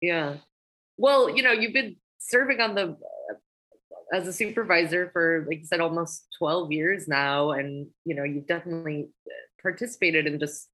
Yeah. 0.00 0.36
Well, 0.96 1.28
you 1.34 1.42
know, 1.42 1.52
you've 1.52 1.74
been 1.74 1.96
serving 2.18 2.60
on 2.60 2.74
the 2.74 2.96
as 4.12 4.26
a 4.26 4.32
supervisor 4.32 5.10
for, 5.12 5.44
like 5.46 5.58
you 5.60 5.66
said, 5.66 5.80
almost 5.80 6.26
12 6.38 6.72
years 6.72 7.06
now. 7.06 7.50
And, 7.50 7.88
you 8.06 8.14
know, 8.14 8.24
you've 8.24 8.46
definitely 8.46 9.10
participated 9.60 10.26
in 10.26 10.38
just 10.40 10.68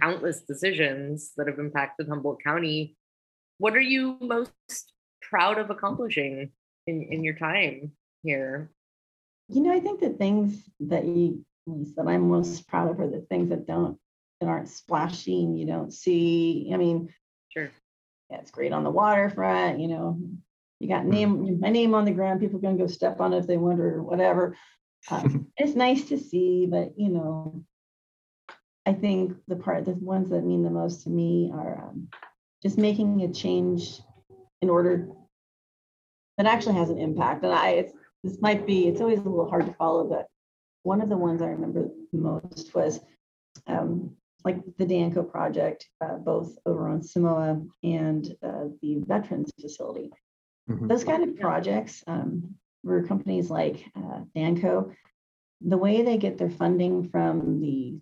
countless 0.00 0.42
decisions 0.42 1.32
that 1.38 1.46
have 1.46 1.58
impacted 1.58 2.08
Humboldt 2.08 2.42
County. 2.44 2.97
What 3.58 3.76
are 3.76 3.80
you 3.80 4.16
most 4.20 4.52
proud 5.20 5.58
of 5.58 5.70
accomplishing 5.70 6.50
in, 6.86 7.02
in 7.02 7.24
your 7.24 7.34
time 7.34 7.92
here? 8.22 8.70
You 9.48 9.62
know, 9.62 9.72
I 9.72 9.80
think 9.80 10.00
the 10.00 10.10
things 10.10 10.62
that 10.80 11.04
you, 11.04 11.44
that 11.66 12.06
I'm 12.06 12.28
most 12.28 12.66
proud 12.68 12.90
of 12.90 13.00
are 13.00 13.08
the 13.08 13.26
things 13.28 13.50
that 13.50 13.66
don't, 13.66 13.98
that 14.40 14.48
aren't 14.48 14.68
splashing, 14.68 15.56
you 15.56 15.66
don't 15.66 15.92
see. 15.92 16.70
I 16.72 16.76
mean, 16.76 17.12
Sure. 17.48 17.70
yeah, 18.30 18.38
it's 18.38 18.50
great 18.50 18.72
on 18.72 18.84
the 18.84 18.90
waterfront, 18.90 19.80
you 19.80 19.88
know, 19.88 20.20
you 20.80 20.88
got 20.88 21.04
name, 21.04 21.58
my 21.60 21.70
name 21.70 21.94
on 21.94 22.04
the 22.04 22.12
ground, 22.12 22.40
people 22.40 22.60
can 22.60 22.76
go 22.76 22.86
step 22.86 23.20
on 23.20 23.32
it 23.32 23.38
if 23.38 23.46
they 23.46 23.56
want 23.56 23.80
or 23.80 24.02
whatever. 24.02 24.56
Um, 25.10 25.46
It's 25.56 25.74
nice 25.74 26.04
to 26.10 26.18
see, 26.18 26.66
but 26.70 26.92
you 26.96 27.08
know, 27.08 27.64
I 28.86 28.92
think 28.92 29.36
the 29.48 29.56
part, 29.56 29.86
the 29.86 29.92
ones 29.92 30.30
that 30.30 30.44
mean 30.44 30.62
the 30.62 30.70
most 30.70 31.02
to 31.02 31.10
me 31.10 31.50
are 31.52 31.88
um, 31.88 32.08
just 32.62 32.78
making 32.78 33.22
a 33.22 33.32
change 33.32 34.00
in 34.62 34.70
order 34.70 35.08
that 36.36 36.46
actually 36.46 36.74
has 36.74 36.90
an 36.90 36.98
impact. 36.98 37.44
And 37.44 37.52
I, 37.52 37.70
it's, 37.70 37.92
this 38.24 38.40
might 38.40 38.66
be, 38.66 38.88
it's 38.88 39.00
always 39.00 39.20
a 39.20 39.22
little 39.22 39.48
hard 39.48 39.66
to 39.66 39.74
follow, 39.74 40.04
but 40.04 40.26
one 40.82 41.00
of 41.00 41.08
the 41.08 41.16
ones 41.16 41.42
I 41.42 41.46
remember 41.46 41.88
most 42.12 42.74
was 42.74 43.00
um, 43.66 44.16
like 44.44 44.58
the 44.76 44.86
Danco 44.86 45.28
project, 45.28 45.88
uh, 46.00 46.16
both 46.16 46.56
over 46.66 46.88
on 46.88 47.02
Samoa 47.02 47.60
and 47.82 48.34
uh, 48.42 48.64
the 48.82 49.02
Veterans 49.06 49.52
Facility. 49.60 50.10
Mhm. 50.68 50.88
Those 50.88 51.04
kind 51.04 51.22
of 51.24 51.38
projects, 51.38 52.04
um, 52.06 52.54
where 52.82 53.02
companies 53.02 53.50
like 53.50 53.84
uh, 53.96 54.20
Danco, 54.36 54.94
the 55.60 55.76
way 55.78 56.02
they 56.02 56.18
get 56.18 56.38
their 56.38 56.50
funding 56.50 57.08
from 57.08 57.60
the 57.60 57.98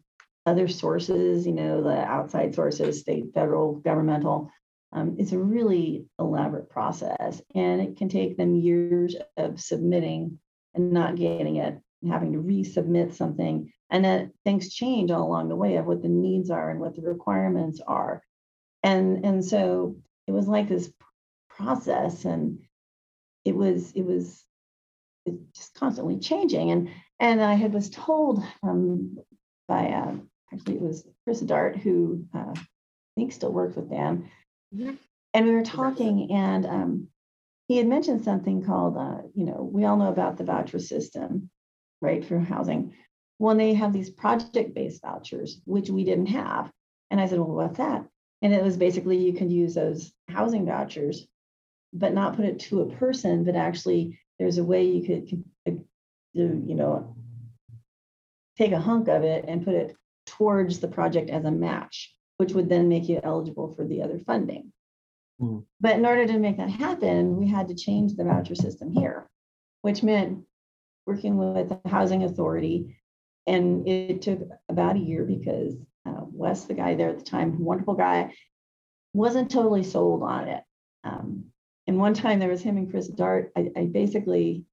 other 0.47 0.69
sources, 0.69 1.47
you 1.47 1.53
know, 1.53 1.83
the 1.83 1.99
outside 1.99 2.55
sources, 2.55 3.01
state, 3.01 3.35
federal, 3.35 3.75
governmental, 3.75 4.51
um, 4.93 5.17
it's 5.19 5.33
a 5.33 5.39
really 5.39 6.07
elaborate 6.19 6.71
process 6.71 7.43
and 7.55 7.81
it 7.81 7.97
can 7.97 8.09
take 8.09 8.37
them 8.37 8.55
years 8.55 9.17
of 9.37 9.61
submitting 9.61 10.39
and 10.75 10.93
not 10.93 11.17
getting 11.17 11.57
it, 11.57 11.79
having 12.09 12.33
to 12.33 12.39
resubmit 12.39 13.15
something. 13.15 13.73
And 13.91 14.05
then 14.05 14.33
things 14.45 14.73
change 14.73 15.11
all 15.11 15.27
along 15.27 15.49
the 15.49 15.57
way 15.57 15.77
of 15.77 15.87
what 15.87 16.03
the 16.03 16.09
needs 16.09 16.51
are 16.51 16.71
and 16.71 16.81
what 16.81 16.95
the 16.95 17.03
requirements 17.03 17.81
are. 17.87 18.23
And, 18.83 19.25
and 19.25 19.45
so 19.45 19.97
it 20.27 20.33
was 20.33 20.47
like 20.47 20.69
this 20.69 20.91
process 21.51 22.25
and 22.25 22.61
it 23.45 23.55
was, 23.55 23.93
it 23.93 24.05
was 24.05 24.45
just 25.55 25.75
constantly 25.75 26.19
changing. 26.19 26.71
And, 26.71 26.91
and 27.19 27.43
I 27.43 27.55
had 27.55 27.75
was 27.75 27.91
told 27.91 28.43
um, 28.63 29.19
by, 29.67 29.89
uh, 29.89 30.15
actually 30.57 30.77
it 30.77 30.83
was 30.83 31.07
Chris 31.25 31.41
Dart, 31.41 31.77
who 31.77 32.25
uh, 32.35 32.55
I 32.55 32.65
think 33.17 33.33
still 33.33 33.53
works 33.53 33.77
with 33.77 33.91
Dan. 33.91 34.31
Mhm. 34.75 34.99
And 35.35 35.47
we 35.47 35.53
were 35.53 35.65
talking 35.65 36.33
and 36.33 36.67
um, 36.67 37.09
he 37.69 37.77
had 37.77 37.87
mentioned 37.87 38.25
something 38.25 38.65
called, 38.65 38.97
uh, 38.97 39.23
you 39.35 39.45
know, 39.45 39.69
we 39.71 39.85
all 39.85 39.97
know 39.97 40.09
about 40.09 40.37
the 40.37 40.45
voucher 40.45 40.79
system, 40.79 41.51
right, 42.01 42.25
for 42.25 42.39
housing. 42.39 42.95
When 43.39 43.59
they 43.59 43.75
have 43.75 43.93
these 43.93 44.09
project-based 44.09 45.03
vouchers, 45.03 45.61
which 45.65 45.91
we 45.91 46.05
didn't 46.05 46.27
have. 46.27 46.71
And 47.11 47.21
I 47.21 47.27
said, 47.27 47.39
well, 47.39 47.49
what's 47.49 47.79
that? 47.79 48.07
And 48.43 48.55
it 48.55 48.63
was 48.63 48.77
basically 48.77 49.19
you 49.19 49.35
can 49.35 49.51
use 49.51 49.75
those 49.75 50.13
housing 50.29 50.65
vouchers, 50.65 51.27
but 51.93 52.15
not 52.15 52.37
put 52.37 52.47
it 52.47 52.61
to 52.61 52.83
a 52.83 52.97
person, 52.97 53.45
but 53.45 53.57
actually 53.57 54.19
there's 54.39 54.59
a 54.59 54.65
way 54.65 54.85
you 54.85 55.07
could, 55.07 55.45
could, 55.65 55.85
do, 56.35 56.63
you 56.67 56.75
know, 56.75 57.17
take 58.57 58.73
a 58.73 58.81
hunk 58.81 59.09
of 59.09 59.23
it 59.23 59.45
and 59.47 59.65
put 59.65 59.75
it 59.75 59.97
towards 60.37 60.81
the 60.81 60.89
project 60.89 61.31
as 61.31 61.45
a 61.45 61.51
match, 61.51 62.15
which 62.39 62.53
would 62.53 62.69
then 62.69 62.89
make 62.89 63.09
you 63.09 63.21
eligible 63.23 63.75
for 63.75 63.85
the 63.85 64.03
other 64.03 64.19
funding. 64.21 64.73
Hmm. 65.39 65.59
But 65.81 65.97
in 65.97 66.07
order 66.07 66.27
to 66.27 66.39
make 66.39 66.57
that 66.59 66.71
happen, 66.71 67.37
we 67.37 67.49
had 67.49 67.69
to 67.69 67.75
change 67.75 68.15
the 68.15 68.25
voucher 68.25 68.55
system 68.55 68.93
here, 68.93 69.29
which 69.83 70.03
meant 70.03 70.45
working 71.07 71.37
with 71.37 71.69
the 71.69 71.89
housing 71.89 72.25
authority. 72.25 72.97
And 73.47 73.87
it 73.87 74.23
took 74.23 74.41
about 74.69 74.97
a 74.97 75.01
year 75.01 75.25
because 75.25 75.75
uh, 76.07 76.25
Wes, 76.33 76.65
the 76.65 76.75
guy 76.75 76.95
there 76.95 77.11
at 77.11 77.19
the 77.19 77.25
time, 77.25 77.63
wonderful 77.63 77.95
guy, 77.95 78.33
wasn't 79.13 79.51
totally 79.51 79.85
sold 79.85 80.23
on 80.23 80.49
it. 80.49 80.63
Um, 81.05 81.47
and 81.87 81.99
one 81.99 82.15
time 82.15 82.39
there 82.39 82.49
was 82.49 82.63
him 82.63 82.77
and 82.77 82.91
Chris 82.91 83.07
Dart. 83.07 83.53
I, 83.57 83.71
I 83.77 83.85
basically, 83.85 84.65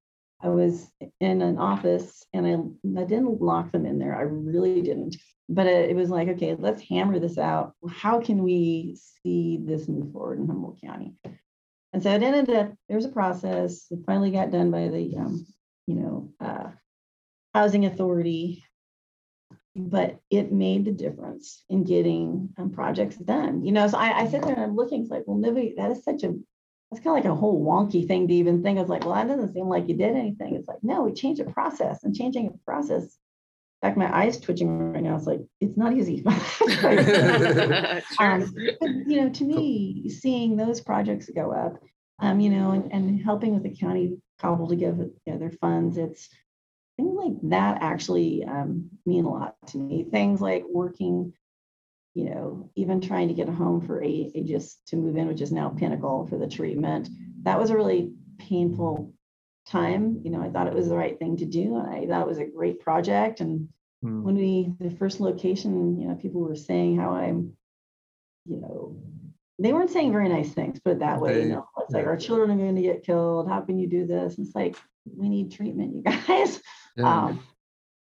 I 0.41 0.49
was 0.49 0.91
in 1.19 1.41
an 1.41 1.57
office 1.57 2.25
and 2.33 2.45
I, 2.45 3.01
I 3.01 3.05
didn't 3.05 3.41
lock 3.41 3.71
them 3.71 3.85
in 3.85 3.99
there. 3.99 4.15
I 4.15 4.21
really 4.23 4.81
didn't. 4.81 5.15
But 5.49 5.67
it, 5.67 5.91
it 5.91 5.95
was 5.95 6.09
like, 6.09 6.27
okay, 6.29 6.55
let's 6.57 6.81
hammer 6.81 7.19
this 7.19 7.37
out. 7.37 7.73
How 7.89 8.19
can 8.21 8.43
we 8.43 8.97
see 9.23 9.59
this 9.61 9.87
move 9.87 10.11
forward 10.11 10.39
in 10.39 10.47
Humboldt 10.47 10.81
County? 10.81 11.13
And 11.93 12.01
so 12.01 12.11
it 12.11 12.23
ended 12.23 12.49
up, 12.55 12.73
there 12.87 12.97
was 12.97 13.05
a 13.05 13.09
process. 13.09 13.85
It 13.91 13.99
finally 14.05 14.31
got 14.31 14.51
done 14.51 14.71
by 14.71 14.87
the, 14.87 15.15
um, 15.17 15.45
you 15.85 15.95
know, 15.95 16.33
uh, 16.39 16.71
housing 17.53 17.85
authority. 17.85 18.63
But 19.75 20.19
it 20.29 20.51
made 20.51 20.85
the 20.85 20.91
difference 20.91 21.63
in 21.67 21.83
getting 21.83 22.49
um, 22.57 22.69
projects 22.69 23.15
done. 23.15 23.65
You 23.65 23.71
know, 23.71 23.87
so 23.87 23.97
I, 23.97 24.21
I 24.21 24.27
sit 24.27 24.43
there 24.43 24.53
and 24.53 24.63
I'm 24.63 24.75
looking, 24.75 25.01
it's 25.01 25.09
like, 25.09 25.23
well, 25.25 25.37
nobody, 25.37 25.73
that 25.77 25.91
is 25.91 26.03
such 26.03 26.23
a, 26.23 26.35
that's 26.93 27.03
kind 27.03 27.17
of 27.17 27.23
like 27.23 27.31
a 27.31 27.35
whole 27.35 27.65
wonky 27.65 28.07
thing 28.07 28.27
to 28.27 28.33
even 28.33 28.61
think. 28.61 28.79
It's 28.79 28.89
like, 28.89 29.05
well, 29.05 29.15
that 29.15 29.27
doesn't 29.27 29.53
seem 29.53 29.67
like 29.67 29.87
you 29.87 29.95
did 29.95 30.15
anything. 30.15 30.55
It's 30.55 30.67
like, 30.67 30.83
no, 30.83 31.03
we 31.03 31.13
changed 31.13 31.41
a 31.41 31.45
process 31.45 32.03
and 32.03 32.15
changing 32.15 32.47
a 32.47 32.65
process. 32.65 33.03
In 33.03 33.89
fact, 33.89 33.97
my 33.97 34.15
eyes 34.15 34.39
twitching 34.39 34.93
right 34.93 35.03
now. 35.03 35.15
It's 35.15 35.25
like, 35.25 35.41
it's 35.59 35.75
not 35.75 35.93
easy. 35.93 36.23
Um, 38.19 38.53
but, 38.79 38.89
you 39.07 39.21
know, 39.21 39.29
to 39.29 39.43
me, 39.43 40.09
seeing 40.09 40.55
those 40.55 40.81
projects 40.81 41.29
go 41.29 41.51
up, 41.51 41.81
um, 42.19 42.39
you 42.39 42.49
know, 42.49 42.71
and, 42.71 42.91
and 42.93 43.21
helping 43.23 43.53
with 43.53 43.63
the 43.63 43.75
county 43.75 44.17
cobble 44.39 44.67
together 44.67 45.09
their 45.25 45.51
funds, 45.51 45.97
it's 45.97 46.29
things 46.97 47.15
like 47.15 47.33
that 47.49 47.79
actually 47.81 48.43
um, 48.45 48.89
mean 49.05 49.25
a 49.25 49.29
lot 49.29 49.55
to 49.67 49.77
me. 49.77 50.03
Things 50.03 50.41
like 50.41 50.63
working, 50.69 51.33
you 52.13 52.29
know, 52.29 52.69
even 52.75 53.01
trying 53.01 53.27
to 53.27 53.33
get 53.33 53.49
a 53.49 53.51
home 53.51 53.81
for 53.81 54.03
a 54.03 54.07
Aegis 54.07 54.77
to 54.87 54.95
move 54.95 55.17
in, 55.17 55.27
which 55.27 55.41
is 55.41 55.51
now 55.51 55.69
Pinnacle 55.69 56.27
for 56.27 56.37
the 56.37 56.47
treatment. 56.47 57.09
That 57.43 57.59
was 57.59 57.69
a 57.69 57.75
really 57.75 58.13
painful 58.37 59.13
time. 59.67 60.21
You 60.23 60.31
know, 60.31 60.41
I 60.41 60.49
thought 60.49 60.67
it 60.67 60.73
was 60.73 60.89
the 60.89 60.97
right 60.97 61.17
thing 61.17 61.37
to 61.37 61.45
do. 61.45 61.77
And 61.77 61.89
I 61.89 62.05
thought 62.05 62.21
it 62.21 62.27
was 62.27 62.37
a 62.37 62.45
great 62.45 62.79
project. 62.79 63.39
And 63.41 63.69
Hmm. 64.03 64.21
when 64.23 64.35
we, 64.35 64.73
the 64.79 64.91
first 64.91 65.21
location, 65.21 65.99
you 65.99 66.07
know, 66.07 66.15
people 66.15 66.41
were 66.41 66.55
saying 66.55 66.97
how 66.97 67.11
I'm, 67.11 67.55
you 68.45 68.59
know, 68.59 68.97
they 69.59 69.71
weren't 69.71 69.91
saying 69.91 70.11
very 70.11 70.27
nice 70.27 70.51
things, 70.51 70.79
put 70.81 70.93
it 70.93 70.99
that 70.99 71.21
way, 71.21 71.41
you 71.43 71.47
know, 71.47 71.65
it's 71.79 71.93
like 71.93 72.05
our 72.05 72.17
children 72.17 72.51
are 72.51 72.57
going 72.57 72.75
to 72.75 72.81
get 72.81 73.05
killed. 73.05 73.47
How 73.47 73.61
can 73.61 73.79
you 73.79 73.87
do 73.87 74.05
this? 74.05 74.37
It's 74.37 74.53
like, 74.53 74.75
we 75.05 75.29
need 75.29 75.53
treatment, 75.53 75.95
you 75.95 76.01
guys. 76.27 76.61
Yeah. 76.97 77.27
Um, 77.27 77.43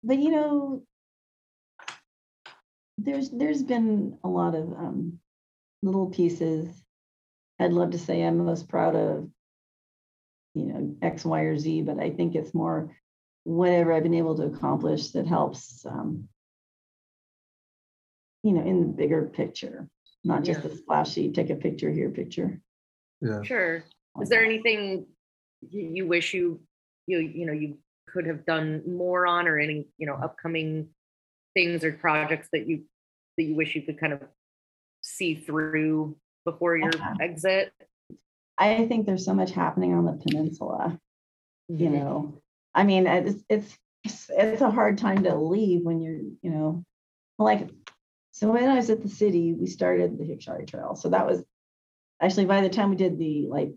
but 0.05 0.19
you 0.19 0.31
know, 0.31 0.83
there's, 3.03 3.31
there's 3.31 3.63
been 3.63 4.19
a 4.25 4.29
lot 4.29 4.55
of 4.55 4.73
um, 4.73 5.19
little 5.83 6.07
pieces. 6.07 6.69
I'd 7.59 7.73
love 7.73 7.91
to 7.93 7.99
say 7.99 8.23
I'm 8.23 8.45
most 8.45 8.69
proud 8.69 8.95
of, 8.95 9.29
you 10.55 10.67
know, 10.67 10.97
X, 11.03 11.25
Y, 11.25 11.41
or 11.43 11.59
Z, 11.59 11.83
but 11.83 11.99
I 11.99 12.11
think 12.11 12.35
it's 12.35 12.55
more 12.55 12.97
whatever 13.45 13.93
I've 13.93 14.03
been 14.03 14.15
able 14.15 14.37
to 14.37 14.45
accomplish 14.45 15.11
that 15.11 15.27
helps, 15.27 15.85
um, 15.87 16.29
you 18.43 18.53
know, 18.53 18.63
in 18.63 18.81
the 18.81 18.87
bigger 18.87 19.27
picture, 19.27 19.89
not 20.25 20.45
just 20.45 20.63
Yeah. 20.63 20.69
the 20.69 20.77
splashy, 20.77 21.31
take 21.33 21.51
a 21.51 21.57
picture 21.57 21.91
here, 21.91 22.11
picture. 22.11 22.61
yeah. 23.21 23.43
Sure. 23.43 23.85
Is 24.21 24.29
there 24.29 24.45
anything 24.45 25.07
you, 25.71 25.91
you 25.95 26.07
wish 26.07 26.35
you, 26.35 26.61
you, 27.07 27.19
you 27.19 27.47
know, 27.47 27.53
you 27.53 27.79
could 28.09 28.27
have 28.27 28.45
done 28.45 28.83
more 28.87 29.27
on 29.27 29.47
or 29.47 29.59
any, 29.59 29.87
you 29.99 30.07
know, 30.07 30.15
upcoming 30.15 30.89
things 31.55 31.85
or 31.85 31.93
projects 31.93 32.49
that 32.53 32.67
you 32.67 32.85
that 33.37 33.45
you 33.45 33.55
wish 33.57 33.75
you 33.75 33.83
could 33.83 33.99
kind 33.99 34.13
of 34.13 34.23
see 35.01 35.35
through 35.35 36.17
before 36.45 36.77
your 36.77 36.91
Yeah. 36.95 37.15
exit? 37.21 37.73
I 38.59 38.87
think 38.87 39.07
there's 39.07 39.25
so 39.25 39.35
much 39.35 39.53
happening 39.53 39.95
on 39.95 40.05
the 40.05 40.13
peninsula. 40.13 40.99
you 41.69 41.89
Mhm. 41.89 41.93
know 41.93 42.43
i 42.75 42.83
mean 42.83 43.07
it's 43.07 43.45
it's 43.49 43.79
it's 44.05 44.61
a 44.61 44.71
hard 44.73 44.99
time 44.99 45.23
to 45.23 45.37
leave 45.37 45.85
when 45.85 46.01
you're 46.01 46.19
you 46.43 46.51
know 46.51 46.85
like 47.39 47.71
so 48.33 48.51
when 48.51 48.69
i 48.69 48.75
was 48.75 48.91
at 48.91 49.03
the 49.03 49.09
city 49.09 49.53
we 49.55 49.67
started 49.67 50.19
the 50.19 50.25
Hikshari' 50.25 50.67
trail 50.67 50.97
so 50.97 51.11
that 51.11 51.27
was 51.29 51.45
actually 52.21 52.47
by 52.47 52.61
the 52.61 52.69
time 52.69 52.91
we 52.91 52.97
did 52.97 53.19
the 53.19 53.47
like 53.49 53.73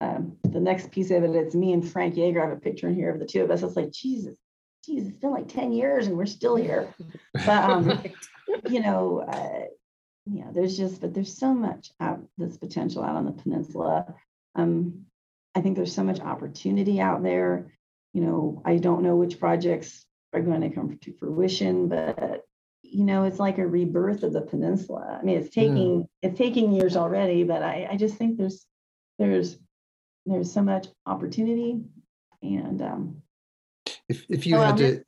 um, 0.00 0.38
the 0.42 0.58
next 0.60 0.90
piece 0.90 1.10
of 1.10 1.22
it 1.22 1.34
it's 1.36 1.54
me 1.54 1.74
and 1.74 1.86
Frank 1.86 2.14
Jager 2.14 2.40
i 2.42 2.48
have 2.48 2.56
a 2.56 2.60
picture 2.60 2.88
in 2.88 2.94
here 2.94 3.12
of 3.12 3.18
the 3.20 3.26
two 3.26 3.42
of 3.42 3.50
us 3.50 3.62
it's 3.62 3.76
like 3.76 3.92
jesus 3.92 4.34
jesus 4.86 5.08
it's 5.08 5.18
been 5.18 5.32
like 5.32 5.48
10 5.48 5.72
years 5.72 6.06
and 6.06 6.16
we're 6.16 6.26
still 6.26 6.56
here 6.56 6.94
but 7.34 7.48
um 7.48 8.02
you 8.68 8.80
know 8.80 9.20
uh, 9.20 9.64
yeah 10.26 10.46
there's 10.52 10.76
just 10.76 11.00
but 11.00 11.12
there's 11.12 11.36
so 11.36 11.52
much 11.52 11.90
out 12.00 12.20
this 12.38 12.56
potential 12.56 13.02
out 13.02 13.16
on 13.16 13.26
the 13.26 13.32
peninsula 13.32 14.14
um 14.54 15.06
I 15.56 15.62
think 15.62 15.74
there's 15.74 15.94
so 15.94 16.04
much 16.04 16.20
opportunity 16.20 17.00
out 17.00 17.22
there. 17.22 17.72
You 18.12 18.20
know, 18.20 18.62
I 18.66 18.76
don't 18.76 19.02
know 19.02 19.16
which 19.16 19.40
projects 19.40 20.04
are 20.34 20.42
going 20.42 20.60
to 20.60 20.70
come 20.70 20.98
to 20.98 21.12
fruition, 21.14 21.88
but 21.88 22.42
you 22.82 23.04
know, 23.04 23.24
it's 23.24 23.38
like 23.40 23.56
a 23.56 23.66
rebirth 23.66 24.22
of 24.22 24.34
the 24.34 24.42
peninsula. 24.42 25.18
I 25.18 25.24
mean, 25.24 25.38
it's 25.38 25.54
taking 25.54 26.06
it's 26.20 26.36
taking 26.36 26.72
years 26.72 26.94
already, 26.94 27.42
but 27.42 27.62
I, 27.62 27.88
I 27.92 27.96
just 27.96 28.16
think 28.16 28.36
there's 28.36 28.66
there's 29.18 29.58
there's 30.26 30.52
so 30.52 30.62
much 30.62 30.88
opportunity 31.06 31.80
and 32.42 32.82
um 32.82 33.22
If, 34.08 34.24
if 34.28 34.46
you 34.46 34.56
Oh, 34.56 34.60
had 34.60 34.76
to, 34.78 35.02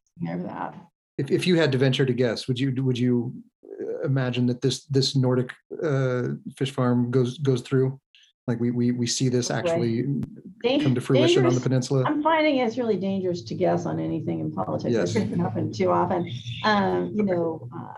if, 1.19 1.31
if 1.31 1.47
you 1.47 1.57
had 1.57 1.73
to 1.73 1.79
venture 1.79 2.05
to 2.07 2.13
guess, 2.13 2.49
would 2.49 2.59
you, 2.59 2.75
would 2.83 2.99
you 2.99 3.33
uh, 3.65 4.01
imagine 4.03 4.47
that 4.47 4.61
this, 4.61 4.85
this 4.87 5.15
Nordic 5.15 5.53
uh, 5.83 6.29
fish 6.57 6.73
farm 6.73 7.11
goes, 7.11 7.39
goes 7.39 7.63
through? 7.63 8.01
Like 8.47 8.61
we, 8.61 8.71
we, 8.71 8.93
we 8.93 9.07
see 9.07 9.29
this 9.29 9.51
actually 9.51 10.05
Dan- 10.63 10.81
come 10.81 10.95
to 10.95 11.03
fruition 11.03 11.45
on 11.45 11.55
the 11.55 11.61
peninsula? 11.61 12.05
I'm 12.07 12.23
finding 12.23 12.57
it's 12.57 12.79
really 12.79 12.97
dangerous 12.97 13.43
to 13.43 13.55
guess 13.55 13.85
on 13.85 14.01
anything 14.01 14.41
in 14.41 14.51
politics. 14.53 14.91
Yes. 14.95 15.15
It 15.15 15.21
doesn't 15.25 15.39
happen 15.39 15.71
too 15.71 15.91
often. 15.91 16.31
Um, 16.65 17.13
you 17.15 17.25
know, 17.25 17.69
uh, 17.77 17.93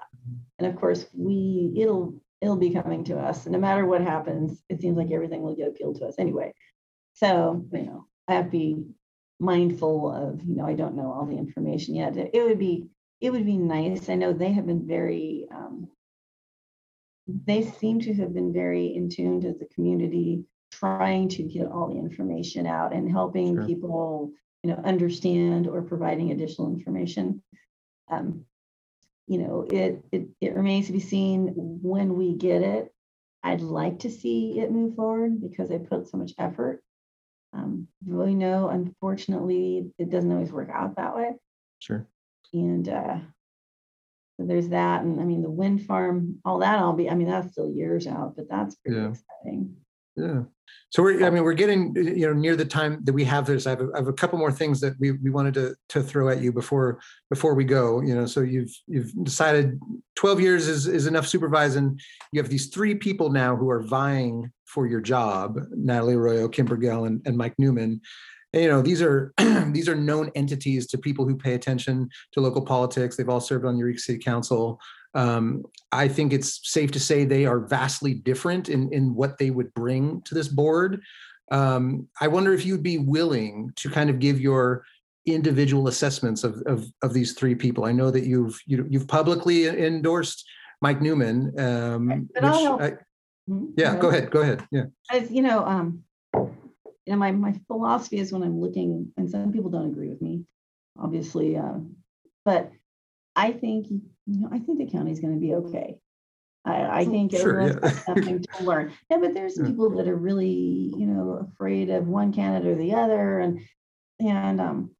and 0.58 0.66
of 0.66 0.74
course, 0.74 1.06
we 1.14 1.72
it'll 1.76 2.20
it'll 2.40 2.56
be 2.56 2.70
coming 2.70 3.04
to 3.04 3.16
us. 3.16 3.46
No 3.46 3.58
matter 3.58 3.86
what 3.86 4.00
happens, 4.00 4.60
it 4.68 4.80
seems 4.80 4.96
like 4.96 5.12
everything 5.12 5.42
will 5.42 5.54
get 5.54 5.68
appealed 5.68 6.00
to 6.00 6.06
us 6.06 6.16
anyway. 6.18 6.52
So 7.14 7.64
you 7.72 7.82
know, 7.82 8.06
I 8.26 8.34
have 8.34 8.46
to 8.46 8.50
be 8.50 8.84
mindful 9.40 10.12
of 10.12 10.44
you 10.44 10.56
know 10.56 10.66
I 10.66 10.74
don't 10.74 10.96
know 10.96 11.12
all 11.12 11.26
the 11.26 11.38
information 11.38 11.94
yet. 11.96 12.16
It, 12.16 12.30
it 12.34 12.42
would 12.44 12.58
be 12.58 12.88
it 13.20 13.30
would 13.30 13.46
be 13.46 13.56
nice. 13.56 14.08
I 14.08 14.14
know 14.14 14.32
they 14.32 14.52
have 14.52 14.66
been 14.66 14.86
very. 14.86 15.46
Um, 15.54 15.88
they 17.46 17.62
seem 17.62 18.00
to 18.00 18.14
have 18.14 18.34
been 18.34 18.52
very 18.52 18.86
in 18.94 19.08
tune 19.08 19.40
to 19.42 19.52
the 19.52 19.68
community 19.74 20.44
trying 20.72 21.28
to 21.28 21.42
get 21.42 21.66
all 21.66 21.88
the 21.88 21.98
information 21.98 22.66
out 22.66 22.92
and 22.92 23.10
helping 23.10 23.56
Sure. 23.56 23.66
people 23.66 24.32
you 24.62 24.70
know 24.70 24.80
understand 24.84 25.66
or 25.66 25.82
providing 25.82 26.30
additional 26.30 26.72
information 26.72 27.42
um, 28.10 28.44
you 29.26 29.38
know 29.38 29.66
it, 29.70 30.04
it 30.12 30.28
it 30.40 30.54
remains 30.54 30.86
to 30.86 30.92
be 30.92 31.00
seen 31.00 31.52
when 31.56 32.14
we 32.14 32.34
get 32.34 32.62
it 32.62 32.92
i'd 33.44 33.60
like 33.60 34.00
to 34.00 34.10
see 34.10 34.58
it 34.60 34.72
move 34.72 34.94
forward 34.96 35.40
because 35.40 35.68
they 35.68 35.78
put 35.78 36.08
so 36.08 36.18
much 36.18 36.32
effort 36.38 36.82
um, 37.52 37.88
we 38.06 38.34
know 38.34 38.68
unfortunately 38.68 39.90
it 39.98 40.10
doesn't 40.10 40.32
always 40.32 40.52
work 40.52 40.70
out 40.72 40.96
that 40.96 41.16
way 41.16 41.32
Sure. 41.78 42.06
and 42.52 42.88
uh, 42.88 43.18
so 44.38 44.46
there's 44.46 44.68
that 44.68 45.02
and 45.02 45.20
i 45.20 45.24
mean 45.24 45.42
the 45.42 45.50
wind 45.50 45.84
farm 45.86 46.38
all 46.44 46.58
that 46.58 46.78
i'll 46.78 46.92
be 46.92 47.10
i 47.10 47.14
mean 47.14 47.28
that's 47.28 47.52
still 47.52 47.70
years 47.70 48.06
out 48.06 48.34
but 48.36 48.48
that's 48.48 48.74
pretty 48.76 48.98
Yeah. 49.00 49.08
exciting 49.10 49.76
Yeah. 50.16 50.42
So 50.90 51.02
we're, 51.02 51.24
I 51.24 51.30
mean, 51.30 51.44
we're 51.44 51.54
getting, 51.54 51.94
you 51.96 52.26
know, 52.26 52.32
near 52.32 52.54
the 52.56 52.64
time 52.64 53.00
that 53.04 53.12
we 53.12 53.24
have 53.24 53.46
this. 53.46 53.66
I 53.66 53.70
have, 53.70 53.80
a- 53.80 53.90
I 53.94 53.98
have 53.98 54.08
a 54.08 54.12
couple 54.12 54.38
more 54.38 54.52
things 54.52 54.80
that 54.80 54.94
we, 55.00 55.12
we 55.12 55.30
wanted 55.30 55.54
to, 55.54 55.74
to 55.90 56.02
throw 56.02 56.28
at 56.28 56.40
you 56.42 56.52
before, 56.52 57.00
before 57.30 57.54
we 57.54 57.64
go, 57.64 58.00
you 58.02 58.14
know, 58.14 58.26
so 58.26 58.40
you've, 58.40 58.70
you've 58.86 59.12
decided 59.24 59.80
12 60.16 60.40
years 60.40 60.68
is, 60.68 60.86
is 60.86 61.06
enough 61.06 61.26
supervising. 61.26 61.98
You 62.32 62.40
have 62.42 62.50
these 62.50 62.66
three 62.68 62.94
people 62.96 63.30
now 63.30 63.56
who 63.56 63.70
are 63.70 63.82
vying 63.82 64.52
for 64.72 64.86
your 64.86 65.00
job, 65.00 65.58
Natalie 65.72 66.14
Arroyo, 66.14 66.48
Kim 66.48 66.66
Bergel, 66.66 67.06
and, 67.06 67.20
and 67.26 67.36
Mike 67.36 67.54
Newman. 67.58 68.00
And, 68.52 68.62
you 68.62 68.68
know, 68.68 68.82
these 68.82 69.02
are, 69.02 69.32
these 69.72 69.88
are 69.88 69.94
known 69.94 70.30
entities 70.34 70.86
to 70.88 70.98
people 70.98 71.26
who 71.26 71.36
pay 71.36 71.54
attention 71.54 72.08
to 72.32 72.40
local 72.40 72.62
politics. 72.62 73.16
They've 73.16 73.28
all 73.28 73.40
served 73.40 73.64
on 73.64 73.76
Eureka 73.76 73.98
City 73.98 74.18
Council. 74.18 74.80
Um, 75.14 75.64
I 75.90 76.06
think 76.06 76.32
it's 76.32 76.60
safe 76.70 76.92
to 76.92 77.00
say 77.00 77.24
they 77.24 77.46
are 77.46 77.60
vastly 77.60 78.14
different 78.14 78.68
in, 78.68 78.92
in 78.92 79.14
what 79.14 79.38
they 79.38 79.50
would 79.50 79.74
bring 79.74 80.22
to 80.22 80.34
this 80.34 80.48
board. 80.48 81.00
Um, 81.50 82.08
I 82.20 82.28
wonder 82.28 82.52
if 82.52 82.64
you'd 82.64 82.82
be 82.82 82.98
willing 82.98 83.72
to 83.76 83.90
kind 83.90 84.08
of 84.08 84.20
give 84.20 84.40
your 84.40 84.84
individual 85.26 85.88
assessments 85.88 86.44
of, 86.44 86.62
of, 86.66 86.86
of 87.02 87.12
these 87.12 87.32
three 87.32 87.56
people. 87.56 87.84
I 87.84 87.92
know 87.92 88.10
that 88.12 88.24
you've, 88.24 88.58
you, 88.66 88.86
you've 88.88 89.08
publicly 89.08 89.66
endorsed 89.66 90.48
Mike 90.80 91.02
Newman. 91.02 91.58
Um, 91.58 92.28
which. 92.34 92.44
I-. 92.44 92.92
yeah, 93.76 93.96
go 93.96 94.08
ahead, 94.08 94.30
go 94.30 94.40
ahead. 94.40 94.66
Yeah, 94.70 94.84
as 95.10 95.30
you 95.30 95.42
know, 95.42 95.64
um, 95.64 96.04
you 96.34 97.12
know, 97.12 97.16
my, 97.16 97.32
my 97.32 97.54
philosophy 97.66 98.18
is 98.18 98.32
when 98.32 98.42
I'm 98.42 98.60
looking, 98.60 99.12
and 99.16 99.30
some 99.30 99.52
people 99.52 99.70
don't 99.70 99.90
agree 99.90 100.08
with 100.08 100.22
me, 100.22 100.44
obviously, 100.98 101.56
uh, 101.56 101.78
but 102.44 102.70
I 103.36 103.52
think, 103.52 103.88
you 103.90 104.02
know, 104.26 104.48
I 104.52 104.58
think 104.58 104.78
the 104.78 104.90
county's 104.90 105.20
gonna 105.20 105.36
be 105.36 105.54
okay. 105.54 105.98
I, 106.64 107.00
I 107.00 107.04
think 107.06 107.32
Sure, 107.32 107.58
everyone's 107.58 107.74
yeah. 107.82 107.90
got 107.90 108.04
something 108.06 108.42
to 108.42 108.64
learn. 108.64 108.92
Yeah, 109.10 109.18
but 109.18 109.34
there's 109.34 109.56
Yeah. 109.58 109.66
people 109.66 109.90
that 109.96 110.08
are 110.08 110.16
really, 110.16 110.48
you 110.96 111.06
know, 111.06 111.48
afraid 111.50 111.88
of 111.90 112.06
one 112.06 112.32
candidate 112.32 112.72
or 112.72 112.74
the 112.76 112.94
other 112.94 113.40
and, 113.40 113.60
and, 114.20 114.60
um, 114.60 114.90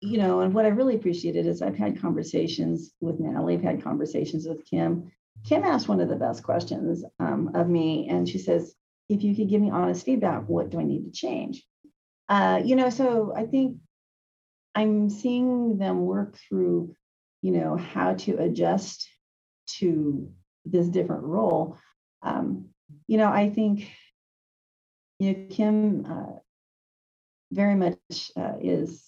you 0.00 0.16
know, 0.16 0.40
and 0.40 0.54
what 0.54 0.64
I 0.64 0.68
really 0.68 0.96
appreciated 0.96 1.46
is 1.46 1.60
I've 1.60 1.76
had 1.76 2.00
conversations 2.00 2.94
with 3.00 3.20
Natalie, 3.20 3.54
I've 3.54 3.62
had 3.62 3.82
conversations 3.84 4.48
with 4.48 4.64
Kim. 4.64 5.12
Kim 5.44 5.64
asked 5.64 5.88
one 5.88 6.00
of 6.00 6.08
the 6.08 6.16
best 6.16 6.42
questions 6.42 7.04
um, 7.18 7.52
of 7.54 7.68
me, 7.68 8.08
and 8.08 8.28
she 8.28 8.38
says, 8.38 8.74
if 9.08 9.24
you 9.24 9.34
could 9.34 9.48
give 9.48 9.60
me 9.60 9.70
honest 9.70 10.04
feedback, 10.04 10.48
what 10.48 10.70
do 10.70 10.78
I 10.78 10.84
need 10.84 11.04
to 11.04 11.10
change? 11.10 11.64
Uh, 12.28 12.60
you 12.64 12.76
know, 12.76 12.90
so 12.90 13.32
I 13.34 13.46
think 13.46 13.78
I'm 14.74 15.10
seeing 15.10 15.78
them 15.78 16.06
work 16.06 16.36
through, 16.48 16.94
you 17.42 17.52
know, 17.52 17.76
how 17.76 18.14
to 18.14 18.36
adjust 18.36 19.08
to 19.78 20.30
this 20.64 20.88
different 20.88 21.24
role. 21.24 21.76
Um, 22.22 22.68
you 23.08 23.18
know, 23.18 23.28
I 23.28 23.50
think, 23.50 23.90
you 25.18 25.32
know, 25.32 25.46
Kim 25.50 26.06
uh, 26.06 26.38
very 27.50 27.74
much 27.74 27.96
uh, 28.36 28.54
is, 28.60 29.04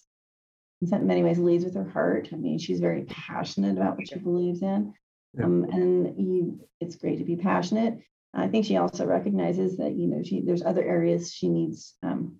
in 0.80 1.06
many 1.06 1.22
ways, 1.22 1.38
leads 1.38 1.64
with 1.64 1.76
her 1.76 1.88
heart. 1.88 2.30
I 2.32 2.36
mean, 2.36 2.58
she's 2.58 2.80
very 2.80 3.04
passionate 3.04 3.76
about 3.76 3.96
what 3.96 4.08
she 4.08 4.18
believes 4.18 4.62
in. 4.62 4.94
Yeah. 5.38 5.44
Um, 5.44 5.64
and 5.64 6.18
you, 6.18 6.60
it's 6.80 6.96
great 6.96 7.18
to 7.18 7.24
be 7.24 7.36
passionate. 7.36 7.98
I 8.34 8.48
think 8.48 8.64
she 8.64 8.76
also 8.76 9.06
recognizes 9.06 9.76
that, 9.76 9.94
you 9.94 10.06
know, 10.06 10.22
she, 10.22 10.40
there's 10.40 10.62
other 10.62 10.82
areas 10.82 11.32
she 11.32 11.48
needs, 11.48 11.94
um, 12.02 12.36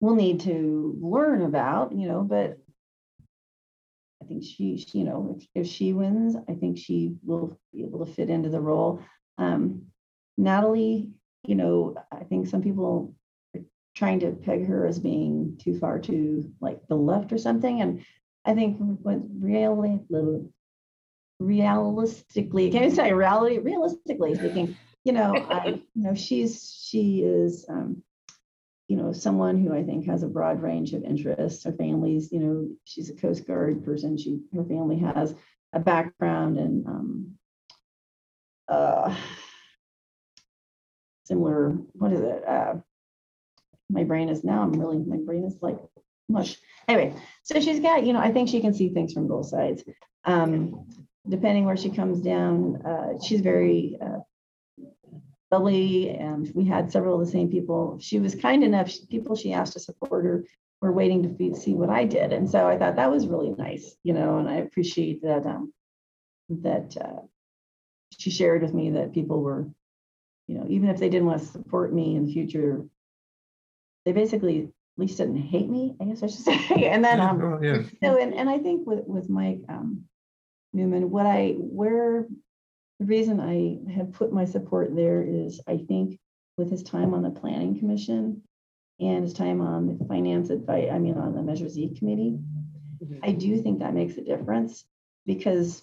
will 0.00 0.14
need 0.14 0.40
to 0.40 0.96
learn 1.00 1.42
about, 1.42 1.92
you 1.92 2.08
know, 2.08 2.22
but 2.22 2.58
I 4.20 4.26
think 4.26 4.44
she, 4.44 4.78
she, 4.78 4.98
you 4.98 5.04
know, 5.04 5.38
if, 5.38 5.66
if 5.66 5.66
she 5.72 5.92
wins, 5.92 6.36
I 6.48 6.54
think 6.54 6.78
she 6.78 7.16
will 7.24 7.58
be 7.72 7.82
able 7.82 8.04
to 8.04 8.12
fit 8.12 8.30
into 8.30 8.48
the 8.48 8.60
role. 8.60 9.02
Um, 9.38 9.86
Natalie, 10.38 11.10
you 11.44 11.54
know, 11.56 11.96
I 12.12 12.24
think 12.24 12.46
some 12.46 12.62
people 12.62 13.14
are 13.54 13.60
trying 13.96 14.20
to 14.20 14.30
peg 14.30 14.66
her 14.66 14.86
as 14.86 14.98
being 14.98 15.58
too 15.60 15.78
far 15.78 15.98
to 16.00 16.50
like 16.60 16.80
the 16.88 16.94
left 16.94 17.32
or 17.32 17.38
something. 17.38 17.80
And 17.80 18.04
I 18.44 18.54
think 18.54 18.76
what 18.78 19.20
really, 19.36 20.00
realistically, 21.46 22.70
can 22.70 22.84
you 22.84 22.90
say 22.90 23.12
reality, 23.12 23.58
realistically 23.58 24.34
speaking, 24.34 24.76
you 25.04 25.12
know, 25.12 25.34
I, 25.36 25.66
you 25.94 26.02
know, 26.02 26.14
she's, 26.14 26.84
she 26.88 27.22
is, 27.22 27.66
um, 27.68 28.02
you 28.88 28.96
know, 28.96 29.12
someone 29.12 29.58
who 29.58 29.74
I 29.74 29.82
think 29.82 30.06
has 30.06 30.22
a 30.22 30.28
broad 30.28 30.60
range 30.60 30.92
of 30.92 31.04
interests. 31.04 31.64
Her 31.64 31.72
family's, 31.72 32.30
you 32.30 32.40
know, 32.40 32.68
she's 32.84 33.10
a 33.10 33.14
Coast 33.14 33.46
Guard 33.46 33.84
person. 33.84 34.18
She, 34.18 34.40
her 34.54 34.64
family 34.64 34.98
has 34.98 35.34
a 35.72 35.80
background 35.80 36.58
and 36.58 36.86
um, 36.86 37.34
uh, 38.68 39.14
similar. 41.24 41.70
What 41.92 42.12
is 42.12 42.20
it? 42.20 42.44
Uh, 42.46 42.74
my 43.88 44.04
brain 44.04 44.28
is 44.28 44.44
now. 44.44 44.62
I'm 44.62 44.72
really. 44.72 44.98
My 44.98 45.18
brain 45.18 45.44
is 45.44 45.56
like 45.60 45.78
mush. 46.28 46.58
Anyway, 46.88 47.14
so 47.42 47.60
she's 47.60 47.80
got. 47.80 48.04
You 48.04 48.12
know, 48.12 48.20
I 48.20 48.32
think 48.32 48.48
she 48.48 48.60
can 48.60 48.74
see 48.74 48.90
things 48.90 49.12
from 49.12 49.28
both 49.28 49.46
sides. 49.46 49.84
Um, 50.24 50.86
depending 51.28 51.64
where 51.64 51.76
she 51.76 51.90
comes 51.90 52.20
down, 52.20 52.82
uh, 52.84 53.18
she's 53.22 53.40
very. 53.40 53.98
Uh, 54.00 54.18
bubbly 55.50 56.08
and 56.08 56.50
we 56.54 56.64
had 56.64 56.90
several 56.90 57.20
of 57.20 57.26
the 57.26 57.30
same 57.30 57.50
people. 57.50 57.98
She 58.00 58.18
was 58.18 58.34
kind 58.34 58.64
enough, 58.64 58.90
people 59.10 59.36
she 59.36 59.52
asked 59.52 59.74
to 59.74 59.80
support 59.80 60.24
her 60.24 60.46
were 60.80 60.92
waiting 60.92 61.22
to 61.22 61.54
see 61.54 61.74
what 61.74 61.90
I 61.90 62.06
did. 62.06 62.32
And 62.32 62.50
so 62.50 62.66
I 62.66 62.78
thought 62.78 62.96
that 62.96 63.10
was 63.10 63.26
really 63.26 63.50
nice, 63.50 63.94
you 64.02 64.14
know, 64.14 64.38
and 64.38 64.48
I 64.48 64.56
appreciate 64.56 65.22
that 65.22 65.44
um, 65.46 65.72
that 66.48 66.96
uh, 66.98 67.20
she 68.18 68.30
shared 68.30 68.62
with 68.62 68.72
me 68.74 68.90
that 68.92 69.12
people 69.12 69.40
were, 69.40 69.68
you 70.48 70.58
know, 70.58 70.66
even 70.68 70.88
if 70.88 70.98
they 70.98 71.08
didn't 71.10 71.26
want 71.26 71.40
to 71.40 71.46
support 71.46 71.92
me 71.92 72.16
in 72.16 72.24
the 72.24 72.32
future, 72.32 72.84
they 74.04 74.12
basically 74.12 74.62
at 74.62 74.68
least 74.96 75.18
didn't 75.18 75.36
hate 75.36 75.68
me, 75.68 75.94
I 76.00 76.04
guess 76.04 76.22
I 76.22 76.26
should 76.26 76.40
say. 76.68 76.86
And 76.86 77.04
then 77.04 77.20
um, 77.20 77.40
Oh, 77.42 77.60
yeah. 77.62 77.82
so, 78.02 78.20
and, 78.20 78.34
and 78.34 78.48
I 78.50 78.58
think 78.58 78.86
with, 78.86 79.04
with 79.06 79.28
Mike 79.28 79.60
um, 79.68 80.04
Newman, 80.72 81.10
what 81.10 81.26
I, 81.26 81.54
where, 81.58 82.26
the 82.98 83.06
reason 83.06 83.40
I 83.40 83.92
have 83.92 84.12
put 84.12 84.32
my 84.32 84.44
support 84.44 84.94
there 84.94 85.22
is 85.22 85.60
I 85.66 85.78
think 85.78 86.20
with 86.56 86.70
his 86.70 86.82
time 86.82 87.14
on 87.14 87.22
the 87.22 87.30
planning 87.30 87.78
commission 87.78 88.42
and 89.00 89.24
his 89.24 89.32
time 89.32 89.60
on 89.60 89.98
the 89.98 90.04
finance 90.04 90.50
advice, 90.50 90.88
I 90.92 90.98
mean, 90.98 91.16
on 91.16 91.34
the 91.34 91.42
Measure 91.42 91.68
Z 91.68 91.96
committee, 91.98 92.38
mm-hmm. 93.02 93.18
I 93.22 93.32
do 93.32 93.60
think 93.60 93.80
that 93.80 93.94
makes 93.94 94.16
a 94.18 94.22
difference 94.22 94.84
because 95.26 95.82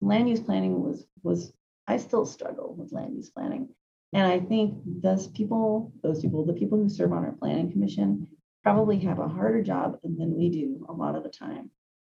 land 0.00 0.28
use 0.28 0.40
planning 0.40 0.82
was, 0.82 1.04
was, 1.22 1.52
I 1.86 1.98
still 1.98 2.24
struggle 2.24 2.74
with 2.74 2.92
land 2.92 3.14
use 3.14 3.28
planning. 3.28 3.68
And 4.14 4.26
I 4.26 4.40
think 4.40 4.78
those 4.86 5.26
people, 5.26 5.92
those 6.02 6.20
people, 6.20 6.46
the 6.46 6.52
people 6.52 6.78
who 6.78 6.88
serve 6.88 7.12
on 7.12 7.24
our 7.24 7.32
planning 7.32 7.70
commission 7.72 8.28
probably 8.62 8.98
have 9.00 9.18
a 9.18 9.28
harder 9.28 9.62
job 9.62 9.98
than 10.02 10.34
we 10.34 10.48
do 10.48 10.86
a 10.88 10.92
lot 10.92 11.16
of 11.16 11.24
the 11.24 11.28
time. 11.28 11.70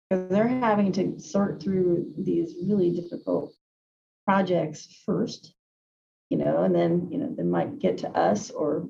They're 0.10 0.48
having 0.48 0.92
to 0.94 1.20
sort 1.20 1.62
through 1.62 2.14
these 2.18 2.56
really 2.66 2.92
difficult 2.92 3.54
projects 4.26 4.88
first, 5.06 5.54
you 6.30 6.38
know, 6.38 6.64
and 6.64 6.74
then, 6.74 7.10
you 7.12 7.20
know, 7.20 7.34
they 7.36 7.44
might 7.44 7.80
get 7.80 8.00
to 8.00 8.10
us 8.10 8.50
or 8.50 8.90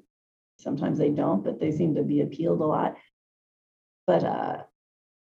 sometimes 0.59 0.97
they 0.97 1.09
don't, 1.09 1.43
but 1.43 1.59
they 1.59 1.71
seem 1.71 1.95
to 1.95 2.03
be 2.03 2.21
appealed 2.21 2.61
a 2.61 2.65
lot. 2.65 2.95
But 4.07 4.23
uh, 4.23 4.63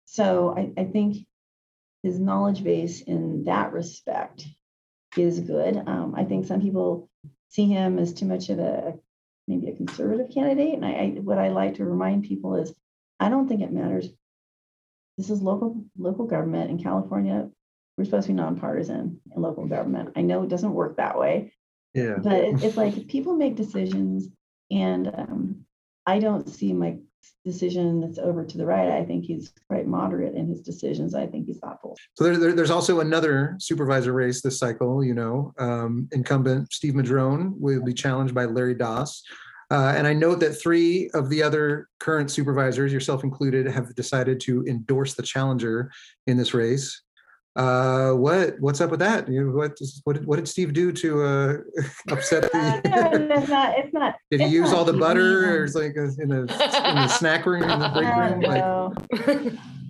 so 0.04 0.54
I, 0.56 0.72
I 0.80 0.84
think 0.84 1.26
his 2.02 2.18
knowledge 2.18 2.62
base 2.62 3.02
in 3.02 3.44
that 3.44 3.72
respect 3.72 4.46
is 5.16 5.40
good. 5.40 5.76
Um, 5.76 6.14
I 6.16 6.24
think 6.24 6.46
some 6.46 6.60
people 6.60 7.10
see 7.48 7.66
him 7.66 7.98
as 7.98 8.12
too 8.12 8.26
much 8.26 8.50
of 8.50 8.58
a 8.58 8.94
maybe 9.46 9.68
a 9.68 9.76
conservative 9.76 10.30
candidate. 10.32 10.74
And 10.74 10.84
I, 10.84 10.90
I 10.90 11.06
what 11.20 11.38
I 11.38 11.48
like 11.48 11.74
to 11.76 11.84
remind 11.84 12.24
people 12.24 12.56
is 12.56 12.74
I 13.18 13.28
don't 13.28 13.48
think 13.48 13.62
it 13.62 13.72
matters. 13.72 14.08
This 15.18 15.30
is 15.30 15.42
local 15.42 15.84
local 15.98 16.24
government 16.26 16.70
in 16.70 16.78
California. 16.78 17.50
We're 17.98 18.04
supposed 18.04 18.28
to 18.28 18.32
be 18.32 18.36
nonpartisan 18.36 19.20
in 19.34 19.42
local 19.42 19.66
government. 19.66 20.10
I 20.14 20.22
know 20.22 20.44
it 20.44 20.48
doesn't 20.48 20.72
work 20.72 20.96
that 20.96 21.18
way, 21.18 21.52
Yeah. 21.92 22.18
but 22.22 22.32
it- 22.34 22.62
it's 22.62 22.76
like 22.76 23.08
people 23.08 23.34
make 23.34 23.56
decisions, 23.56 24.28
and 24.70 25.08
um, 25.12 25.64
I 26.06 26.20
don't 26.20 26.48
see 26.48 26.72
Mike's 26.72 27.02
decision 27.44 28.00
that's 28.00 28.18
over 28.18 28.44
to 28.44 28.56
the 28.56 28.64
right. 28.64 28.88
I 28.90 29.04
think 29.04 29.24
he's 29.24 29.52
quite 29.68 29.88
moderate 29.88 30.36
in 30.36 30.46
his 30.46 30.60
decisions. 30.62 31.16
I 31.16 31.26
think 31.26 31.46
he's 31.46 31.58
thoughtful. 31.58 31.96
So 32.14 32.22
there, 32.22 32.36
there- 32.38 32.52
there's 32.52 32.70
also 32.70 33.00
another 33.00 33.56
supervisor 33.58 34.12
race 34.12 34.40
this 34.40 34.60
cycle, 34.60 35.02
you 35.02 35.14
know, 35.14 35.52
um, 35.58 36.08
incumbent 36.12 36.72
Steve 36.72 36.94
Madrone 36.94 37.56
will 37.58 37.82
be 37.82 37.92
challenged 37.92 38.36
by 38.36 38.44
Larry 38.44 38.74
Doss. 38.74 39.24
Uh, 39.70 39.92
and 39.96 40.06
I 40.06 40.14
note 40.14 40.40
that 40.40 40.54
three 40.54 41.10
of 41.12 41.28
the 41.28 41.42
other 41.42 41.88
current 42.00 42.30
supervisors, 42.30 42.92
yourself 42.92 43.22
included, 43.22 43.66
have 43.66 43.94
decided 43.94 44.40
to 44.40 44.64
endorse 44.66 45.14
the 45.14 45.22
challenger 45.22 45.90
in 46.26 46.36
this 46.36 46.54
race. 46.54 47.02
Uh, 47.54 48.12
what 48.12 48.54
what's 48.60 48.80
up 48.80 48.90
with 48.90 49.00
that? 49.00 49.28
You 49.28 49.44
know, 49.44 49.50
what 49.50 49.76
what 50.04 50.12
did, 50.14 50.26
what 50.26 50.36
did 50.36 50.46
Steve 50.46 50.72
do 50.72 50.92
to 50.92 51.22
uh, 51.22 51.56
upset 52.10 52.44
Uh, 52.54 52.80
the? 52.80 53.18
no, 53.18 53.36
it's 53.36 53.48
not. 53.48 53.78
It's 53.78 53.92
not. 53.92 54.14
Did 54.30 54.40
he 54.42 54.46
use 54.46 54.72
all 54.72 54.84
the 54.84 54.92
butter, 54.92 55.50
or 55.50 55.64
is 55.64 55.74
like 55.74 55.96
a, 55.96 56.04
in 56.22 56.30
a 56.30 56.40
in 56.42 56.46
the 56.46 57.08
snack 57.08 57.46
room 57.46 57.64
in 57.64 57.80
the 57.80 57.88
break 57.88 58.08
uh, 58.08 58.20
room? 58.20 58.40
Like, 58.40 58.64
no. 58.64 58.94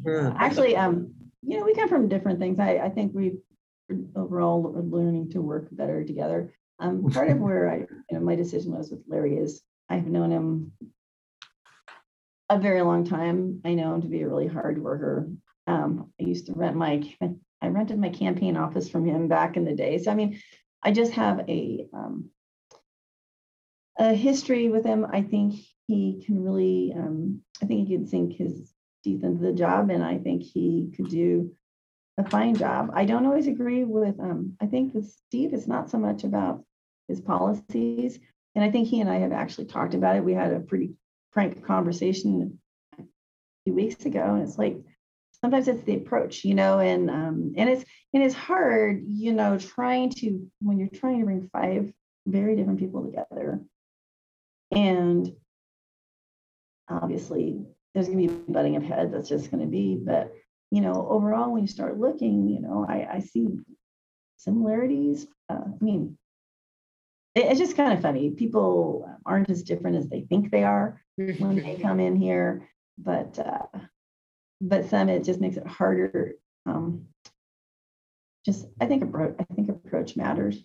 uh, 0.29 0.35
Actually, 0.39 0.77
um, 0.77 1.13
you 1.43 1.59
know, 1.59 1.65
we 1.65 1.75
come 1.75 1.89
from 1.89 2.09
different 2.09 2.39
things. 2.39 2.59
I, 2.59 2.79
I 2.79 2.89
think 2.89 3.13
we 3.15 3.37
overall 4.17 4.75
are 4.75 4.83
learning 4.83 5.31
to 5.33 5.43
work 5.43 5.69
better 5.71 6.05
together. 6.05 6.55
Um, 6.79 7.11
part 7.11 7.29
of 7.29 7.39
where 7.47 7.71
I, 7.71 7.77
you 7.77 8.19
know, 8.19 8.21
my 8.21 8.35
decision 8.35 8.73
was 8.73 8.91
with 8.91 9.01
Larry 9.09 9.37
is 9.37 9.63
I've 9.89 10.07
known 10.07 10.31
him 10.31 10.73
a 12.49 12.59
very 12.59 12.83
long 12.83 13.05
time. 13.05 13.61
I 13.65 13.75
know 13.75 13.95
him 13.95 14.03
to 14.03 14.09
be 14.09 14.23
a 14.23 14.29
really 14.29 14.47
hard 14.47 14.83
worker. 14.83 15.29
Um, 15.67 16.13
I 16.21 16.25
used 16.25 16.47
to 16.47 16.53
rent 16.55 16.77
my, 16.77 17.03
I 17.61 17.69
rented 17.69 17.99
my 17.99 18.09
campaign 18.09 18.57
office 18.57 18.89
from 18.89 19.05
him 19.05 19.29
back 19.29 19.57
in 19.57 19.65
the 19.65 19.75
day. 19.75 19.99
So 19.99 20.11
I 20.11 20.15
mean, 20.15 20.41
I 20.83 20.93
just 20.93 21.13
have 21.13 21.41
a 21.49 21.87
um, 21.93 22.31
a 23.99 24.15
history 24.15 24.69
with 24.69 24.85
him. 24.85 25.07
I 25.13 25.23
think 25.23 25.57
he 25.87 26.23
can 26.25 26.43
really, 26.43 26.95
um, 26.97 27.41
I 27.63 27.67
think 27.67 27.89
he 27.89 27.97
can 27.97 28.07
sink 28.07 28.35
his 28.35 28.73
teeth 29.03 29.25
into 29.25 29.43
the 29.43 29.53
job, 29.53 29.91
and 29.91 30.05
I 30.05 30.19
think 30.19 30.43
he 30.43 30.93
could 30.97 31.09
do 31.09 31.53
a 32.17 32.29
fine 32.29 32.55
job. 32.55 32.91
I 32.95 33.05
don't 33.05 33.27
always 33.27 33.49
agree 33.49 33.85
with. 33.85 34.19
Um, 34.21 34.57
I 34.61 34.67
think 34.67 34.95
with 34.95 35.11
Steve, 35.11 35.53
it's 35.53 35.67
not 35.67 35.91
so 35.91 35.99
much 35.99 36.25
about 36.25 36.65
his 37.09 37.21
policies, 37.21 38.21
and 38.55 38.65
I 38.65 38.71
think 38.71 38.89
he 38.89 39.01
and 39.01 39.11
I 39.11 39.19
have 39.19 39.33
actually 39.33 39.67
talked 39.67 39.95
about 39.95 40.17
it. 40.17 40.25
We 40.25 40.35
had 40.35 40.53
a 40.53 40.61
pretty 40.61 40.95
frank 41.33 41.65
conversation 41.65 42.59
a 42.99 43.05
few 43.65 43.75
weeks 43.75 44.05
ago, 44.05 44.35
and 44.35 44.43
it's 44.43 44.59
like 44.59 44.79
sometimes 45.41 45.69
it's 45.69 45.85
the 45.85 45.97
approach, 45.97 46.45
you 46.45 46.55
know, 46.55 46.81
and 46.81 47.11
um, 47.11 47.55
and 47.57 47.69
it's 47.69 47.85
and 48.13 48.23
it's 48.23 48.35
hard, 48.35 49.05
you 49.07 49.33
know, 49.33 49.59
trying 49.59 50.11
to 50.11 50.51
when 50.61 50.79
you're 50.79 50.89
trying 50.89 51.21
to 51.21 51.25
bring 51.25 51.49
five 51.53 51.93
very 52.27 52.57
different 52.57 52.79
people 52.79 53.05
together, 53.05 53.61
and 54.71 55.33
obviously 56.91 57.65
there's 57.95 58.09
going 58.09 58.27
to 58.27 58.35
be 58.35 58.53
butting 58.53 58.77
of 58.77 58.83
heads. 58.83 59.13
That's 59.13 59.29
just 59.29 59.51
going 59.51 59.63
to 59.63 59.71
be, 59.71 59.97
but 59.97 60.33
you 60.71 60.81
know, 60.81 61.07
overall, 61.09 61.53
when 61.53 61.63
you 61.63 61.69
start 61.69 61.99
looking, 61.99 62.49
you 62.49 62.61
know, 62.61 62.85
I, 62.89 63.09
I 63.15 63.19
see 63.21 63.49
similarities. 64.37 65.27
Uh, 65.49 65.61
I 65.65 65.85
mean, 65.85 66.19
it's 67.35 67.61
just 67.61 67.77
kind 67.77 67.93
of 67.93 68.01
funny. 68.03 68.31
People 68.31 69.09
aren't 69.25 69.51
as 69.51 69.63
different 69.63 69.97
as 69.97 70.09
they 70.09 70.23
think 70.23 70.51
they 70.51 70.65
are 70.65 71.01
when 71.17 71.57
they 71.57 71.77
come 71.77 72.01
in 72.01 72.17
here, 72.17 72.69
but 72.97 73.39
uh, 73.39 73.79
but 74.61 74.89
some 74.89 75.09
it 75.09 75.25
just 75.25 75.41
makes 75.41 75.57
it 75.57 75.67
harder. 75.67 76.35
Um, 76.67 77.07
just 78.45 78.67
I 78.81 78.87
think 78.87 79.03
approach 79.03 79.37
I 79.39 79.45
think 79.55 79.69
approach 79.69 80.17
matters. 80.17 80.65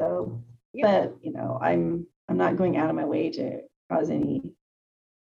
So, 0.00 0.42
Yeah. 0.72 0.86
but 0.86 1.16
you 1.22 1.32
know, 1.32 1.58
I'm 1.60 2.06
I'm 2.28 2.36
not 2.36 2.56
going 2.56 2.76
out 2.76 2.90
of 2.90 2.96
my 2.96 3.04
way 3.04 3.30
to 3.30 3.60
cause 3.90 4.10
any 4.10 4.42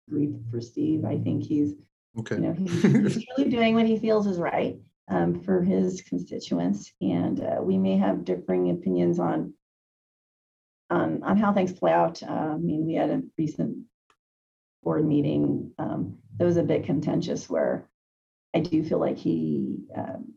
grief 0.08 0.30
for 0.50 0.60
Steve. 0.60 1.04
I 1.04 1.18
think 1.18 1.44
he's 1.44 1.74
okay. 2.18 2.36
you 2.36 2.40
know 2.42 2.52
he's, 2.58 2.82
he's 2.82 3.24
truly 3.24 3.50
doing 3.50 3.74
what 3.74 3.86
he 3.86 3.98
feels 3.98 4.26
is 4.26 4.38
right 4.38 4.78
um, 5.08 5.40
for 5.40 5.62
his 5.62 6.02
constituents, 6.02 6.92
and 7.00 7.40
uh, 7.40 7.58
we 7.62 7.78
may 7.78 7.96
have 7.96 8.24
differing 8.24 8.70
opinions 8.70 9.18
on 9.18 9.54
on 10.90 11.22
on 11.22 11.36
how 11.36 11.52
things 11.52 11.72
play 11.72 11.92
out. 11.92 12.22
Uh, 12.22 12.54
I 12.54 12.56
mean, 12.56 12.86
we 12.86 12.94
had 12.94 13.10
a 13.10 13.22
recent 13.36 13.84
board 14.82 15.06
meeting 15.06 15.72
um, 15.78 16.18
that 16.36 16.44
was 16.44 16.56
a 16.56 16.62
bit 16.62 16.84
contentious, 16.84 17.48
where 17.48 17.88
I 18.54 18.60
do 18.60 18.82
feel 18.82 18.98
like 18.98 19.18
he, 19.18 19.76
um, 19.96 20.32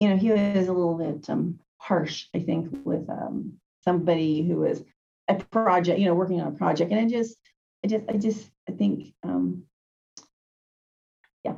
you 0.00 0.08
know, 0.08 0.16
he 0.16 0.30
was 0.30 0.68
a 0.68 0.72
little 0.72 0.96
bit 0.96 1.28
um, 1.28 1.58
harsh. 1.78 2.26
I 2.34 2.40
think 2.40 2.68
with 2.84 3.08
um, 3.10 3.54
somebody 3.84 4.46
who 4.46 4.56
was 4.56 4.82
a 5.28 5.34
project, 5.34 5.98
you 5.98 6.06
know, 6.06 6.14
working 6.14 6.40
on 6.40 6.48
a 6.48 6.56
project, 6.56 6.90
and 6.90 7.00
I 7.00 7.08
just, 7.08 7.36
I 7.84 7.88
just, 7.88 8.04
I 8.08 8.16
just, 8.16 8.50
I 8.68 8.72
think. 8.72 9.14
Um, 9.22 9.64
yeah, 11.44 11.54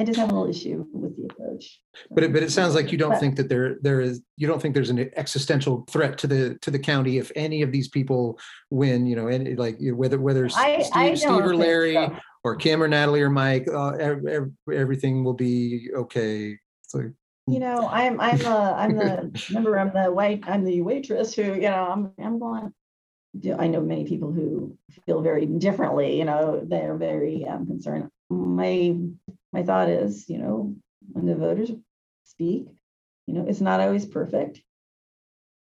I 0.00 0.04
just 0.04 0.18
have 0.18 0.30
a 0.30 0.34
little 0.34 0.48
issue 0.48 0.86
with 0.94 1.14
the 1.14 1.24
approach. 1.30 1.78
But 2.10 2.24
it, 2.24 2.32
but 2.32 2.42
it 2.42 2.50
sounds 2.50 2.74
like 2.74 2.90
you 2.90 2.96
don't 2.96 3.10
But- 3.10 3.20
think 3.20 3.36
that 3.36 3.50
there 3.50 3.76
there 3.82 4.00
is 4.00 4.22
you 4.38 4.46
don't 4.46 4.60
think 4.60 4.74
there's 4.74 4.88
an 4.88 5.10
existential 5.16 5.84
threat 5.90 6.16
to 6.18 6.26
the 6.26 6.58
to 6.62 6.70
the 6.70 6.78
county 6.78 7.18
if 7.18 7.30
any 7.36 7.60
of 7.60 7.70
these 7.70 7.88
people 7.88 8.38
win. 8.70 9.04
You 9.04 9.16
know, 9.16 9.28
and 9.28 9.58
like 9.58 9.76
whether 9.78 10.18
whether 10.18 10.46
I- 10.46 10.80
Steve, 10.80 10.90
I 10.94 11.14
Steve 11.14 11.30
or 11.30 11.54
Larry 11.54 11.92
so. 11.92 12.16
or 12.44 12.56
Kim 12.56 12.82
or 12.82 12.88
Natalie 12.88 13.20
or 13.20 13.28
Mike, 13.28 13.68
uh, 13.70 13.90
ev- 13.90 14.24
ev- 14.26 14.50
everything 14.72 15.22
will 15.22 15.34
be 15.34 15.90
okay. 15.94 16.56
Like 16.94 17.12
You 17.46 17.58
know, 17.58 17.86
I'm 17.92 18.18
I'm 18.22 18.38
the 18.38 18.48
I'm 18.48 18.96
the 18.96 19.30
remember 19.50 19.78
I'm 19.78 19.92
the 19.92 20.10
white 20.10 20.44
I'm 20.46 20.64
the 20.64 20.80
waitress 20.80 21.34
who 21.34 21.42
you 21.42 21.68
know 21.68 21.88
I'm 21.92 22.12
I'm 22.18 22.38
going. 22.38 22.72
I 23.58 23.68
know 23.68 23.80
many 23.80 24.04
people 24.06 24.32
who 24.32 24.76
feel 25.06 25.20
very 25.22 25.46
differently. 25.46 26.18
You 26.18 26.24
know, 26.24 26.64
they're 26.66 26.96
very 26.96 27.46
um, 27.46 27.64
concerned. 27.66 28.08
My 28.28 28.96
my 29.52 29.62
thought 29.62 29.88
is, 29.88 30.28
you 30.28 30.38
know, 30.38 30.74
when 31.12 31.26
the 31.26 31.34
voters 31.34 31.70
speak, 32.24 32.66
you 33.26 33.34
know, 33.34 33.46
it's 33.46 33.60
not 33.60 33.80
always 33.80 34.06
perfect. 34.06 34.60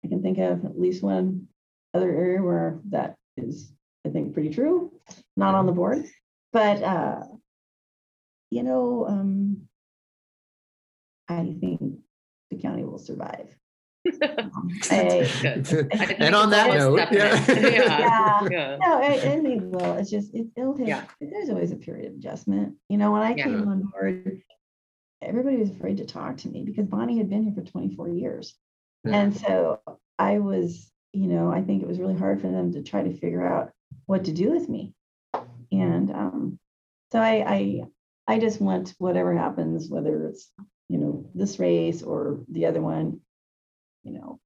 I 0.04 0.08
can 0.08 0.22
think 0.22 0.38
of 0.38 0.64
at 0.64 0.78
least 0.78 1.02
one 1.02 1.48
other 1.94 2.10
area 2.10 2.42
where 2.42 2.80
that 2.90 3.16
is, 3.36 3.72
I 4.04 4.10
think, 4.10 4.34
pretty 4.34 4.50
true. 4.50 4.92
Not 5.36 5.54
on 5.54 5.66
the 5.66 5.72
board, 5.72 6.04
but 6.52 6.82
uh, 6.82 7.22
you 8.50 8.62
know, 8.62 9.06
um, 9.06 9.68
I 11.28 11.56
think 11.60 11.80
the 12.50 12.58
county 12.58 12.84
will 12.84 12.98
survive 12.98 13.54
I- 14.90 15.28
Good. 15.42 15.66
I 15.92 16.06
think 16.06 16.20
And 16.20 16.34
on 16.34 16.50
that 16.50 16.74
note, 16.74 16.96
yeah. 17.12 17.44
Yeah. 17.48 18.48
Yeah. 18.50 18.76
No, 18.80 19.00
and, 19.00 19.22
and 19.22 19.46
they 19.46 19.56
will. 19.64 19.94
It's 19.94 20.10
just 20.10 20.34
it, 20.34 20.46
it'll 20.56 20.76
take. 20.76 20.88
Yeah. 20.88 21.04
There's 21.20 21.48
always 21.50 21.72
a 21.72 21.76
period 21.76 22.06
of 22.06 22.14
adjustment. 22.14 22.74
You 22.88 22.98
know, 22.98 23.12
when 23.12 23.22
I 23.22 23.34
Yeah. 23.34 23.44
came 23.44 23.68
on 23.68 23.82
board, 23.92 24.42
everybody 25.22 25.56
was 25.56 25.70
afraid 25.70 25.96
to 25.98 26.04
talk 26.04 26.38
to 26.38 26.48
me 26.48 26.64
because 26.64 26.86
Bonnie 26.86 27.18
had 27.18 27.30
been 27.30 27.44
here 27.44 27.54
for 27.54 27.62
24 27.62 28.08
years, 28.10 28.54
Yeah. 29.04 29.16
and 29.16 29.36
so 29.36 29.80
I 30.18 30.38
was, 30.38 30.90
you 31.12 31.26
know, 31.26 31.50
I 31.50 31.62
think 31.62 31.82
it 31.82 31.88
was 31.88 31.98
really 31.98 32.16
hard 32.16 32.40
for 32.40 32.48
them 32.50 32.72
to 32.72 32.82
try 32.82 33.02
to 33.02 33.16
figure 33.18 33.46
out 33.46 33.72
what 34.06 34.24
to 34.24 34.32
do 34.32 34.50
with 34.52 34.68
me, 34.68 34.94
and 35.72 36.10
um, 36.10 36.58
so 37.12 37.18
I, 37.20 37.44
I, 37.46 37.82
I 38.28 38.38
just 38.38 38.60
want 38.60 38.94
whatever 38.98 39.34
happens, 39.36 39.88
whether 39.88 40.26
it's 40.28 40.50
you 40.88 40.98
know 40.98 41.28
this 41.34 41.58
race 41.58 42.02
or 42.02 42.40
the 42.50 42.66
other 42.66 42.80
one, 42.80 43.20
you 44.06 44.12
know, 44.12 44.40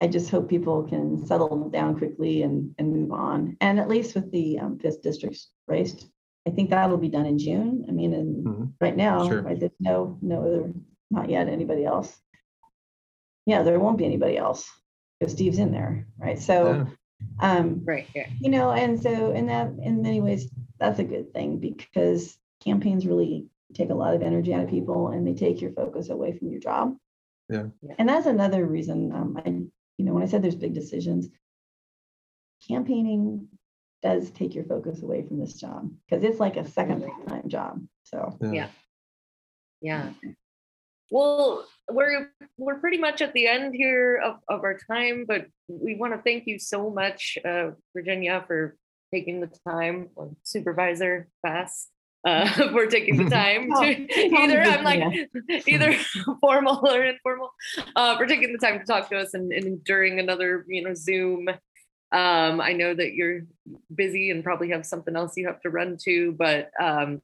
I 0.00 0.06
just 0.06 0.30
hope 0.30 0.48
people 0.48 0.82
can 0.84 1.26
settle 1.26 1.68
down 1.70 1.96
quickly 1.98 2.42
and, 2.42 2.74
and 2.78 2.92
move 2.92 3.12
on. 3.12 3.56
And 3.60 3.80
at 3.80 3.88
least 3.88 4.14
with 4.14 4.30
the 4.30 4.58
um, 4.58 4.78
fifth 4.78 5.02
district 5.02 5.38
race, 5.66 5.96
I 6.46 6.50
think 6.50 6.70
that'll 6.70 6.98
be 6.98 7.08
done 7.08 7.26
in 7.26 7.38
June. 7.38 7.84
I 7.88 7.92
mean, 7.92 8.12
and 8.12 8.46
Mhm. 8.46 8.72
right 8.80 8.96
now, 8.96 9.26
Sure. 9.26 9.42
right, 9.42 9.58
there's 9.58 9.72
no, 9.80 10.18
no 10.20 10.42
other, 10.42 10.72
not 11.10 11.30
yet 11.30 11.48
anybody 11.48 11.84
else. 11.84 12.14
Yeah, 13.46 13.62
there 13.62 13.80
won't 13.80 13.98
be 13.98 14.04
anybody 14.04 14.36
else 14.36 14.70
because 15.18 15.32
Steve's 15.32 15.58
in 15.58 15.72
there, 15.72 16.06
right? 16.18 16.38
So, 16.38 16.86
um, 17.40 17.82
Right. 17.84 18.06
Yeah. 18.14 18.28
you 18.40 18.50
know, 18.50 18.70
and 18.72 19.00
so 19.00 19.32
in 19.32 19.46
that, 19.46 19.72
in 19.82 20.02
many 20.02 20.20
ways, 20.20 20.50
that's 20.78 20.98
a 20.98 21.04
good 21.04 21.32
thing 21.32 21.58
because 21.58 22.38
campaigns 22.60 23.06
really 23.06 23.48
take 23.72 23.90
a 23.90 23.94
lot 23.94 24.14
of 24.14 24.22
energy 24.22 24.52
out 24.52 24.64
of 24.64 24.70
people 24.70 25.08
and 25.08 25.26
they 25.26 25.34
take 25.34 25.60
your 25.62 25.72
focus 25.72 26.10
away 26.10 26.32
from 26.32 26.48
your 26.50 26.60
job. 26.60 26.96
Yeah. 27.48 27.64
Yeah. 27.82 27.94
And 27.98 28.08
that's 28.08 28.26
another 28.26 28.64
reason, 28.66 29.12
um, 29.12 29.40
I, 29.44 29.48
you 29.48 30.04
know, 30.04 30.12
when 30.14 30.22
I 30.22 30.26
said 30.26 30.42
there's 30.42 30.56
big 30.56 30.74
decisions, 30.74 31.28
campaigning 32.66 33.48
does 34.02 34.30
take 34.30 34.54
your 34.54 34.64
focus 34.64 35.02
away 35.02 35.26
from 35.26 35.38
this 35.38 35.54
job 35.54 35.90
because 36.08 36.24
it's 36.24 36.40
like 36.40 36.56
a 36.56 36.68
second 36.68 37.08
time 37.28 37.48
job. 37.48 37.80
So, 38.04 38.36
Yeah. 38.40 38.68
Yeah. 39.80 40.10
Well, 41.10 41.66
we're 41.90 42.32
we're 42.56 42.80
pretty 42.80 42.98
much 42.98 43.22
at 43.22 43.32
the 43.32 43.46
end 43.46 43.74
here 43.74 44.16
of, 44.16 44.36
of 44.48 44.64
our 44.64 44.76
time, 44.90 45.24
but 45.26 45.46
we 45.68 45.94
want 45.94 46.14
to 46.14 46.22
thank 46.22 46.46
you 46.46 46.58
so 46.58 46.90
much, 46.90 47.38
uh, 47.44 47.70
Virginia, 47.94 48.42
for 48.46 48.76
taking 49.14 49.40
the 49.40 49.50
time, 49.68 50.08
or 50.16 50.34
Supervisor 50.42 51.28
Bass, 51.42 51.88
uh, 52.26 52.46
for 52.72 52.86
taking 52.86 53.16
the 53.16 53.30
time 53.30 53.68
Oh, 53.74 53.82
to 53.82 54.36
either 54.36 54.60
I'm 54.62 54.84
like 54.84 55.28
either 55.66 55.94
formal 56.40 56.86
or 56.86 57.04
informal, 57.04 57.50
uh, 57.94 58.16
for 58.18 58.26
taking 58.26 58.52
the 58.52 58.58
time 58.58 58.78
to 58.78 58.84
talk 58.84 59.08
to 59.10 59.16
us 59.18 59.32
and, 59.34 59.52
and 59.52 59.82
during 59.84 60.18
another 60.18 60.64
you 60.68 60.82
know 60.82 60.92
Zoom. 60.94 61.48
Um, 62.12 62.60
I 62.60 62.72
know 62.72 62.94
that 62.94 63.14
you're 63.14 63.40
busy 63.94 64.30
and 64.30 64.44
probably 64.44 64.70
have 64.70 64.86
something 64.86 65.16
else 65.16 65.36
you 65.36 65.46
have 65.48 65.60
to 65.62 65.70
run 65.70 65.96
to, 66.04 66.32
but 66.38 66.70
um, 66.80 67.20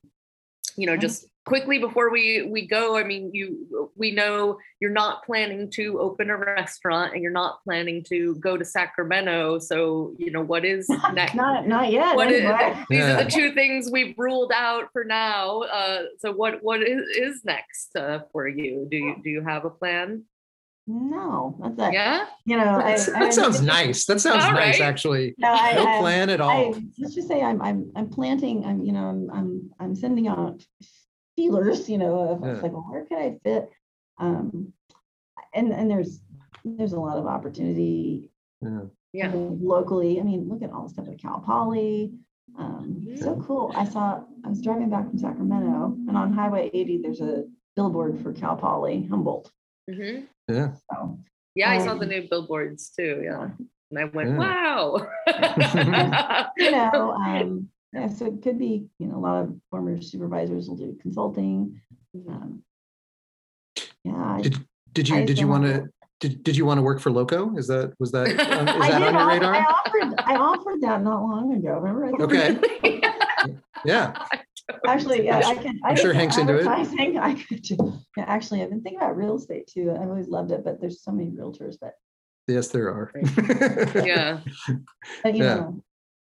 you 0.77 0.87
know, 0.87 0.97
Mhm. 0.97 1.01
just 1.01 1.27
quickly 1.45 1.79
before 1.79 2.11
we 2.11 2.43
we 2.43 2.67
go, 2.67 2.97
I 2.97 3.05
mean, 3.05 3.31
you 3.33 3.91
we 3.97 4.13
know 4.13 4.59
you're 4.81 4.91
not 4.91 5.25
planning 5.25 5.71
to 5.73 5.99
open 6.01 6.31
a 6.31 6.37
restaurant 6.37 7.15
and 7.15 7.23
you're 7.23 7.33
not 7.33 7.63
planning 7.65 8.05
to 8.09 8.37
go 8.37 8.57
to 8.57 8.65
Sacramento. 8.65 9.59
So, 9.59 10.15
you 10.19 10.31
know, 10.31 10.43
what 10.43 10.65
is 10.65 10.89
next? 11.13 11.35
not, 11.35 11.67
not 11.67 11.91
yet. 11.91 12.17
What 12.17 12.31
is, 12.31 12.43
anyway. 12.43 12.85
these 12.89 13.03
are 13.03 13.25
the 13.25 13.31
two 13.31 13.53
things 13.53 13.91
we've 13.91 14.15
ruled 14.17 14.53
out 14.55 14.89
for 14.93 15.05
now. 15.05 15.63
Uh, 15.63 16.03
so 16.19 16.33
what 16.33 16.63
what 16.63 16.83
is, 16.83 17.03
is 17.17 17.45
next 17.45 17.97
uh, 17.97 18.21
for 18.33 18.47
you? 18.49 18.87
Do 18.91 18.97
you 18.97 19.17
do 19.23 19.31
you 19.31 19.43
have 19.43 19.65
a 19.65 19.71
plan? 19.71 20.25
No, 20.89 21.57
that's 21.63 21.79
it. 21.79 21.93
Yeah. 21.95 22.27
You 22.45 22.57
know, 22.57 22.65
I, 22.75 22.97
That's- 22.97 23.09
I- 23.09 23.21
that 23.21 23.33
sounds 23.33 23.63
nice. 23.63 24.05
That 24.07 24.21
sounds 24.21 24.45
All 24.45 24.51
nice, 24.53 24.81
right. 24.81 24.89
actually. 24.89 25.33
No, 25.39 25.49
I, 25.53 25.75
No 25.75 25.87
I- 25.87 25.99
plan 26.01 26.29
at 26.29 26.41
all. 26.41 26.75
I, 26.75 26.83
let's 26.99 27.15
just 27.15 27.29
say 27.29 27.41
I'm, 27.41 27.63
I'm, 27.63 27.93
I'm 27.95 28.09
planting, 28.09 28.65
I'm, 28.65 28.83
you 28.83 28.91
know, 28.93 29.05
I'm, 29.07 29.31
I'm, 29.31 29.71
I'm 29.79 29.95
sending 29.95 30.27
out 30.27 30.61
feelers, 31.37 31.89
you 31.89 31.99
know, 31.99 32.19
of 32.21 32.41
Yeah. 32.41 32.61
like, 32.63 32.73
well, 32.73 32.87
where 32.89 33.05
could 33.05 33.19
I 33.19 33.39
fit? 33.45 33.71
Um, 34.19 34.73
and, 35.55 35.73
and 35.73 35.91
there's, 35.91 36.21
there's 36.65 36.93
a 36.93 37.01
lot 37.01 37.17
of 37.19 37.27
opportunity 37.27 38.31
Yeah. 38.61 38.83
Yeah. 39.13 39.33
locally. 39.35 40.21
I 40.21 40.23
mean, 40.23 40.49
look 40.49 40.63
at 40.63 40.71
all 40.73 40.85
the 40.85 40.91
stuff 40.91 41.09
at 41.09 41.19
Cal 41.21 41.41
Poly. 41.41 42.15
Um, 42.59 43.07
so 43.17 43.43
cool. 43.47 43.73
I 43.75 43.85
saw, 43.85 44.23
I 44.45 44.49
was 44.49 44.61
driving 44.61 44.91
back 44.91 45.09
from 45.09 45.19
Sacramento 45.19 45.95
and 46.09 46.17
on 46.17 46.33
Highway 46.33 46.71
80, 46.73 46.99
there's 47.03 47.21
a 47.21 47.45
billboard 47.77 48.21
for 48.23 48.33
Cal 48.33 48.57
Poly 48.57 49.07
Humboldt. 49.11 49.51
hmm 49.91 50.21
Yeah. 50.49 50.75
So, 50.91 51.19
Yeah, 51.55 51.71
I 51.71 51.79
saw 51.79 51.95
the 51.95 52.03
Um, 52.05 52.09
new 52.11 52.29
billboards 52.29 52.91
too. 52.91 53.23
Yeah. 53.25 53.49
And 53.91 53.99
I 53.99 54.05
went, 54.05 54.31
Yeah. 54.31 54.39
wow. 54.39 55.07
you 56.57 56.71
know, 56.71 57.13
um, 57.27 57.69
yeah, 57.93 58.09
so 58.09 58.27
it 58.27 58.43
could 58.43 58.59
be, 58.59 58.87
you 58.99 59.07
know, 59.07 59.17
a 59.17 59.21
lot 59.21 59.43
of 59.45 59.55
former 59.71 60.01
supervisors 60.01 60.69
will 60.69 60.77
do 60.77 60.97
consulting. 61.01 61.81
Um, 62.29 62.63
yeah, 64.05 64.39
Did 64.43 64.57
did 64.93 65.09
you 65.09 65.17
I 65.17 65.25
did 65.25 65.39
you 65.39 65.49
want 65.49 65.65
to 65.65 65.89
did, 66.21 66.43
did 66.45 66.57
you 66.57 66.65
want 66.65 66.79
to 66.79 66.83
work 66.83 67.01
for 67.01 67.11
Loco? 67.11 67.57
Is 67.57 67.67
that 67.69 67.95
was 67.99 68.13
that 68.13 68.27
um, 68.29 68.69
is 68.69 68.75
I 68.77 68.91
that 68.91 68.99
did 68.99 69.09
on 69.09 69.15
your 69.15 69.21
offer- 69.23 69.31
I 69.31 69.35
radar? 69.35 69.67
offered, 69.69 70.15
I 70.27 70.37
offered 70.37 70.81
that 70.83 71.03
not 71.03 71.23
long 71.23 71.55
ago, 71.55 71.79
remember? 71.79 72.07
I 72.07 72.11
told 72.19 72.33
you? 72.33 72.41
Okay. 72.85 73.01
Yeah. 73.85 74.13
Actually, 74.87 75.25
yeah, 75.25 75.39
I 75.45 75.57
can. 75.57 75.81
I 75.85 75.89
I'm 75.91 75.97
sure 75.97 76.13
Hank's 76.13 76.39
into 76.39 76.55
it. 76.57 76.65
advertising, 76.69 77.19
I 77.19 77.35
could, 77.35 77.63
do- 77.63 77.99
yeah, 78.17 78.25
actually, 78.29 78.63
I've 78.63 78.71
been 78.71 78.81
thinking 78.81 79.01
about 79.01 79.17
real 79.17 79.35
estate 79.37 79.67
too. 79.67 79.91
I've 79.91 80.09
always 80.09 80.29
loved 80.29 80.53
it, 80.53 80.63
but 80.63 80.81
there's 80.81 81.03
so 81.03 81.11
many 81.11 81.31
realtors, 81.33 81.75
but, 81.81 81.95
Yes, 82.47 82.69
there 82.69 82.87
are. 82.89 83.11
yeah. 84.07 84.39
but 85.25 85.35
you 85.35 85.43
Yeah. 85.43 85.55
know, 85.57 85.83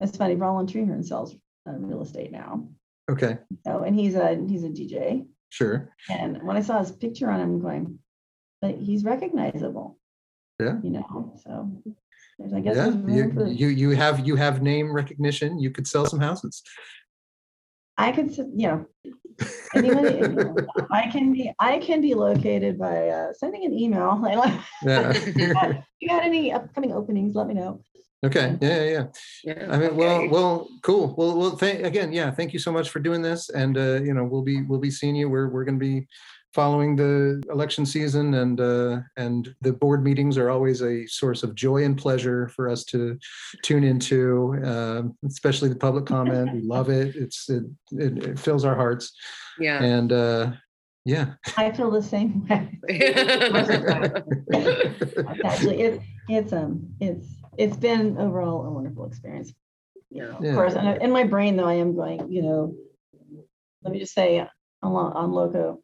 it's 0.01 0.17
funny, 0.17 0.33
Roland 0.35 0.69
Treehorn 0.73 1.05
sells 1.05 1.35
uh, 1.67 1.73
real 1.73 2.01
estate 2.01 2.31
now. 2.31 2.67
Okay. 3.09 3.37
So, 3.65 3.83
and 3.83 3.95
he's 3.95 4.15
a, 4.15 4.35
he's 4.47 4.63
a 4.63 4.69
DJ. 4.69 5.25
Sure. 5.49 5.93
And 6.09 6.41
when 6.43 6.57
I 6.57 6.61
saw 6.61 6.79
his 6.79 6.91
picture 6.91 7.29
on 7.29 7.39
him, 7.39 7.49
I'm 7.49 7.61
going, 7.61 7.99
but 8.61 8.75
he's 8.75 9.03
recognizable. 9.03 9.99
Yeah. 10.59 10.79
You 10.81 10.89
know, 10.91 11.33
so 11.43 11.81
there's, 12.39 12.53
I 12.53 12.59
guess. 12.61 12.75
Yeah. 12.75 12.89
You, 13.07 13.31
for- 13.33 13.47
you 13.47 13.67
you 13.67 13.89
have 13.91 14.25
you 14.25 14.35
have 14.35 14.61
name 14.61 14.91
recognition. 14.91 15.59
You 15.59 15.69
could 15.69 15.87
sell 15.87 16.05
some 16.05 16.19
houses. 16.19 16.63
I 17.97 18.11
could, 18.11 18.35
you 18.35 18.67
know, 18.67 18.85
you 19.73 19.81
know, 19.81 20.55
I 20.91 21.07
can 21.07 21.31
be, 21.31 21.51
I 21.59 21.77
can 21.79 22.01
be 22.01 22.13
located 22.13 22.77
by 22.77 23.07
uh, 23.07 23.33
sending 23.33 23.63
an 23.65 23.73
email. 23.73 24.21
Yeah. 24.83 25.11
If 25.11 25.37
you 26.01 26.09
got 26.09 26.23
any 26.23 26.51
upcoming 26.51 26.91
openings, 26.91 27.35
let 27.35 27.47
me 27.47 27.53
know. 27.53 27.81
Okay. 28.25 28.57
Yeah. 28.61 28.83
Yeah. 28.83 29.05
yeah. 29.43 29.43
yeah. 29.43 29.73
I 29.73 29.77
mean, 29.77 29.95
well, 29.95 30.17
okay. 30.17 30.27
well, 30.27 30.69
cool. 30.81 31.15
Well, 31.17 31.37
well, 31.37 31.57
thank 31.57 31.83
again. 31.83 32.11
Yeah, 32.11 32.31
thank 32.31 32.53
you 32.53 32.59
so 32.59 32.71
much 32.71 32.89
for 32.89 32.99
doing 32.99 33.21
this. 33.21 33.49
And 33.49 33.77
uh, 33.77 34.01
you 34.01 34.13
know, 34.13 34.23
we'll 34.23 34.43
be 34.43 34.63
we'll 34.63 34.79
be 34.79 34.91
seeing 34.91 35.15
you. 35.15 35.29
We're 35.29 35.49
we're 35.49 35.65
going 35.65 35.79
to 35.79 35.85
be 35.85 36.07
following 36.53 36.95
the 36.95 37.43
election 37.49 37.85
season, 37.85 38.33
and 38.35 38.61
uh, 38.61 38.99
and 39.17 39.53
the 39.61 39.73
board 39.73 40.03
meetings 40.03 40.37
are 40.37 40.49
always 40.49 40.81
a 40.81 41.05
source 41.05 41.43
of 41.43 41.53
joy 41.53 41.83
and 41.83 41.97
pleasure 41.97 42.47
for 42.49 42.69
us 42.69 42.85
to 42.85 43.19
tune 43.61 43.83
into, 43.83 44.57
uh, 44.65 45.03
especially 45.27 45.69
the 45.69 45.75
public 45.75 46.05
comment. 46.05 46.53
We 46.53 46.61
love 46.61 46.89
it. 46.89 47.15
It's 47.15 47.49
it, 47.49 47.63
it, 47.91 48.23
it 48.23 48.39
fills 48.39 48.63
our 48.63 48.75
hearts. 48.75 49.13
yeah. 49.59 49.83
And 49.83 50.11
uh, 50.11 50.51
yeah, 51.05 51.33
I 51.55 51.71
feel 51.71 51.91
the 51.91 52.01
same 52.01 52.47
way. 52.47 52.79
Actually, 55.45 55.81
it, 55.81 56.01
it's, 56.27 56.51
um, 56.51 56.87
it's, 56.99 57.27
it's 57.57 57.77
been 57.77 58.17
overall 58.17 58.65
a 58.65 58.71
wonderful 58.71 59.05
experience. 59.05 59.53
You 60.09 60.21
know, 60.23 60.37
Yeah. 60.41 60.49
of 60.49 60.55
course, 60.55 60.73
and 60.75 61.01
in 61.01 61.11
my 61.11 61.23
brain 61.23 61.55
though, 61.57 61.67
I 61.67 61.73
am 61.73 61.95
going, 61.95 62.31
you 62.31 62.41
know, 62.41 62.75
let 63.83 63.93
me 63.93 63.99
just 63.99 64.13
say 64.13 64.39
on, 64.39 64.93
Lo- 64.93 65.11
on 65.13 65.31
Loco, 65.31 65.81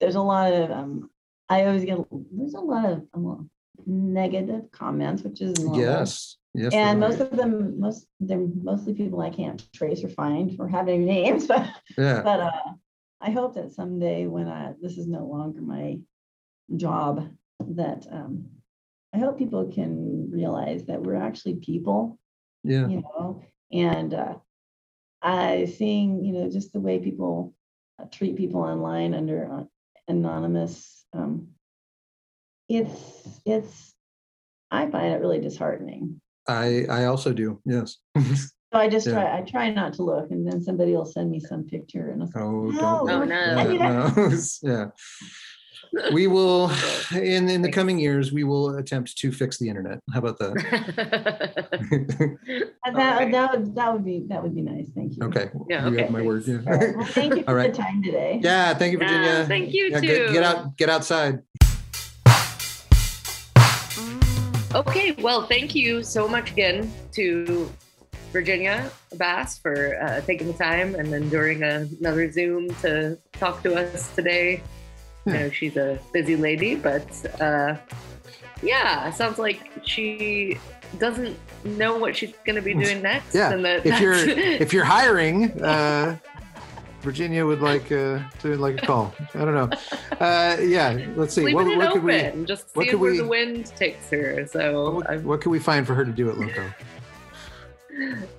there's 0.00 0.14
a 0.16 0.20
lot 0.20 0.52
of, 0.52 0.70
um, 0.70 1.10
I 1.48 1.64
always 1.66 1.84
get, 1.84 1.98
there's 2.32 2.54
a 2.54 2.60
lot 2.60 2.84
of 2.84 3.04
um, 3.14 3.50
negative 3.86 4.70
comments, 4.72 5.22
which 5.22 5.40
is 5.40 5.58
normal. 5.58 5.80
yes, 5.80 6.36
yes. 6.54 6.74
And 6.74 7.02
are. 7.02 7.08
most 7.08 7.20
of 7.20 7.30
them, 7.30 7.80
most, 7.80 8.06
they're 8.20 8.46
mostly 8.62 8.94
people 8.94 9.20
I 9.20 9.30
can't 9.30 9.62
trace 9.72 10.04
or 10.04 10.08
find 10.08 10.54
or 10.58 10.68
have 10.68 10.88
any 10.88 11.04
names, 11.04 11.46
but, 11.52 11.66
yeah, 11.96 12.22
but, 12.22 12.40
uh, 12.40 12.72
I 13.20 13.30
hope 13.30 13.54
that 13.54 13.72
someday 13.72 14.26
when 14.26 14.46
I, 14.48 14.74
this 14.80 14.96
is 14.96 15.06
no 15.06 15.24
longer 15.24 15.60
my 15.60 15.98
job, 16.76 17.28
that, 17.60 18.06
um, 18.12 18.46
I 19.18 19.20
hope 19.20 19.36
people 19.36 19.70
can 19.72 20.30
realize 20.30 20.84
that 20.84 21.02
we're 21.02 21.16
actually 21.16 21.56
people, 21.56 22.18
yeah, 22.62 22.86
you 22.86 23.02
know, 23.02 23.42
and, 23.72 24.14
uh, 24.14 24.34
I 25.20 25.64
seeing, 25.76 26.24
you 26.24 26.32
know, 26.32 26.48
just 26.48 26.72
the 26.72 26.78
way 26.78 27.00
people 27.00 27.52
uh, 28.00 28.04
treat 28.12 28.36
people 28.36 28.60
online 28.60 29.14
under 29.14 29.52
uh, 29.52 29.64
anonymous, 30.06 31.04
um, 31.12 31.48
it's, 32.68 33.40
it's, 33.44 33.94
I 34.70 34.88
find 34.88 35.12
it 35.12 35.20
really 35.20 35.40
disheartening. 35.40 36.20
I 36.46 36.84
I 36.88 37.04
also 37.06 37.32
do. 37.32 37.60
Yes. 37.64 37.98
So 38.70 38.78
I 38.78 38.86
just 38.86 39.06
Yeah. 39.06 39.14
try, 39.14 39.38
I 39.38 39.40
try 39.40 39.70
not 39.70 39.94
to 39.94 40.02
look 40.02 40.30
and 40.30 40.46
then 40.46 40.60
somebody 40.62 40.92
will 40.92 41.06
send 41.06 41.30
me 41.30 41.40
some 41.40 41.64
picture 41.64 42.10
and 42.10 42.22
it's 42.22 42.34
like, 42.34 42.44
Oh, 42.44 42.66
No, 42.70 42.80
don't. 42.80 43.10
Oh, 43.10 43.18
look 43.20 43.28
no. 43.30 43.34
at 43.34 43.58
I 43.58 43.66
mean, 43.66 43.78
that, 43.78 44.62
no. 44.62 44.70
yeah. 44.70 44.86
we 46.12 46.26
will 46.26 46.70
in 47.14 47.48
in 47.48 47.62
the 47.62 47.70
coming 47.70 47.98
years 47.98 48.32
we 48.32 48.44
will 48.44 48.76
attempt 48.76 49.16
to 49.18 49.32
fix 49.32 49.58
the 49.58 49.68
internet. 49.68 50.00
How 50.12 50.20
about 50.20 50.38
that? 50.38 52.38
Uh, 52.86 52.92
That, 52.92 53.12
Alright. 53.12 53.32
that 53.32 53.50
would, 53.52 53.74
that 53.74 53.92
would 53.92 54.04
be, 54.04 54.24
that 54.28 54.42
would 54.42 54.54
be 54.54 54.62
nice. 54.62 54.86
Thank 54.94 55.16
you. 55.16 55.24
okay. 55.24 55.50
Yeah, 55.68 55.86
You 55.88 55.96
have 55.98 56.04
okay. 56.04 56.08
my 56.08 56.22
word. 56.22 56.46
Yeah. 56.46 56.58
All 56.66 56.72
right. 56.78 56.96
Well, 56.96 57.04
thank 57.06 57.34
you 57.34 57.40
All 57.40 57.44
for 57.52 57.56
right. 57.56 57.74
the 57.74 57.82
time 57.82 58.02
today. 58.02 58.40
Yeah, 58.42 58.72
thank 58.74 58.92
you, 58.92 58.98
Virginia. 58.98 59.26
Yeah, 59.26 59.44
thank 59.46 59.74
you 59.74 59.88
Yeah, 59.90 60.00
too. 60.00 60.06
Get, 60.06 60.32
get 60.32 60.42
out, 60.44 60.76
get 60.78 60.88
outside. 60.88 61.42
Okay, 64.74 65.12
well, 65.20 65.46
thank 65.46 65.74
you 65.74 66.02
so 66.02 66.28
much 66.28 66.52
again 66.52 66.90
to 67.12 67.70
Virginia 68.32 68.90
Bass 69.16 69.58
for 69.58 70.00
uh, 70.02 70.20
taking 70.22 70.46
the 70.46 70.52
time 70.52 70.94
and 70.94 71.12
then 71.12 71.24
enduring 71.24 71.62
another 71.62 72.30
Zoom 72.30 72.68
to 72.82 73.18
talk 73.32 73.62
to 73.64 73.74
us 73.74 74.14
today. 74.14 74.62
I 75.26 75.30
know 75.30 75.50
she's 75.50 75.76
a 75.76 75.98
busy 76.12 76.36
lady, 76.36 76.74
but 76.74 77.06
uh, 77.40 77.76
yeah, 78.62 79.10
sounds 79.10 79.38
like 79.38 79.70
she 79.84 80.58
doesn't 80.98 81.36
know 81.64 81.98
what 81.98 82.16
she's 82.16 82.32
going 82.46 82.56
to 82.56 82.62
be 82.62 82.72
doing 82.74 83.02
next. 83.02 83.34
Yeah, 83.34 83.52
and 83.52 83.64
that 83.64 83.84
if 83.84 84.00
you're 84.00 84.14
if 84.64 84.72
you're 84.72 84.84
hiring, 84.84 85.50
uh, 85.62 86.16
Virginia 87.02 87.44
would 87.46 87.60
like 87.60 87.92
uh, 87.92 88.20
to 88.40 88.56
like 88.56 88.82
a 88.82 88.86
call. 88.86 89.14
I 89.34 89.38
don't 89.44 89.54
know. 89.54 89.70
Uh, 90.18 90.56
yeah, 90.60 90.98
let's 91.14 91.34
see. 91.34 91.52
What, 91.54 91.66
it 91.66 91.76
what 91.76 91.92
could 91.92 92.02
open, 92.04 92.40
we 92.40 92.46
just 92.46 92.72
see 92.72 92.94
where 92.94 93.12
we- 93.12 93.18
the 93.18 93.26
wind 93.26 93.66
takes 93.76 94.08
her. 94.10 94.46
So 94.46 94.90
what, 94.96 95.22
what 95.22 95.40
can 95.40 95.52
we 95.52 95.58
find 95.58 95.86
for 95.86 95.94
her 95.94 96.04
to 96.04 96.10
do 96.12 96.30
at 96.30 96.38
Loco? 96.38 96.64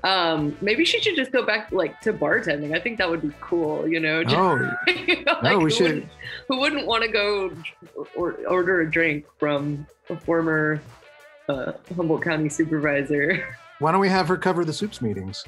Um, 0.04 0.56
maybe 0.62 0.86
she 0.86 1.00
should 1.02 1.16
just 1.16 1.32
go 1.32 1.46
back 1.46 1.72
like 1.72 2.00
to 2.02 2.14
bartending. 2.14 2.76
I 2.76 2.80
think 2.80 2.98
that 2.98 3.10
would 3.10 3.22
be 3.22 3.32
cool. 3.42 3.88
You 3.88 4.00
know, 4.00 4.24
just- 4.24 4.36
Oh, 4.40 4.56
you 4.88 5.24
know, 5.24 5.40
No, 5.44 5.58
we 5.58 5.64
who 5.66 5.70
should- 5.70 5.84
Wouldn't, 5.88 6.10
who 6.48 6.60
wouldn't 6.60 6.86
want 6.88 7.04
to 7.04 7.10
go 7.10 7.52
or, 8.16 8.34
order 8.48 8.82
a 8.82 8.90
drink 8.92 9.26
from 9.38 9.86
a 10.10 10.16
former 10.16 10.82
uh, 11.48 11.74
Humboldt 11.96 12.24
County 12.24 12.50
supervisor? 12.50 13.56
why 13.80 13.92
don't 13.92 14.02
we 14.02 14.10
have 14.10 14.28
her 14.28 14.38
cover 14.38 14.64
the 14.66 14.74
soups 14.74 15.02
meetings? 15.02 15.46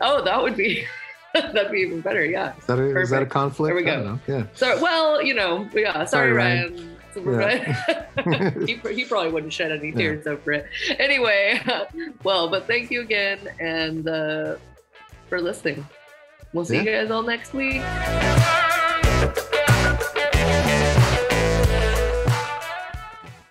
Oh, 0.00 0.22
that 0.22 0.42
would 0.42 0.56
be 0.56 0.84
that'd 1.34 1.70
be 1.72 1.78
even 1.78 2.00
better. 2.00 2.24
Yeah. 2.24 2.56
Is 2.58 2.66
that 2.66 2.78
a, 2.78 3.00
is 3.00 3.10
that 3.10 3.22
a 3.22 3.26
conflict? 3.26 3.68
There 3.84 3.96
we 3.96 4.04
know. 4.04 4.18
Yeah. 4.26 4.44
So, 4.54 4.80
well, 4.82 5.22
you 5.22 5.32
know, 5.34 5.68
yeah. 5.72 5.92
Sorry, 6.04 6.06
Sorry, 6.06 6.32
Ryan. 6.32 6.74
Ryan. 6.74 6.89
Supervi- 7.14 8.66
he, 8.66 8.94
he 8.94 9.04
probably 9.04 9.32
wouldn't 9.32 9.52
shed 9.52 9.72
any 9.72 9.92
tears 9.92 10.26
over 10.26 10.52
it. 10.52 10.66
Anyway, 10.98 11.60
well, 12.22 12.48
but 12.48 12.66
thank 12.66 12.90
you 12.90 13.00
again 13.00 13.38
and 13.58 14.08
uh, 14.08 14.56
for 15.28 15.40
listening. 15.40 15.86
We'll 16.52 16.64
see 16.64 16.78
you 16.78 16.84
guys 16.84 17.10
all 17.10 17.22
next 17.22 17.52
week. 17.54 17.82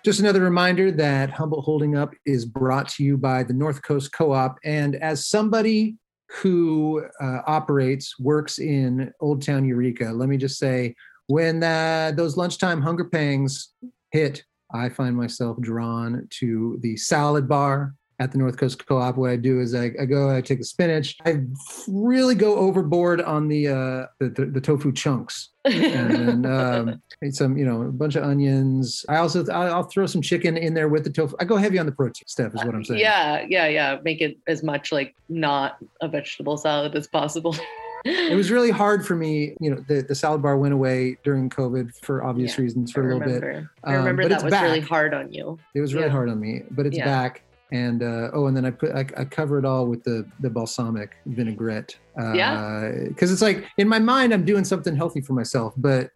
Just 0.02 0.20
another 0.20 0.40
reminder 0.40 0.90
that 0.92 1.30
Humboldt 1.30 1.64
Holding 1.64 1.94
Up 1.94 2.14
is 2.24 2.46
brought 2.46 2.88
to 2.90 3.04
you 3.04 3.18
by 3.18 3.42
the 3.42 3.52
North 3.52 3.82
Coast 3.82 4.12
Co-op. 4.12 4.56
And 4.64 4.96
as 4.96 5.26
somebody 5.26 5.96
who 6.30 7.04
uh, 7.20 7.40
operates, 7.46 8.18
works 8.18 8.58
in 8.58 9.12
Old 9.20 9.42
Town 9.42 9.66
Eureka, 9.66 10.06
let 10.06 10.28
me 10.28 10.38
just 10.38 10.58
say, 10.58 10.94
when 11.30 11.62
uh, 11.62 12.12
those 12.16 12.36
lunchtime 12.36 12.82
hunger 12.82 13.04
pangs 13.04 13.72
hit, 14.10 14.44
I 14.74 14.88
find 14.88 15.16
myself 15.16 15.60
drawn 15.60 16.26
to 16.38 16.78
the 16.82 16.96
salad 16.96 17.48
bar 17.48 17.94
at 18.18 18.32
the 18.32 18.38
North 18.38 18.56
Coast 18.56 18.84
Co-op. 18.86 19.16
What 19.16 19.30
I 19.30 19.36
do 19.36 19.60
is 19.60 19.74
I, 19.74 19.92
I 19.98 20.04
go, 20.06 20.36
I 20.36 20.40
take 20.40 20.58
the 20.58 20.64
spinach, 20.64 21.16
I 21.24 21.42
really 21.88 22.34
go 22.34 22.56
overboard 22.56 23.22
on 23.22 23.46
the 23.48 23.68
uh, 23.68 24.06
the, 24.18 24.28
the, 24.28 24.46
the 24.46 24.60
tofu 24.60 24.92
chunks 24.92 25.50
and 25.64 26.46
um, 26.46 27.02
some, 27.30 27.56
you 27.56 27.64
know, 27.64 27.82
a 27.82 27.92
bunch 27.92 28.16
of 28.16 28.24
onions. 28.24 29.04
I 29.08 29.16
also 29.16 29.46
I'll 29.50 29.84
throw 29.84 30.06
some 30.06 30.22
chicken 30.22 30.56
in 30.56 30.74
there 30.74 30.88
with 30.88 31.04
the 31.04 31.10
tofu. 31.10 31.36
I 31.38 31.44
go 31.44 31.56
heavy 31.56 31.78
on 31.78 31.86
the 31.86 31.92
protein 31.92 32.26
stuff, 32.26 32.54
is 32.54 32.64
what 32.64 32.74
I'm 32.74 32.84
saying. 32.84 33.00
Yeah, 33.00 33.46
yeah, 33.48 33.68
yeah. 33.68 33.98
Make 34.02 34.20
it 34.20 34.36
as 34.48 34.64
much 34.64 34.90
like 34.90 35.14
not 35.28 35.78
a 36.00 36.08
vegetable 36.08 36.56
salad 36.58 36.94
as 36.96 37.06
possible. 37.06 37.56
It 38.04 38.34
was 38.34 38.50
really 38.50 38.70
hard 38.70 39.06
for 39.06 39.14
me. 39.16 39.54
You 39.60 39.70
know, 39.74 39.84
the, 39.88 40.02
the 40.02 40.14
salad 40.14 40.42
bar 40.42 40.56
went 40.56 40.74
away 40.74 41.16
during 41.24 41.50
COVID 41.50 41.90
for 42.02 42.24
obvious 42.24 42.56
Yeah, 42.56 42.62
reasons 42.62 42.92
for 42.92 43.00
a 43.02 43.04
little 43.14 43.20
bit. 43.20 43.42
remember. 43.42 43.70
I 43.84 43.92
Um, 43.94 43.98
remember 44.00 44.22
but 44.22 44.28
that 44.30 44.42
was 44.44 44.52
really 44.60 44.80
hard 44.80 45.14
on 45.14 45.32
you. 45.32 45.58
It 45.74 45.80
was 45.80 45.94
really 45.94 46.06
Yeah. 46.06 46.12
hard 46.12 46.28
on 46.28 46.40
me, 46.40 46.62
but 46.70 46.86
it's 46.86 46.96
Yeah. 46.96 47.04
back. 47.04 47.42
And 47.72 48.02
uh, 48.02 48.30
oh, 48.32 48.46
and 48.46 48.56
then 48.56 48.64
I 48.64 48.72
put 48.72 48.90
I, 48.92 49.06
I 49.16 49.24
cover 49.24 49.58
it 49.58 49.64
all 49.64 49.86
with 49.86 50.02
the 50.02 50.24
the 50.40 50.50
balsamic 50.50 51.12
vinaigrette. 51.26 51.94
Uh, 52.20 52.32
Yeah. 52.34 52.92
Because 53.08 53.30
it's 53.30 53.42
like 53.42 53.64
in 53.78 53.86
my 53.88 53.98
mind 54.00 54.32
I'm 54.34 54.44
doing 54.44 54.64
something 54.64 54.96
healthy 54.96 55.20
for 55.20 55.34
myself, 55.34 55.74
but 55.76 56.10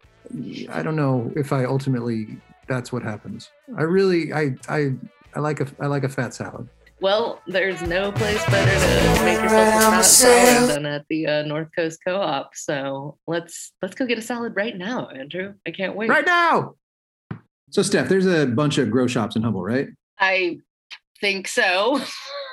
I 0.69 0.81
don't 0.83 0.95
know 0.97 1.31
if 1.35 1.53
I 1.53 1.63
ultimately 1.65 2.27
that's 2.67 2.91
what 2.91 3.03
happens. 3.03 3.47
I 3.77 3.83
really 3.83 4.33
I 4.33 4.55
I 4.67 4.91
I 5.35 5.39
like 5.39 5.61
a 5.61 5.67
I 5.79 5.85
like 5.87 6.03
a 6.03 6.09
fat 6.09 6.33
salad. 6.33 6.67
Well, 7.01 7.41
there's 7.45 7.81
no 7.81 8.11
place 8.11 8.43
better 8.45 8.71
to 8.71 9.25
make 9.25 9.41
yourself 9.41 9.99
a 9.99 10.03
salad 10.03 10.69
than 10.69 10.85
at 10.85 11.05
the 11.09 11.27
uh, 11.27 11.41
North 11.43 11.67
Coast 11.75 11.99
Co-op. 12.05 12.55
So 12.55 13.17
let's 13.27 13.73
let's 13.81 13.95
go 13.95 14.05
get 14.05 14.17
a 14.17 14.21
salad 14.21 14.53
right 14.55 14.75
now, 14.75 15.09
Andrew. 15.09 15.55
I 15.67 15.71
can't 15.71 15.95
wait. 15.95 16.09
Right 16.09 16.25
now. 16.25 16.75
So 17.69 17.81
Steph, 17.81 18.07
there's 18.07 18.25
a 18.25 18.45
bunch 18.45 18.77
of 18.77 18.89
grow 18.89 19.07
shops 19.07 19.35
in 19.35 19.41
Humble, 19.41 19.61
right? 19.61 19.89
I 20.19 20.59
think 21.19 21.49
so. 21.49 22.01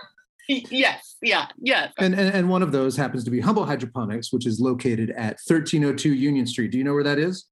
yes. 0.48 1.16
Yeah. 1.22 1.46
Yes. 1.60 1.92
And, 1.98 2.14
and 2.14 2.34
and 2.34 2.48
one 2.48 2.62
of 2.62 2.72
those 2.72 2.96
happens 2.96 3.22
to 3.24 3.30
be 3.30 3.38
Humble 3.38 3.64
Hydroponics, 3.64 4.32
which 4.32 4.46
is 4.46 4.60
located 4.60 5.10
at 5.10 5.38
1302 5.46 6.12
Union 6.12 6.46
Street. 6.48 6.72
Do 6.72 6.78
you 6.78 6.84
know 6.84 6.94
where 6.94 7.04
that 7.04 7.18
is? 7.20 7.46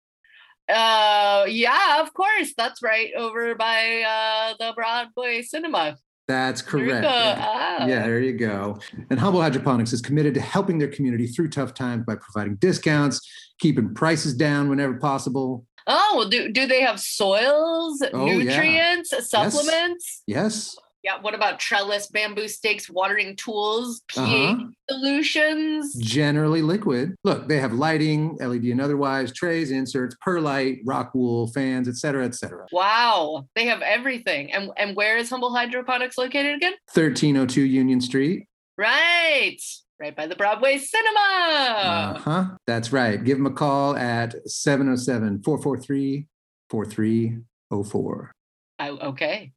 Uh, 0.68 1.47
yeah. 1.49 2.01
Of 2.03 2.12
course. 2.14 2.53
That's 2.57 2.82
right 2.82 3.12
over 3.16 3.55
by 3.55 4.03
uh, 4.03 4.55
the 4.59 4.72
Broadway 4.74 5.43
Cinema. 5.43 5.97
That's 6.31 6.62
correct. 6.62 7.07
Ah. 7.09 7.87
Yeah, 7.87 8.03
there 8.07 8.20
you 8.20 8.35
go. 8.35 8.78
And 9.11 9.18
Humble 9.18 9.43
Hydroponics 9.43 9.93
is 9.93 10.01
committed 10.01 10.33
to 10.35 10.41
helping 10.41 10.78
their 10.78 10.89
community 10.89 11.26
through 11.26 11.49
tough 11.49 11.74
times 11.74 12.05
by 12.07 12.14
providing 12.14 12.55
discounts, 12.57 13.20
keeping 13.59 13.95
prices 13.95 14.33
down 14.35 14.68
whenever 14.68 14.95
possible. 14.95 15.66
Oh, 15.89 16.12
well, 16.18 16.28
do 16.28 16.53
do 16.53 16.66
they 16.68 16.83
have 16.83 17.01
soils, 17.01 18.01
Oh, 18.12 18.26
yeah. 18.26 18.45
nutrients, 18.45 19.12
supplements? 19.28 20.22
Yes. 20.26 20.76
Yeah. 21.03 21.18
What 21.20 21.34
about 21.34 21.59
trellis, 21.59 22.09
bamboo 22.09 22.46
stakes, 22.48 22.90
watering 22.90 23.34
tools, 23.36 24.03
pH 24.09 24.18
Uh-huh. 24.20 24.64
solutions? 24.90 25.94
Generally 25.96 26.62
liquid. 26.62 27.14
Look, 27.24 27.48
they 27.48 27.59
have 27.59 27.72
lighting, 27.72 28.36
LED 28.38 28.70
and 28.70 28.80
otherwise, 28.80 29.32
trays, 29.32 29.70
inserts, 29.70 30.14
perlite, 30.20 30.80
rock 30.84 31.12
wool, 31.14 31.46
fans, 31.48 31.88
et 31.88 31.96
cetera, 31.96 32.24
et 32.26 32.34
cetera. 32.34 32.66
Wow, 32.72 33.46
they 33.57 33.66
have 33.66 33.80
everything. 33.82 34.53
And 34.53 34.70
and 34.76 34.94
where 34.94 35.16
is 35.16 35.30
Humble 35.30 35.55
Hydroponics 35.55 36.18
located 36.18 36.57
again? 36.57 36.74
1302 36.92 37.62
Union 37.62 38.01
Street. 38.01 38.46
Right, 38.76 39.57
right 39.98 40.14
by 40.16 40.26
the 40.26 40.36
Broadway 40.36 40.78
Cinema. 40.78 41.18
Uh 41.20 42.18
huh. 42.18 42.44
That's 42.66 42.92
right. 42.92 43.22
Give 43.22 43.38
them 43.38 43.46
a 43.46 43.51
call 43.53 43.96
at 43.96 44.34
707 44.48 45.42
443 45.42 46.26
4304. 46.70 48.32
I, 48.78 48.88
okay, 48.90 49.53